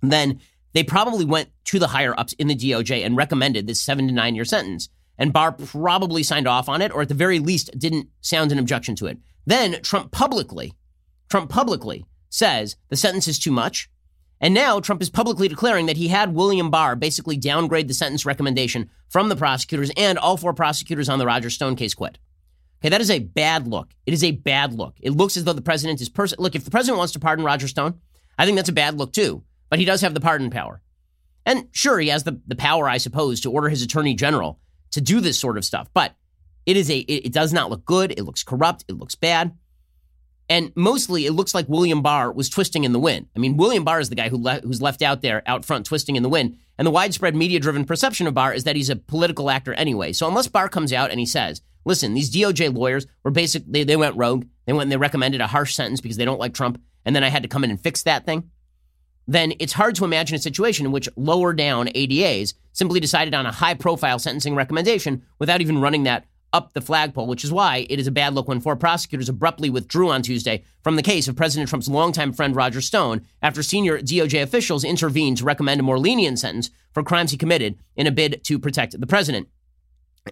then 0.00 0.40
they 0.72 0.82
probably 0.82 1.24
went 1.24 1.50
to 1.66 1.78
the 1.78 1.86
higher 1.88 2.18
ups 2.18 2.32
in 2.34 2.48
the 2.48 2.56
DOJ 2.56 3.06
and 3.06 3.16
recommended 3.16 3.66
this 3.66 3.80
seven 3.80 4.08
to 4.08 4.12
nine 4.12 4.34
year 4.34 4.44
sentence. 4.44 4.88
And 5.18 5.32
Barr 5.32 5.52
probably 5.52 6.24
signed 6.24 6.48
off 6.48 6.68
on 6.68 6.82
it, 6.82 6.90
or 6.92 7.02
at 7.02 7.08
the 7.08 7.14
very 7.14 7.38
least 7.38 7.70
didn't 7.78 8.08
sound 8.20 8.50
an 8.50 8.58
objection 8.58 8.96
to 8.96 9.06
it. 9.06 9.18
Then 9.46 9.80
Trump 9.82 10.10
publicly, 10.10 10.72
Trump 11.28 11.50
publicly 11.50 12.04
says 12.32 12.76
the 12.88 12.96
sentence 12.96 13.28
is 13.28 13.38
too 13.38 13.52
much. 13.52 13.88
And 14.40 14.54
now 14.54 14.80
Trump 14.80 15.00
is 15.00 15.10
publicly 15.10 15.46
declaring 15.46 15.86
that 15.86 15.98
he 15.98 16.08
had 16.08 16.34
William 16.34 16.70
Barr 16.70 16.96
basically 16.96 17.36
downgrade 17.36 17.86
the 17.86 17.94
sentence 17.94 18.26
recommendation 18.26 18.90
from 19.08 19.28
the 19.28 19.36
prosecutors, 19.36 19.92
and 19.96 20.18
all 20.18 20.36
four 20.36 20.54
prosecutors 20.54 21.08
on 21.08 21.20
the 21.20 21.26
Roger 21.26 21.50
Stone 21.50 21.76
case 21.76 21.94
quit. 21.94 22.18
Okay, 22.80 22.88
that 22.88 23.00
is 23.00 23.10
a 23.10 23.20
bad 23.20 23.68
look. 23.68 23.90
It 24.06 24.14
is 24.14 24.24
a 24.24 24.32
bad 24.32 24.72
look. 24.72 24.96
It 25.00 25.10
looks 25.10 25.36
as 25.36 25.44
though 25.44 25.52
the 25.52 25.62
president 25.62 26.00
is 26.00 26.08
person. 26.08 26.38
Look, 26.40 26.56
if 26.56 26.64
the 26.64 26.70
president 26.72 26.98
wants 26.98 27.12
to 27.12 27.20
pardon 27.20 27.44
Roger 27.44 27.68
Stone, 27.68 28.00
I 28.36 28.44
think 28.44 28.56
that's 28.56 28.70
a 28.70 28.72
bad 28.72 28.98
look 28.98 29.12
too. 29.12 29.44
But 29.70 29.78
he 29.78 29.84
does 29.84 30.00
have 30.00 30.14
the 30.14 30.20
pardon 30.20 30.50
power, 30.50 30.82
and 31.46 31.68
sure, 31.70 32.00
he 32.00 32.08
has 32.08 32.24
the 32.24 32.40
the 32.46 32.56
power, 32.56 32.88
I 32.88 32.96
suppose, 32.96 33.40
to 33.42 33.52
order 33.52 33.68
his 33.68 33.82
attorney 33.82 34.14
general 34.14 34.58
to 34.90 35.00
do 35.00 35.20
this 35.20 35.38
sort 35.38 35.56
of 35.56 35.64
stuff. 35.64 35.88
But 35.94 36.16
it 36.66 36.76
is 36.76 36.90
a. 36.90 36.98
It, 36.98 37.26
it 37.26 37.32
does 37.32 37.52
not 37.52 37.70
look 37.70 37.84
good. 37.84 38.10
It 38.10 38.24
looks 38.24 38.42
corrupt. 38.42 38.84
It 38.88 38.96
looks 38.96 39.14
bad. 39.14 39.56
And 40.48 40.72
mostly, 40.74 41.26
it 41.26 41.32
looks 41.32 41.54
like 41.54 41.68
William 41.68 42.02
Barr 42.02 42.30
was 42.32 42.48
twisting 42.48 42.84
in 42.84 42.92
the 42.92 42.98
wind. 42.98 43.28
I 43.34 43.38
mean, 43.38 43.56
William 43.56 43.84
Barr 43.84 44.00
is 44.00 44.08
the 44.08 44.14
guy 44.14 44.28
who 44.28 44.36
le- 44.36 44.60
who's 44.60 44.82
left 44.82 45.00
out 45.00 45.22
there, 45.22 45.42
out 45.46 45.64
front, 45.64 45.86
twisting 45.86 46.16
in 46.16 46.22
the 46.22 46.28
wind. 46.28 46.58
And 46.78 46.86
the 46.86 46.90
widespread 46.90 47.36
media 47.36 47.60
driven 47.60 47.84
perception 47.84 48.26
of 48.26 48.34
Barr 48.34 48.52
is 48.52 48.64
that 48.64 48.76
he's 48.76 48.90
a 48.90 48.96
political 48.96 49.50
actor 49.50 49.72
anyway. 49.74 50.12
So 50.12 50.26
unless 50.26 50.48
Barr 50.48 50.68
comes 50.68 50.92
out 50.92 51.10
and 51.10 51.20
he 51.20 51.26
says, 51.26 51.62
listen, 51.84 52.14
these 52.14 52.34
DOJ 52.34 52.74
lawyers 52.74 53.06
were 53.22 53.30
basic, 53.30 53.64
they, 53.66 53.84
they 53.84 53.96
went 53.96 54.16
rogue. 54.16 54.46
They 54.66 54.72
went 54.72 54.84
and 54.84 54.92
they 54.92 54.96
recommended 54.96 55.40
a 55.40 55.46
harsh 55.46 55.74
sentence 55.74 56.00
because 56.00 56.16
they 56.16 56.24
don't 56.24 56.40
like 56.40 56.54
Trump. 56.54 56.80
And 57.04 57.14
then 57.14 57.24
I 57.24 57.28
had 57.28 57.42
to 57.42 57.48
come 57.48 57.64
in 57.64 57.70
and 57.70 57.80
fix 57.80 58.02
that 58.02 58.26
thing. 58.26 58.50
Then 59.26 59.52
it's 59.60 59.72
hard 59.72 59.94
to 59.96 60.04
imagine 60.04 60.34
a 60.34 60.40
situation 60.40 60.86
in 60.86 60.92
which 60.92 61.08
lower 61.16 61.52
down 61.52 61.88
ADAs 61.88 62.54
simply 62.72 63.00
decided 63.00 63.34
on 63.34 63.46
a 63.46 63.52
high 63.52 63.74
profile 63.74 64.18
sentencing 64.18 64.54
recommendation 64.54 65.22
without 65.38 65.60
even 65.60 65.80
running 65.80 66.04
that 66.04 66.26
up 66.52 66.72
the 66.72 66.80
flagpole, 66.80 67.26
which 67.26 67.44
is 67.44 67.52
why 67.52 67.86
it 67.88 67.98
is 67.98 68.06
a 68.06 68.12
bad 68.12 68.34
look 68.34 68.48
when 68.48 68.60
four 68.60 68.76
prosecutors 68.76 69.28
abruptly 69.28 69.70
withdrew 69.70 70.10
on 70.10 70.22
Tuesday 70.22 70.64
from 70.82 70.96
the 70.96 71.02
case 71.02 71.28
of 71.28 71.36
President 71.36 71.68
Trump's 71.68 71.88
longtime 71.88 72.32
friend 72.32 72.54
Roger 72.54 72.80
Stone 72.80 73.26
after 73.40 73.62
senior 73.62 73.98
DOJ 73.98 74.42
officials 74.42 74.84
intervened 74.84 75.38
to 75.38 75.44
recommend 75.44 75.80
a 75.80 75.84
more 75.84 75.98
lenient 75.98 76.38
sentence 76.38 76.70
for 76.92 77.02
crimes 77.02 77.30
he 77.30 77.36
committed 77.36 77.78
in 77.96 78.06
a 78.06 78.12
bid 78.12 78.42
to 78.44 78.58
protect 78.58 78.98
the 79.00 79.06
president. 79.06 79.48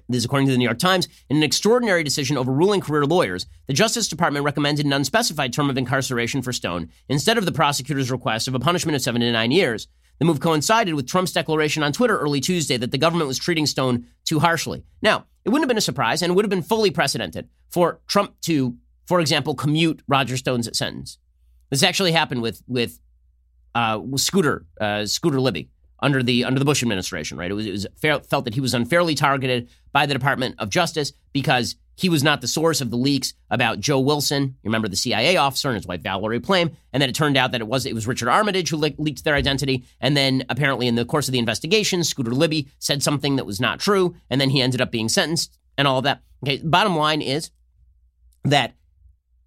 This 0.08 0.18
is 0.18 0.24
according 0.24 0.46
to 0.46 0.52
the 0.52 0.58
New 0.58 0.64
York 0.64 0.78
Times. 0.78 1.08
In 1.28 1.38
an 1.38 1.42
extraordinary 1.42 2.04
decision 2.04 2.36
overruling 2.36 2.80
career 2.80 3.06
lawyers, 3.06 3.46
the 3.66 3.72
Justice 3.72 4.06
Department 4.06 4.44
recommended 4.44 4.86
an 4.86 4.92
unspecified 4.92 5.52
term 5.52 5.68
of 5.68 5.76
incarceration 5.76 6.42
for 6.42 6.52
Stone 6.52 6.90
instead 7.08 7.38
of 7.38 7.44
the 7.44 7.52
prosecutor's 7.52 8.10
request 8.10 8.46
of 8.46 8.54
a 8.54 8.60
punishment 8.60 8.94
of 8.94 9.02
seven 9.02 9.20
to 9.20 9.32
nine 9.32 9.50
years. 9.50 9.88
The 10.20 10.26
move 10.26 10.38
coincided 10.38 10.94
with 10.94 11.08
Trump's 11.08 11.32
declaration 11.32 11.82
on 11.82 11.92
Twitter 11.92 12.18
early 12.18 12.40
Tuesday 12.40 12.76
that 12.76 12.90
the 12.90 12.98
government 12.98 13.26
was 13.26 13.38
treating 13.38 13.66
Stone 13.66 14.06
too 14.24 14.38
harshly. 14.38 14.84
Now, 15.02 15.24
it 15.44 15.50
wouldn't 15.50 15.64
have 15.64 15.68
been 15.68 15.78
a 15.78 15.82
surprise 15.82 16.22
and 16.22 16.34
would 16.34 16.44
have 16.44 16.50
been 16.50 16.62
fully 16.62 16.90
precedented 16.90 17.48
for 17.68 18.00
Trump 18.06 18.40
to, 18.42 18.76
for 19.06 19.20
example, 19.20 19.54
commute 19.54 20.02
Roger 20.06 20.36
Stone's 20.36 20.68
sentence. 20.76 21.18
This 21.70 21.82
actually 21.82 22.12
happened 22.12 22.42
with 22.42 22.62
with 22.66 22.98
uh, 23.74 24.00
Scooter 24.16 24.66
uh, 24.80 25.06
Scooter 25.06 25.40
Libby 25.40 25.70
under 26.00 26.22
the 26.22 26.44
under 26.44 26.58
the 26.58 26.64
Bush 26.64 26.82
administration, 26.82 27.38
right? 27.38 27.50
It 27.50 27.54
was, 27.54 27.66
it 27.66 27.72
was 27.72 27.86
fair, 27.96 28.20
felt 28.20 28.44
that 28.44 28.54
he 28.54 28.60
was 28.60 28.74
unfairly 28.74 29.14
targeted 29.14 29.68
by 29.92 30.06
the 30.06 30.14
Department 30.14 30.56
of 30.58 30.68
Justice 30.68 31.12
because 31.32 31.76
he 31.96 32.08
was 32.08 32.24
not 32.24 32.40
the 32.40 32.48
source 32.48 32.80
of 32.80 32.90
the 32.90 32.96
leaks 32.96 33.34
about 33.50 33.80
Joe 33.80 34.00
Wilson. 34.00 34.42
You 34.42 34.68
remember 34.68 34.88
the 34.88 34.96
CIA 34.96 35.36
officer 35.36 35.68
and 35.68 35.76
his 35.76 35.86
wife 35.86 36.00
Valerie 36.00 36.40
Plame, 36.40 36.76
and 36.92 37.02
then 37.02 37.10
it 37.10 37.14
turned 37.14 37.36
out 37.36 37.52
that 37.52 37.60
it 37.60 37.66
was 37.66 37.86
it 37.86 37.94
was 37.94 38.06
Richard 38.06 38.28
Armitage 38.28 38.70
who 38.70 38.78
le- 38.78 38.92
leaked 38.98 39.24
their 39.24 39.34
identity. 39.34 39.84
And 40.00 40.16
then 40.16 40.44
apparently 40.48 40.86
in 40.86 40.94
the 40.94 41.04
course 41.04 41.28
of 41.28 41.32
the 41.32 41.38
investigation, 41.38 42.02
Scooter 42.04 42.32
Libby 42.32 42.68
said 42.78 43.02
something 43.02 43.36
that 43.36 43.46
was 43.46 43.60
not 43.60 43.80
true, 43.80 44.14
and 44.30 44.40
then 44.40 44.50
he 44.50 44.62
ended 44.62 44.80
up 44.80 44.90
being 44.90 45.08
sentenced 45.08 45.58
and 45.76 45.86
all 45.86 45.98
of 45.98 46.04
that. 46.04 46.22
Okay, 46.42 46.58
bottom 46.58 46.96
line 46.96 47.20
is 47.20 47.50
that 48.44 48.74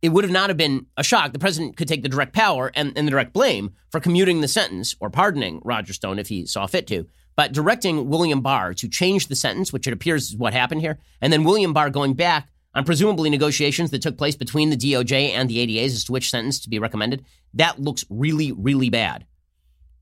it 0.03 0.09
would 0.09 0.25
have 0.25 0.33
not 0.33 0.49
have 0.49 0.57
been 0.57 0.85
a 0.97 1.03
shock. 1.03 1.31
The 1.31 1.39
president 1.39 1.77
could 1.77 1.87
take 1.87 2.03
the 2.03 2.09
direct 2.09 2.33
power 2.33 2.71
and, 2.75 2.91
and 2.97 3.07
the 3.07 3.11
direct 3.11 3.31
blame 3.31 3.73
for 3.89 4.01
commuting 4.01 4.41
the 4.41 4.47
sentence 4.49 4.95
or 4.99 5.09
pardoning 5.09 5.61
Roger 5.63 5.93
Stone 5.93 6.19
if 6.19 6.27
he 6.27 6.45
saw 6.45 6.67
fit 6.67 6.85
to, 6.87 7.07
but 7.36 7.51
directing 7.51 8.09
William 8.09 8.41
Barr 8.41 8.73
to 8.75 8.88
change 8.88 9.27
the 9.27 9.36
sentence, 9.36 9.73
which 9.73 9.88
it 9.88 9.93
appears 9.93 10.29
is 10.29 10.38
what 10.38 10.53
happened 10.53 10.81
here, 10.81 10.99
and 11.21 11.31
then 11.31 11.43
William 11.43 11.73
Barr 11.73 11.89
going 11.89 12.13
back 12.13 12.49
on 12.75 12.84
presumably 12.84 13.29
negotiations 13.29 13.91
that 13.91 14.01
took 14.01 14.17
place 14.17 14.36
between 14.36 14.69
the 14.69 14.77
DOJ 14.77 15.29
and 15.29 15.49
the 15.49 15.57
ADAs 15.57 15.93
as 15.93 16.03
to 16.05 16.11
which 16.11 16.29
sentence 16.29 16.59
to 16.61 16.69
be 16.69 16.79
recommended, 16.79 17.23
that 17.53 17.79
looks 17.79 18.05
really, 18.09 18.51
really 18.51 18.89
bad. 18.89 19.25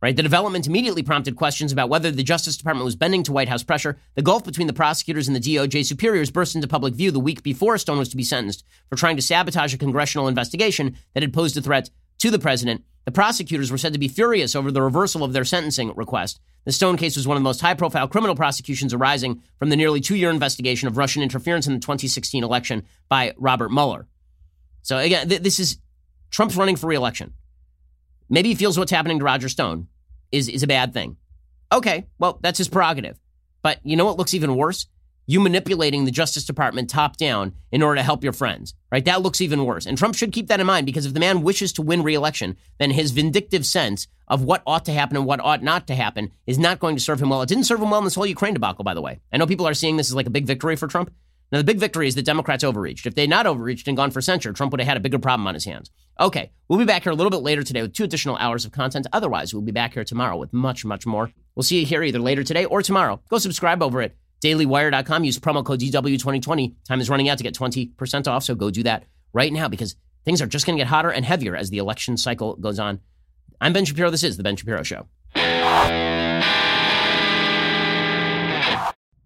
Right? 0.02 0.16
The 0.16 0.24
development 0.24 0.66
immediately 0.66 1.04
prompted 1.04 1.36
questions 1.36 1.72
about 1.72 1.90
whether 1.90 2.10
the 2.10 2.24
Justice 2.24 2.58
Department 2.58 2.86
was 2.86 2.96
bending 2.96 3.22
to 3.24 3.32
White 3.32 3.50
House 3.50 3.62
pressure. 3.62 4.00
The 4.16 4.24
gulf 4.24 4.44
between 4.44 4.66
the 4.66 4.74
prosecutors 4.74 5.28
and 5.28 5.36
the 5.36 5.40
DOJ 5.40 5.86
superiors 5.86 6.32
burst 6.32 6.56
into 6.56 6.68
public 6.68 6.96
view 6.96 7.12
the 7.12 7.20
week 7.20 7.44
before 7.44 7.78
Stone 7.78 8.00
was 8.00 8.10
to 8.10 8.18
be 8.18 8.24
sentenced 8.24 8.64
for 8.90 8.96
trying 8.96 9.16
to 9.18 9.22
sabotage 9.22 9.76
a 9.76 9.78
congressional 9.78 10.28
investigation 10.28 10.98
that 11.14 11.22
had 11.22 11.34
posed 11.34 11.56
a 11.56 11.62
threat 11.62 11.92
to 12.18 12.32
the 12.32 12.40
president. 12.40 12.84
The 13.06 13.12
prosecutors 13.12 13.72
were 13.72 13.78
said 13.78 13.94
to 13.94 14.00
be 14.00 14.08
furious 14.08 14.56
over 14.56 14.72
the 14.72 14.82
reversal 14.82 15.24
of 15.24 15.34
their 15.34 15.46
sentencing 15.46 15.94
request. 15.96 16.40
The 16.66 16.72
Stone 16.72 16.98
case 16.98 17.16
was 17.16 17.28
one 17.28 17.38
of 17.38 17.42
the 17.42 17.48
most 17.48 17.62
high 17.62 17.74
profile 17.74 18.08
criminal 18.08 18.36
prosecutions 18.36 18.94
arising 18.94 19.42
from 19.58 19.70
the 19.70 19.76
nearly 19.76 20.00
two 20.00 20.16
year 20.16 20.30
investigation 20.30 20.88
of 20.88 20.98
Russian 20.98 21.24
interference 21.24 21.68
in 21.68 21.74
the 21.74 21.80
2016 21.80 22.44
election 22.44 22.84
by 23.10 23.34
Robert 23.38 23.72
Mueller. 23.72 24.08
So, 24.84 24.98
again, 24.98 25.30
th- 25.30 25.42
this 25.42 25.60
is 25.60 25.78
Trump's 26.30 26.56
running 26.56 26.76
for 26.76 26.88
reelection. 26.88 27.34
Maybe 28.30 28.50
he 28.50 28.56
feels 28.56 28.78
what's 28.78 28.92
happening 28.92 29.20
to 29.20 29.26
Roger 29.26 29.50
Stone 29.50 29.88
is, 30.32 30.48
is 30.48 30.64
a 30.64 30.68
bad 30.68 30.94
thing. 30.94 31.18
Okay, 31.72 32.08
well, 32.20 32.40
that's 32.42 32.58
his 32.58 32.68
prerogative. 32.68 33.20
But 33.62 33.80
you 33.84 33.96
know 33.96 34.06
what 34.06 34.18
looks 34.18 34.34
even 34.34 34.56
worse? 34.56 34.88
You 35.32 35.40
manipulating 35.40 36.04
the 36.04 36.12
Justice 36.12 36.44
Department 36.44 36.90
top 36.90 37.16
down 37.16 37.54
in 37.72 37.82
order 37.82 37.96
to 37.96 38.04
help 38.04 38.22
your 38.22 38.34
friends, 38.34 38.74
right? 38.92 39.06
That 39.06 39.22
looks 39.22 39.40
even 39.40 39.64
worse. 39.64 39.86
And 39.86 39.98
Trump 39.98 40.14
should 40.14 40.34
keep 40.34 40.48
that 40.48 40.60
in 40.60 40.68
mind 40.68 40.86
because 40.86 41.06
if 41.06 41.14
the 41.14 41.22
man 41.22 41.42
wishes 41.42 41.72
to 41.72 41.82
win 41.82 42.04
reelection, 42.04 42.58
then 42.80 42.92
his 42.92 43.12
vindictive 43.12 43.66
sense 43.66 44.10
of 44.28 44.44
what 44.44 44.62
ought 44.68 44.84
to 44.84 44.92
happen 44.92 45.16
and 45.16 45.26
what 45.26 45.40
ought 45.40 45.64
not 45.64 45.88
to 45.88 45.96
happen 45.96 46.34
is 46.48 46.60
not 46.60 46.80
going 46.80 46.98
to 46.98 47.02
serve 47.02 47.22
him 47.22 47.30
well. 47.30 47.42
It 47.42 47.48
didn't 47.48 47.64
serve 47.64 47.82
him 47.82 47.92
well 47.92 48.00
in 48.00 48.04
this 48.04 48.16
whole 48.16 48.26
Ukraine 48.26 48.54
debacle, 48.54 48.84
by 48.84 48.94
the 48.94 49.02
way. 49.02 49.22
I 49.32 49.38
know 49.38 49.48
people 49.48 49.66
are 49.66 49.74
seeing 49.74 49.96
this 49.96 50.10
as 50.10 50.16
like 50.16 50.28
a 50.28 50.32
big 50.32 50.46
victory 50.46 50.76
for 50.76 50.90
Trump. 50.90 51.14
Now, 51.50 51.60
the 51.60 51.64
big 51.64 51.80
victory 51.80 52.10
is 52.10 52.16
that 52.16 52.26
Democrats 52.26 52.66
overreached. 52.66 53.06
If 53.06 53.16
they 53.16 53.26
not 53.26 53.46
overreached 53.46 53.88
and 53.88 53.96
gone 53.96 54.12
for 54.12 54.20
censure, 54.20 54.52
Trump 54.52 54.74
would 54.74 54.82
have 54.82 54.88
had 54.88 54.98
a 54.98 55.02
bigger 55.02 55.20
problem 55.20 55.48
on 55.48 55.54
his 55.54 55.64
hands. 55.64 55.92
Okay, 56.20 56.52
we'll 56.68 56.80
be 56.80 56.84
back 56.84 57.04
here 57.04 57.12
a 57.14 57.16
little 57.16 57.32
bit 57.32 57.38
later 57.38 57.64
today 57.64 57.82
with 57.82 57.94
two 57.94 58.04
additional 58.04 58.36
hours 58.36 58.66
of 58.66 58.74
content. 58.74 59.08
Otherwise, 59.14 59.54
we'll 59.54 59.64
be 59.64 59.72
back 59.72 59.94
here 59.94 60.04
tomorrow 60.04 60.36
with 60.36 60.52
much, 60.52 60.84
much 60.84 61.06
more. 61.06 61.32
We'll 61.56 61.64
see 61.64 61.80
you 61.80 61.86
here 61.86 62.04
either 62.04 62.20
later 62.20 62.44
today 62.44 62.66
or 62.66 62.82
tomorrow. 62.82 63.22
Go 63.30 63.38
subscribe 63.38 63.82
over 63.82 64.02
at 64.02 64.14
dailywire.com. 64.42 65.24
Use 65.24 65.40
promo 65.40 65.64
code 65.64 65.80
DW2020. 65.80 66.76
Time 66.88 67.00
is 67.02 67.10
running 67.10 67.30
out 67.30 67.38
to 67.38 67.44
get 67.44 67.54
20% 67.56 68.28
off, 68.28 68.44
so 68.44 68.56
go 68.56 68.70
do 68.70 68.84
that 68.84 69.06
right 69.34 69.52
now 69.54 69.68
because 69.68 69.96
things 70.26 70.42
are 70.42 70.48
just 70.48 70.66
going 70.66 70.78
to 70.78 70.82
get 70.82 70.88
hotter 70.88 71.10
and 71.10 71.26
heavier 71.26 71.56
as 71.56 71.70
the 71.70 71.78
election 71.78 72.18
cycle 72.18 72.56
goes 72.56 72.80
on. 72.80 73.00
I'm 73.60 73.74
Ben 73.74 73.86
Shapiro. 73.86 74.10
This 74.10 74.24
is 74.24 74.38
The 74.38 74.44
Ben 74.44 74.56
Shapiro 74.56 74.84
Show. 74.84 75.08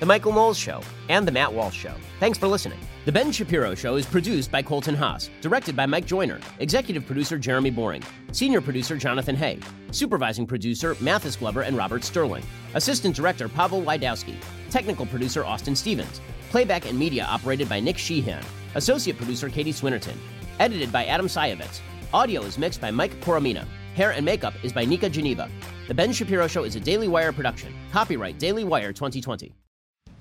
The 0.00 0.06
Michael 0.06 0.32
Knowles 0.32 0.56
Show, 0.56 0.80
and 1.10 1.28
The 1.28 1.32
Matt 1.32 1.52
Walsh 1.52 1.76
Show. 1.76 1.92
Thanks 2.20 2.38
for 2.38 2.48
listening. 2.48 2.78
The 3.04 3.12
Ben 3.12 3.30
Shapiro 3.30 3.74
Show 3.74 3.96
is 3.96 4.06
produced 4.06 4.50
by 4.50 4.62
Colton 4.62 4.94
Haas, 4.94 5.28
directed 5.42 5.76
by 5.76 5.84
Mike 5.84 6.06
Joyner, 6.06 6.40
executive 6.58 7.04
producer 7.04 7.36
Jeremy 7.36 7.68
Boring, 7.68 8.02
senior 8.32 8.62
producer 8.62 8.96
Jonathan 8.96 9.36
Hay, 9.36 9.58
supervising 9.90 10.46
producer 10.46 10.96
Mathis 11.02 11.36
Glover 11.36 11.60
and 11.60 11.76
Robert 11.76 12.02
Sterling, 12.02 12.42
assistant 12.72 13.14
director 13.14 13.46
Pavel 13.46 13.82
Wydowski, 13.82 14.36
technical 14.70 15.04
producer 15.04 15.44
Austin 15.44 15.76
Stevens, 15.76 16.22
playback 16.48 16.88
and 16.88 16.98
media 16.98 17.26
operated 17.26 17.68
by 17.68 17.78
Nick 17.78 17.98
Sheehan, 17.98 18.42
associate 18.76 19.18
producer 19.18 19.50
Katie 19.50 19.70
Swinnerton, 19.70 20.16
edited 20.60 20.90
by 20.90 21.04
Adam 21.04 21.26
Sayevitz. 21.26 21.80
Audio 22.14 22.40
is 22.40 22.56
mixed 22.56 22.80
by 22.80 22.90
Mike 22.90 23.20
Coromina. 23.20 23.66
Hair 23.96 24.12
and 24.12 24.24
makeup 24.24 24.54
is 24.62 24.72
by 24.72 24.86
Nika 24.86 25.10
Geneva. 25.10 25.50
The 25.88 25.94
Ben 25.94 26.14
Shapiro 26.14 26.46
Show 26.46 26.64
is 26.64 26.74
a 26.74 26.80
Daily 26.80 27.08
Wire 27.08 27.32
production. 27.32 27.74
Copyright 27.92 28.38
Daily 28.38 28.64
Wire 28.64 28.94
2020. 28.94 29.54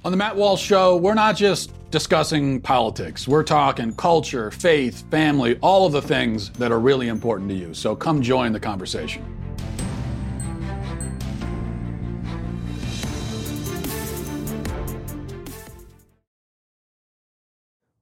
On 0.06 0.14
the 0.14 0.18
Matt 0.18 0.38
Walsh 0.38 0.64
Show, 0.64 0.96
we're 0.96 1.14
not 1.14 1.36
just 1.36 1.74
discussing 1.92 2.62
politics. 2.62 3.28
We're 3.28 3.44
talking 3.44 3.94
culture, 3.96 4.50
faith, 4.50 5.04
family, 5.12 5.58
all 5.60 5.86
of 5.86 5.92
the 5.92 6.02
things 6.02 6.52
that 6.52 6.72
are 6.72 6.80
really 6.80 7.10
important 7.10 7.50
to 7.50 7.56
you. 7.56 7.74
So 7.74 7.98
come 7.98 8.22
join 8.22 8.54
the 8.54 8.62
conversation. 8.62 9.26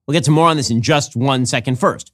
We'll 0.05 0.13
get 0.13 0.23
to 0.25 0.31
more 0.31 0.49
on 0.49 0.57
this 0.57 0.69
in 0.69 0.83
just 0.83 1.15
one 1.15 1.47
second 1.47 1.79
first. 1.79 2.13